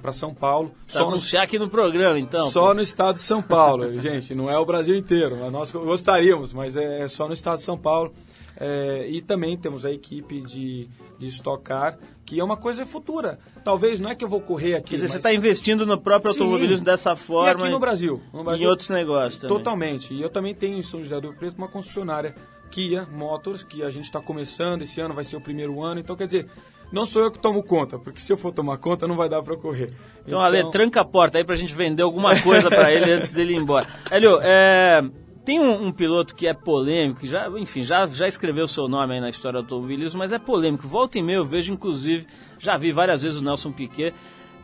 para 0.00 0.12
São 0.12 0.32
Paulo. 0.34 0.70
Pra 0.70 0.76
só 0.86 1.06
anunciar 1.06 1.42
no, 1.42 1.44
aqui 1.44 1.58
no 1.58 1.68
programa, 1.68 2.18
então. 2.18 2.48
Só 2.50 2.68
pô. 2.68 2.74
no 2.74 2.80
estado 2.80 3.16
de 3.16 3.20
São 3.20 3.42
Paulo, 3.42 3.92
gente. 4.00 4.34
Não 4.34 4.50
é 4.50 4.58
o 4.58 4.64
Brasil 4.64 4.94
inteiro. 4.94 5.50
Nós 5.50 5.70
gostaríamos, 5.72 6.52
mas 6.52 6.76
é 6.76 7.06
só 7.08 7.26
no 7.26 7.34
estado 7.34 7.58
de 7.58 7.62
São 7.62 7.76
Paulo. 7.76 8.12
É, 8.58 9.06
e 9.08 9.20
também 9.20 9.56
temos 9.56 9.84
a 9.84 9.90
equipe 9.90 10.40
de, 10.40 10.88
de 11.18 11.28
estocar, 11.28 11.98
que 12.24 12.40
é 12.40 12.44
uma 12.44 12.56
coisa 12.56 12.86
futura. 12.86 13.38
Talvez 13.62 14.00
não 14.00 14.10
é 14.10 14.14
que 14.14 14.24
eu 14.24 14.28
vou 14.28 14.40
correr 14.40 14.74
aqui. 14.74 14.90
Quer 14.90 14.94
dizer, 14.96 15.04
mas... 15.06 15.12
você 15.12 15.18
está 15.18 15.34
investindo 15.34 15.84
no 15.84 15.98
próprio 15.98 16.32
Sim. 16.32 16.40
automobilismo 16.40 16.84
dessa 16.84 17.14
forma. 17.14 17.48
E 17.48 17.64
aqui 17.64 17.70
no 17.70 17.78
Brasil. 17.78 18.20
No 18.32 18.44
Brasil 18.44 18.66
em 18.66 18.70
outros 18.70 18.90
negócios 18.90 19.40
também. 19.40 19.56
Totalmente. 19.56 20.14
E 20.14 20.22
eu 20.22 20.30
também 20.30 20.54
tenho 20.54 20.78
em 20.78 20.82
São 20.82 21.02
José 21.02 21.20
do 21.20 21.32
Preto 21.34 21.58
uma 21.58 21.68
concessionária 21.68 22.34
Kia 22.70 23.06
Motors, 23.12 23.62
que 23.62 23.82
a 23.82 23.90
gente 23.90 24.04
está 24.04 24.20
começando. 24.20 24.82
Esse 24.82 25.00
ano 25.00 25.14
vai 25.14 25.24
ser 25.24 25.36
o 25.36 25.40
primeiro 25.40 25.82
ano. 25.82 26.00
Então, 26.00 26.16
quer 26.16 26.26
dizer, 26.26 26.48
não 26.90 27.04
sou 27.04 27.22
eu 27.22 27.30
que 27.30 27.38
tomo 27.38 27.62
conta, 27.62 27.98
porque 27.98 28.20
se 28.20 28.32
eu 28.32 28.36
for 28.36 28.52
tomar 28.52 28.78
conta, 28.78 29.06
não 29.06 29.16
vai 29.16 29.28
dar 29.28 29.42
para 29.42 29.56
correr. 29.56 29.92
Então, 30.24 30.38
então, 30.38 30.40
Ale, 30.40 30.70
tranca 30.70 31.00
a 31.00 31.04
porta 31.04 31.38
aí 31.38 31.44
para 31.44 31.54
a 31.54 31.58
gente 31.58 31.74
vender 31.74 32.02
alguma 32.02 32.40
coisa 32.40 32.68
para 32.68 32.92
ele 32.92 33.12
antes 33.12 33.32
dele 33.32 33.54
ir 33.54 33.56
embora. 33.56 33.88
Hélio, 34.10 34.38
é, 34.42 35.04
tem 35.46 35.60
um, 35.60 35.86
um, 35.86 35.92
piloto 35.92 36.34
que 36.34 36.48
é 36.48 36.52
polêmico, 36.52 37.24
já, 37.24 37.48
enfim, 37.50 37.80
já, 37.80 38.04
já 38.08 38.26
escreveu 38.26 38.66
seu 38.66 38.88
nome 38.88 39.14
aí 39.14 39.20
na 39.20 39.28
história 39.28 39.62
do 39.62 39.64
automobilismo, 39.64 40.18
mas 40.18 40.32
é 40.32 40.40
polêmico. 40.40 40.88
Volta 40.88 41.20
e 41.20 41.22
meia 41.22 41.36
eu 41.36 41.46
vejo, 41.46 41.72
inclusive, 41.72 42.26
já 42.58 42.76
vi 42.76 42.90
várias 42.90 43.22
vezes 43.22 43.40
o 43.40 43.44
Nelson 43.44 43.70
Piquet 43.70 44.12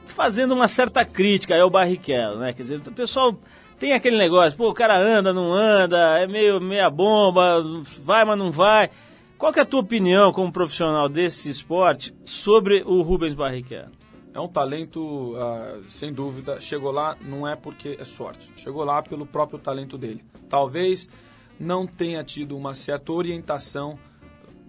fazendo 0.04 0.52
uma 0.52 0.66
certa 0.66 1.04
crítica 1.04 1.56
ao 1.56 1.70
Barrichello, 1.70 2.40
né? 2.40 2.52
Quer 2.52 2.62
dizer, 2.62 2.80
o 2.84 2.92
pessoal 2.92 3.38
tem 3.78 3.92
aquele 3.92 4.18
negócio, 4.18 4.58
pô, 4.58 4.70
o 4.70 4.74
cara 4.74 4.98
anda, 4.98 5.32
não 5.32 5.54
anda, 5.54 6.18
é 6.18 6.26
meio 6.26 6.60
meia 6.60 6.90
bomba, 6.90 7.62
vai, 8.00 8.24
mas 8.24 8.36
não 8.36 8.50
vai. 8.50 8.90
Qual 9.38 9.52
é 9.54 9.60
a 9.60 9.64
tua 9.64 9.80
opinião 9.80 10.32
como 10.32 10.50
profissional 10.50 11.08
desse 11.08 11.48
esporte 11.48 12.12
sobre 12.24 12.82
o 12.84 13.02
Rubens 13.02 13.36
Barrichello? 13.36 14.01
É 14.34 14.40
um 14.40 14.48
talento, 14.48 15.34
uh, 15.34 15.88
sem 15.88 16.12
dúvida. 16.12 16.58
Chegou 16.58 16.90
lá 16.90 17.16
não 17.20 17.46
é 17.46 17.54
porque 17.54 17.96
é 18.00 18.04
sorte. 18.04 18.50
Chegou 18.56 18.82
lá 18.84 19.02
pelo 19.02 19.26
próprio 19.26 19.58
talento 19.58 19.98
dele. 19.98 20.24
Talvez 20.48 21.08
não 21.60 21.86
tenha 21.86 22.24
tido 22.24 22.56
uma 22.56 22.74
certa 22.74 23.12
orientação 23.12 23.98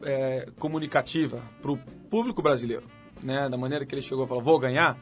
é, 0.03 0.49
comunicativa 0.59 1.41
para 1.61 1.71
o 1.71 1.77
público 2.09 2.41
brasileiro. 2.41 2.83
Né? 3.23 3.47
Da 3.49 3.57
maneira 3.57 3.85
que 3.85 3.95
ele 3.95 4.01
chegou 4.01 4.27
falou, 4.27 4.43
vou 4.43 4.59
ganhar, 4.59 4.97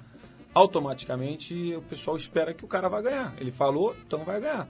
automaticamente 0.53 1.75
o 1.75 1.81
pessoal 1.81 2.15
espera 2.15 2.53
que 2.53 2.63
o 2.63 2.67
cara 2.67 2.87
vai 2.87 3.01
ganhar. 3.01 3.33
Ele 3.39 3.51
falou, 3.51 3.95
então 4.05 4.23
vai 4.23 4.39
ganhar. 4.39 4.67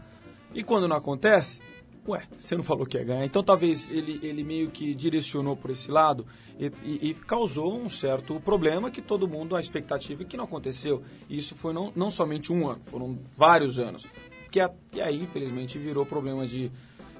E 0.54 0.64
quando 0.64 0.88
não 0.88 0.96
acontece, 0.96 1.62
ué, 2.08 2.28
você 2.38 2.56
não 2.56 2.64
falou 2.64 2.86
que 2.86 2.98
ia 2.98 3.04
ganhar. 3.04 3.26
Então 3.26 3.44
talvez 3.44 3.92
ele, 3.92 4.20
ele 4.24 4.44
meio 4.44 4.70
que 4.72 4.94
direcionou 4.96 5.56
por 5.56 5.72
esse 5.72 5.92
lado 5.92 6.26
e, 6.60 6.72
e, 6.84 7.10
e, 7.10 7.14
causou 7.14 7.78
um 7.78 7.90
certo 7.90 8.40
problema 8.40 8.92
que 8.92 9.02
todo 9.02 9.28
mundo, 9.28 9.56
a 9.56 9.60
expectativa 9.60 10.24
é 10.24 10.26
que 10.26 10.38
não 10.38 10.46
aconteceu. 10.46 11.04
E 11.30 11.38
isso 11.38 11.56
foi 11.56 11.74
não, 11.74 11.92
não 11.96 12.10
somente 12.10 12.52
um 12.52 12.68
ano, 12.68 12.82
foram 12.84 13.20
vários 13.36 13.80
anos. 13.80 14.08
Que, 14.50 14.60
a, 14.60 14.70
que 14.92 15.00
aí, 15.00 15.22
infelizmente, 15.22 15.80
virou 15.80 16.06
problema 16.06 16.46
de 16.46 16.72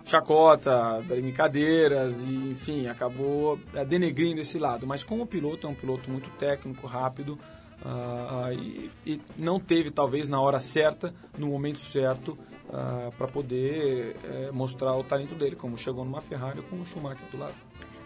chacota, 0.04 1.02
brincadeiras 1.08 2.24
e, 2.24 2.52
enfim, 2.52 2.88
acabou 2.88 3.60
é, 3.74 3.86
denegrindo 3.86 4.42
esse 4.42 4.60
lado. 4.60 4.86
Mas 4.86 5.04
como 5.04 5.26
piloto, 5.26 5.68
é 5.68 5.70
um 5.70 5.76
piloto 5.76 6.10
muito 6.10 6.30
técnico, 6.32 6.88
rápido, 6.88 7.40
uh, 7.84 8.52
e, 8.52 8.92
e 9.06 9.22
não 9.38 9.60
teve, 9.60 9.92
talvez, 9.92 10.28
na 10.28 10.42
hora 10.42 10.60
certa, 10.60 11.14
no 11.38 11.48
momento 11.48 11.80
certo, 11.80 12.38
uh, 12.70 12.74
ah, 12.74 13.12
para 13.18 13.28
poder 13.28 14.16
uh, 14.24 14.54
mostrar 14.54 14.96
o 14.96 15.04
talento 15.04 15.36
dele, 15.36 15.56
como 15.56 15.78
chegou 15.78 16.06
numa 16.06 16.22
Ferrari 16.22 16.62
com 16.70 16.78
o 16.78 16.86
Schumacher 16.86 17.26
do 17.32 17.38
lado. 17.38 17.56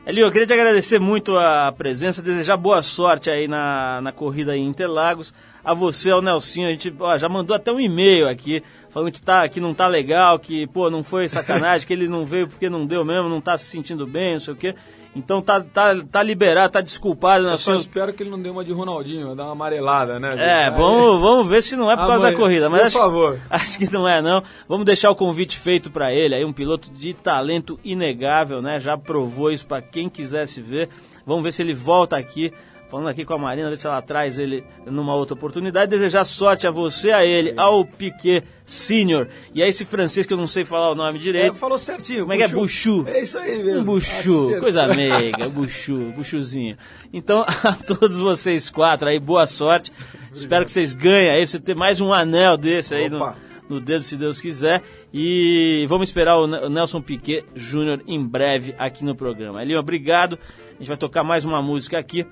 Elio, 0.06 0.26
eu 0.26 0.32
queria 0.32 0.46
te 0.46 0.54
agradecer 0.54 1.00
muito 1.00 1.36
a 1.36 1.74
presença, 1.76 2.22
desejar 2.22 2.56
boa 2.58 2.84
sorte 2.84 3.28
aí 3.28 3.48
na, 3.48 4.00
na 4.02 4.12
corrida 4.12 4.56
em 4.56 4.68
Interlagos. 4.68 5.34
A 5.64 5.74
você, 5.74 6.12
ao 6.12 6.22
Nelsinho, 6.22 6.68
a 6.68 6.72
gente 6.72 6.94
ó, 7.00 7.18
já 7.18 7.28
mandou 7.28 7.56
até 7.56 7.72
um 7.72 7.80
e-mail 7.80 8.30
aqui, 8.30 8.62
falando 8.92 9.12
que, 9.12 9.20
tá, 9.20 9.50
que 9.50 9.60
não 9.60 9.74
tá 9.74 9.88
legal, 9.88 10.38
que 10.38 10.68
pô, 10.68 10.92
não 10.92 11.04
foi 11.04 11.28
sacanagem, 11.28 11.88
que 11.88 11.94
ele 11.94 12.08
não 12.08 12.24
veio 12.24 12.48
porque 12.48 12.70
não 12.70 12.86
deu 12.86 13.04
mesmo, 13.04 13.28
não 13.28 13.42
tá 13.42 13.58
se 13.58 13.66
sentindo 13.66 14.06
bem, 14.06 14.34
não 14.34 14.40
sei 14.40 14.54
o 14.54 14.58
quê. 14.58 14.76
Então 15.16 15.42
tá, 15.42 15.62
tá, 15.62 15.96
tá 16.12 16.22
liberado, 16.22 16.74
tá 16.74 16.82
desculpado. 16.82 17.48
Eu 17.48 17.58
só 17.58 17.76
espero 17.76 18.12
que 18.12 18.22
ele 18.22 18.30
não 18.30 18.42
dê 18.42 18.50
uma 18.50 18.66
de 18.66 18.74
Ronaldinho, 18.74 19.34
dar 19.34 19.46
uma 19.46 19.54
amarelada, 19.54 20.20
né? 20.20 20.36
É, 20.38 20.70
vamos, 20.70 21.22
vamos 21.22 21.48
ver 21.48 21.64
se 21.64 21.78
não 21.78 21.90
é 21.90 21.96
por 21.96 22.06
causa 22.06 22.32
da 22.32 22.36
corrida. 22.36 22.70
Mas 22.70 22.82
por 22.82 22.88
acho, 22.88 22.98
favor. 22.98 23.40
Acho 23.50 23.78
que 23.78 23.92
não 23.92 24.08
é, 24.08 24.22
não. 24.22 24.44
Vamos 24.68 24.86
deixar 24.86 25.10
o 25.10 25.16
convite 25.16 25.58
feito 25.58 25.90
para 25.90 26.14
ele, 26.14 26.36
aí 26.36 26.44
um 26.44 26.52
piloto 26.52 26.92
de 26.92 27.14
talento 27.14 27.80
inegável, 27.84 28.62
né? 28.62 28.78
Já 28.78 28.98
provou 28.98 29.50
isso 29.50 29.66
para 29.66 29.82
quem 29.82 30.10
quisesse 30.10 30.62
ver. 30.62 30.90
Vamos 31.26 31.44
ver 31.44 31.54
se 31.54 31.62
ele 31.62 31.74
volta 31.74 32.18
aqui 32.18 32.52
falando 32.90 33.08
aqui 33.08 33.26
com 33.26 33.34
a 33.34 33.38
Marina, 33.38 33.70
ver 33.70 33.78
se 33.78 33.88
ela 33.88 34.02
traz 34.02 34.38
ele 34.38 34.64
numa 34.86 35.16
outra 35.16 35.34
oportunidade. 35.36 35.90
Desejar 35.90 36.24
sorte 36.24 36.66
a 36.68 36.72
você, 36.72 37.12
a 37.12 37.26
ele, 37.26 37.54
ao 37.58 37.86
Piquet 37.86 38.44
Senior. 38.66 39.28
E 39.54 39.62
a 39.64 39.68
esse 39.68 39.86
francês 39.86 40.26
que 40.26 40.34
eu 40.34 40.38
não 40.38 40.48
sei 40.48 40.64
falar 40.66 40.92
o 40.92 40.96
nome 40.96 41.18
É, 41.18 41.22
direito. 41.22 41.56
falou 41.56 41.78
certinho. 41.78 42.22
Como 42.22 42.34
é 42.34 42.38
que 42.38 42.44
é? 42.44 42.48
Buchu. 42.48 43.04
É 43.08 43.22
isso 43.22 43.38
aí 43.38 43.64
mesmo. 43.64 43.82
Um 43.82 43.84
buchu, 43.86 44.10
Acertou. 44.40 44.60
coisa 44.60 44.88
meiga, 44.88 45.50
buchu, 45.50 46.12
buchuzinho. 46.16 46.78
Então, 47.14 47.44
a 47.64 47.74
todos 47.74 48.18
vocês 48.18 48.70
quatro 48.70 49.08
aí, 49.08 49.20
boa 49.20 49.46
sorte. 49.48 49.92
Espero 50.34 50.66
que 50.66 50.72
vocês 50.72 50.94
ganhem 50.94 51.30
aí, 51.30 51.46
você 51.48 51.60
ter 51.60 51.76
mais 51.76 52.02
um 52.02 52.14
anel 52.14 52.58
desse 52.58 52.94
aí 52.94 53.10
no, 53.10 53.18
Opa. 53.18 53.38
no 53.70 53.80
dedo, 53.80 54.04
se 54.04 54.18
Deus 54.18 54.40
quiser. 54.42 54.82
E 55.14 55.86
vamos 55.88 56.10
esperar 56.10 56.36
o 56.38 56.46
Ne- 56.48 56.60
o 56.66 56.70
Nelson 56.70 57.02
Piquet 57.02 57.46
Júnior 57.56 58.02
em 58.08 58.22
breve 58.26 58.76
aqui 58.78 59.06
no 59.06 59.16
programa. 59.16 59.62
Elinho, 59.62 59.80
obrigado. 59.80 60.38
A 60.76 60.78
gente 60.80 60.88
vai 60.90 60.98
tocar 60.98 61.24
mais 61.24 61.46
uma 61.46 61.62
música 61.62 61.98
aqui 61.98 62.26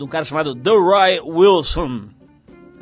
de 0.00 0.04
um 0.04 0.08
cara 0.08 0.24
chamado 0.24 0.54
The 0.54 0.70
Roy 0.70 1.20
Wilson 1.20 2.04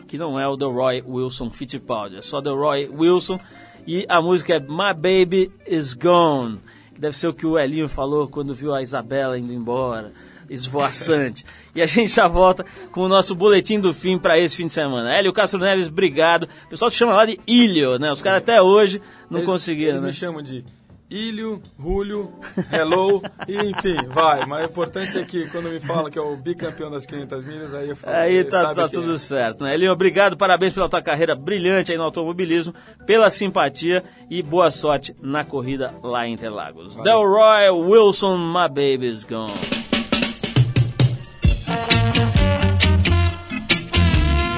que 0.06 0.16
não 0.16 0.38
é 0.38 0.46
o 0.46 0.56
The 0.56 0.66
Roy 0.66 1.02
Wilson 1.04 1.50
Fittipaldi, 1.50 2.16
é 2.16 2.22
só 2.22 2.40
The 2.40 2.50
Roy 2.50 2.88
Wilson. 2.88 3.40
E 3.86 4.06
a 4.08 4.22
música 4.22 4.54
é 4.54 4.60
My 4.60 4.94
Baby 4.94 5.50
Is 5.66 5.94
Gone, 5.94 6.60
que 6.94 7.00
deve 7.00 7.16
ser 7.16 7.26
o 7.26 7.34
que 7.34 7.44
o 7.44 7.58
Elinho 7.58 7.88
falou 7.88 8.28
quando 8.28 8.54
viu 8.54 8.72
a 8.72 8.80
Isabela 8.80 9.36
indo 9.36 9.52
embora, 9.52 10.12
esvoaçante. 10.48 11.44
e 11.74 11.82
a 11.82 11.86
gente 11.86 12.08
já 12.14 12.28
volta 12.28 12.64
com 12.92 13.00
o 13.02 13.08
nosso 13.08 13.34
boletim 13.34 13.80
do 13.80 13.92
fim 13.92 14.16
para 14.16 14.38
esse 14.38 14.56
fim 14.56 14.66
de 14.66 14.72
semana. 14.72 15.12
Hélio 15.12 15.32
Castro 15.32 15.58
Neves, 15.58 15.88
obrigado. 15.88 16.44
O 16.66 16.68
pessoal 16.70 16.88
te 16.90 16.96
chama 16.96 17.14
lá 17.14 17.26
de 17.26 17.38
Ilho, 17.46 17.98
né? 17.98 18.12
Os 18.12 18.22
caras 18.22 18.42
até 18.42 18.62
hoje 18.62 19.02
não 19.28 19.40
Eles- 19.40 19.50
conseguiram, 19.50 19.90
Eles 19.90 20.00
né? 20.00 20.06
me 20.06 20.12
chamam 20.12 20.40
de 20.40 20.64
Ilho, 21.11 21.62
Julio, 21.80 22.34
Hello, 22.70 23.22
e 23.48 23.56
enfim, 23.56 23.96
vai. 24.09 24.44
Mas 24.44 24.61
o 24.62 24.64
importante 24.66 25.18
é 25.18 25.24
que 25.24 25.48
quando 25.48 25.70
me 25.70 25.80
falam 25.80 26.11
que 26.11 26.18
é 26.18 26.20
o 26.20 26.36
bicampeão 26.36 26.90
das 26.90 27.06
500 27.06 27.44
milhas, 27.46 27.72
aí 27.72 27.88
eu 27.88 27.96
falo. 27.96 28.14
Aí 28.14 28.34
"Ele 28.34 28.44
tá, 28.44 28.61
sabe 28.61 28.74
tá 28.74 28.88
tudo 28.90 29.14
é." 29.14 29.18
certo, 29.18 29.64
né? 29.64 29.72
Elinho, 29.72 29.90
obrigado, 29.92 30.36
parabéns 30.36 30.74
pela 30.74 30.86
tua 30.86 31.00
carreira 31.00 31.34
brilhante 31.34 31.90
aí 31.90 31.96
no 31.96 32.04
automobilismo, 32.04 32.74
pela 33.06 33.30
simpatia 33.30 34.04
e 34.28 34.42
boa 34.42 34.70
sorte 34.70 35.16
na 35.22 35.44
corrida 35.44 35.94
lá 36.02 36.26
em 36.26 36.34
Interlagos. 36.34 36.94
Delroy 36.96 37.70
Wilson, 37.70 38.36
my 38.36 38.68
baby's 38.68 39.24
gone. 39.24 39.54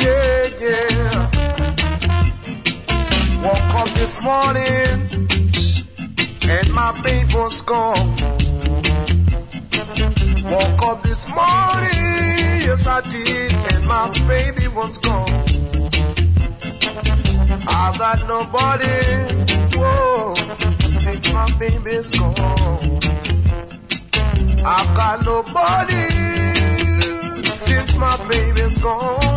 yeah, 0.03 0.48
yeah. 0.61 1.30
Woke 3.40 3.74
up 3.74 3.88
this 3.94 4.20
morning 4.20 5.30
and 6.51 6.72
my 6.72 6.90
baby 7.03 7.34
was 7.34 7.62
gone. 7.62 8.11
Woke 10.53 10.82
up 10.90 11.03
this 11.03 11.28
morning, 11.28 12.44
yes 12.66 12.86
I 12.86 13.01
did, 13.09 13.53
and 13.72 13.86
my 13.86 14.09
baby 14.26 14.66
was 14.68 14.98
gone. 14.98 15.30
I've 17.80 17.96
got 18.05 18.18
nobody, 18.26 18.98
whoa, 19.78 20.34
since 20.98 21.32
my 21.32 21.48
baby's 21.59 22.11
gone. 22.11 22.98
I've 24.76 24.90
got 25.01 25.24
nobody 25.24 26.07
since 27.64 27.94
my 27.94 28.16
baby's 28.28 28.78
gone. 28.78 29.30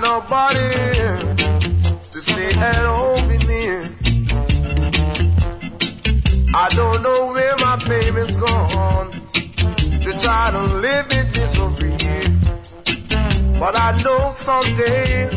Nobody 0.00 0.70
to 2.12 2.20
stay 2.20 2.52
at 2.54 2.84
home 2.84 3.26
with 3.26 3.44
me. 3.46 3.64
I 6.54 6.68
don't 6.70 7.02
know 7.02 7.32
where 7.32 7.56
my 7.58 7.76
baby's 7.88 8.36
gone 8.36 9.12
to 10.00 10.10
try 10.18 10.50
to 10.50 10.62
live 10.86 11.10
in 11.12 11.26
misery. 11.32 11.96
But 13.58 13.74
I 13.76 14.00
know 14.02 14.32
someday 14.34 15.28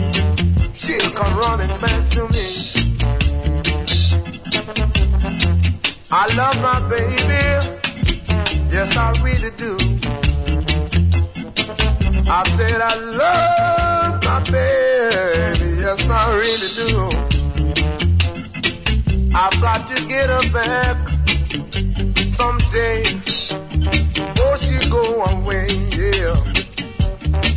she'll 0.74 1.12
come 1.12 1.38
running 1.38 1.82
back 1.82 2.10
to 2.12 2.28
me. 2.30 2.48
I 6.12 6.26
love 6.36 6.58
my 6.62 6.80
baby, 6.90 7.44
yes 8.74 8.98
I 8.98 9.12
really 9.24 9.52
do. 9.52 9.78
I 12.32 12.44
said 12.50 12.82
I 12.82 12.96
love 12.96 13.79
baby, 14.46 15.70
yes 15.82 16.10
I 16.10 16.36
really 16.36 16.70
do. 16.76 16.90
I've 19.36 19.62
got 19.62 19.88
to 19.88 19.96
get 20.08 20.30
her 20.30 20.52
back 20.52 20.98
someday 22.28 23.04
before 24.14 24.58
she 24.58 24.90
go 24.90 25.24
away, 25.26 25.68
yeah. 25.96 26.36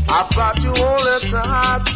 I've 0.09 0.31
got 0.35 0.61
to 0.63 0.69
hold 0.69 1.07
her 1.07 1.21
tight 1.29 1.89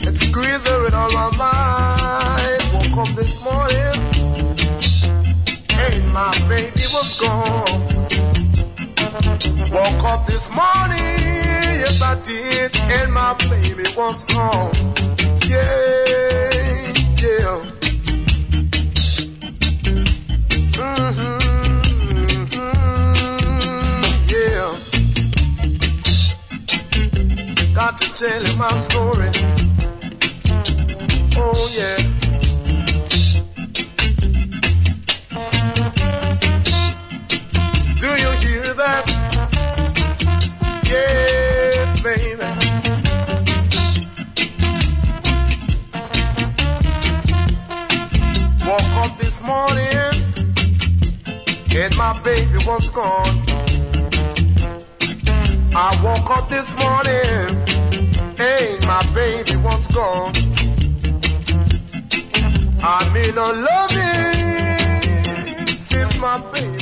and 0.00 0.16
squeeze 0.16 0.66
her 0.66 0.94
all 0.94 1.12
my 1.12 1.30
mind. 1.36 2.62
Woke 2.72 3.08
up 3.08 3.16
this 3.16 3.42
morning 3.42 3.96
and 5.70 6.12
my 6.12 6.32
baby 6.48 6.84
was 6.92 7.18
gone. 7.18 7.93
Woke 9.26 10.04
up 10.04 10.26
this 10.26 10.50
morning, 10.50 11.18
yes 11.80 12.02
I 12.02 12.20
did, 12.20 12.76
and 12.76 13.12
my 13.12 13.34
baby 13.34 13.84
was 13.96 14.22
gone. 14.24 14.74
Yeah, 15.46 16.92
yeah. 17.16 17.60
Mm-hmm, 20.76 21.40
yeah. 24.28 24.70
Got 27.74 27.98
to 27.98 28.06
tell 28.14 28.42
you 28.46 28.56
my 28.56 28.76
story. 28.76 29.30
Oh 31.36 31.70
yeah. 31.72 32.13
My 52.04 52.12
baby 52.20 52.58
was 52.66 52.90
gone. 52.90 53.36
I 55.74 55.88
woke 56.04 56.30
up 56.36 56.50
this 56.50 56.70
morning 56.82 57.46
and 58.38 58.86
my 58.92 59.02
baby 59.14 59.56
was 59.56 59.88
gone. 59.88 60.34
I 62.96 63.08
mean, 63.14 63.34
I 63.38 63.50
love 63.68 63.92
it 65.70 65.78
since 65.78 66.14
my 66.18 66.36
baby 66.52 66.73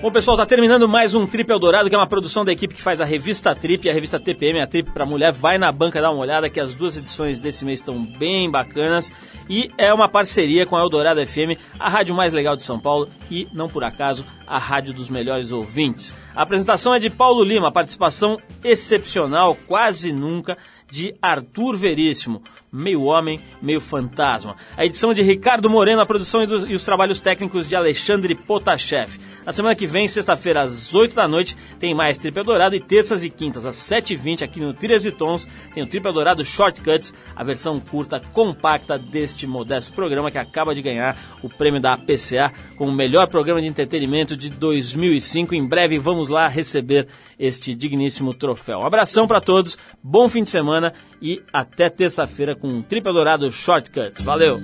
Bom, 0.00 0.12
pessoal, 0.12 0.36
tá 0.36 0.46
terminando 0.46 0.88
mais 0.88 1.12
um 1.16 1.26
Trip 1.26 1.50
Eldorado, 1.50 1.88
que 1.88 1.94
é 1.94 1.98
uma 1.98 2.06
produção 2.06 2.44
da 2.44 2.52
equipe 2.52 2.72
que 2.72 2.80
faz 2.80 3.00
a 3.00 3.04
revista 3.04 3.52
Trip 3.52 3.84
e 3.84 3.90
a 3.90 3.92
revista 3.92 4.20
TPM, 4.20 4.60
a 4.60 4.66
Trip 4.66 4.92
pra 4.92 5.04
Mulher. 5.04 5.32
Vai 5.32 5.58
na 5.58 5.72
banca 5.72 6.00
dar 6.00 6.12
uma 6.12 6.20
olhada, 6.20 6.48
que 6.48 6.60
as 6.60 6.72
duas 6.72 6.96
edições 6.96 7.40
desse 7.40 7.64
mês 7.64 7.80
estão 7.80 8.00
bem 8.00 8.48
bacanas. 8.48 9.10
E 9.50 9.72
é 9.76 9.92
uma 9.92 10.08
parceria 10.08 10.64
com 10.64 10.76
a 10.76 10.80
Eldorado 10.80 11.26
FM, 11.26 11.58
a 11.80 11.88
rádio 11.88 12.14
mais 12.14 12.32
legal 12.32 12.54
de 12.54 12.62
São 12.62 12.78
Paulo 12.78 13.08
e, 13.28 13.48
não 13.52 13.68
por 13.68 13.82
acaso, 13.82 14.24
a 14.46 14.56
rádio 14.56 14.94
dos 14.94 15.10
melhores 15.10 15.50
ouvintes. 15.50 16.14
A 16.32 16.42
apresentação 16.42 16.94
é 16.94 17.00
de 17.00 17.10
Paulo 17.10 17.42
Lima, 17.42 17.72
participação 17.72 18.38
excepcional, 18.62 19.56
quase 19.66 20.12
nunca, 20.12 20.56
de 20.90 21.14
Arthur 21.20 21.76
Veríssimo, 21.76 22.42
meio 22.72 23.02
homem, 23.02 23.40
meio 23.60 23.80
fantasma. 23.80 24.56
A 24.76 24.84
edição 24.84 25.12
de 25.12 25.22
Ricardo 25.22 25.68
Moreno, 25.70 26.00
a 26.00 26.06
produção 26.06 26.42
e, 26.42 26.46
dos- 26.46 26.64
e 26.64 26.74
os 26.74 26.82
trabalhos 26.82 27.20
técnicos 27.20 27.66
de 27.66 27.74
Alexandre 27.76 28.34
Potashev. 28.34 29.18
Na 29.44 29.52
semana 29.52 29.74
que 29.74 29.86
vem, 29.86 30.06
sexta-feira, 30.08 30.62
às 30.62 30.94
8 30.94 31.14
da 31.14 31.26
noite, 31.28 31.56
tem 31.78 31.94
mais 31.94 32.18
Triple 32.18 32.42
Dourado 32.44 32.74
e 32.76 32.80
terças 32.80 33.24
e 33.24 33.30
quintas, 33.30 33.64
às 33.66 33.76
7h20, 33.76 34.42
aqui 34.42 34.60
no 34.60 34.72
Trilhas 34.74 35.04
e 35.04 35.10
Tons, 35.10 35.46
tem 35.74 35.82
o 35.82 35.86
Triple 35.86 36.12
Dourado 36.12 36.44
Shortcuts, 36.44 37.14
a 37.34 37.42
versão 37.44 37.80
curta, 37.80 38.20
compacta 38.32 38.98
deste 38.98 39.46
modesto 39.46 39.92
programa 39.92 40.30
que 40.30 40.38
acaba 40.38 40.74
de 40.74 40.82
ganhar 40.82 41.16
o 41.42 41.48
prêmio 41.48 41.80
da 41.80 41.94
APCA 41.94 42.52
como 42.76 42.90
o 42.92 42.94
melhor 42.94 43.28
programa 43.28 43.60
de 43.60 43.66
entretenimento 43.68 44.36
de 44.36 44.50
2005. 44.50 45.54
Em 45.54 45.66
breve 45.66 45.98
vamos 45.98 46.28
lá 46.28 46.48
receber 46.48 47.08
este 47.38 47.74
digníssimo 47.74 48.34
troféu. 48.34 48.80
Um 48.80 48.86
abração 48.86 49.26
para 49.26 49.40
todos, 49.40 49.76
bom 50.02 50.28
fim 50.28 50.42
de 50.42 50.48
semana 50.48 50.77
e 51.20 51.42
até 51.52 51.88
terça-feira 51.88 52.54
com 52.54 52.68
um 52.68 52.82
Triple 52.82 53.12
Dourado 53.12 53.50
Shortcuts. 53.50 54.22
Valeu! 54.22 54.60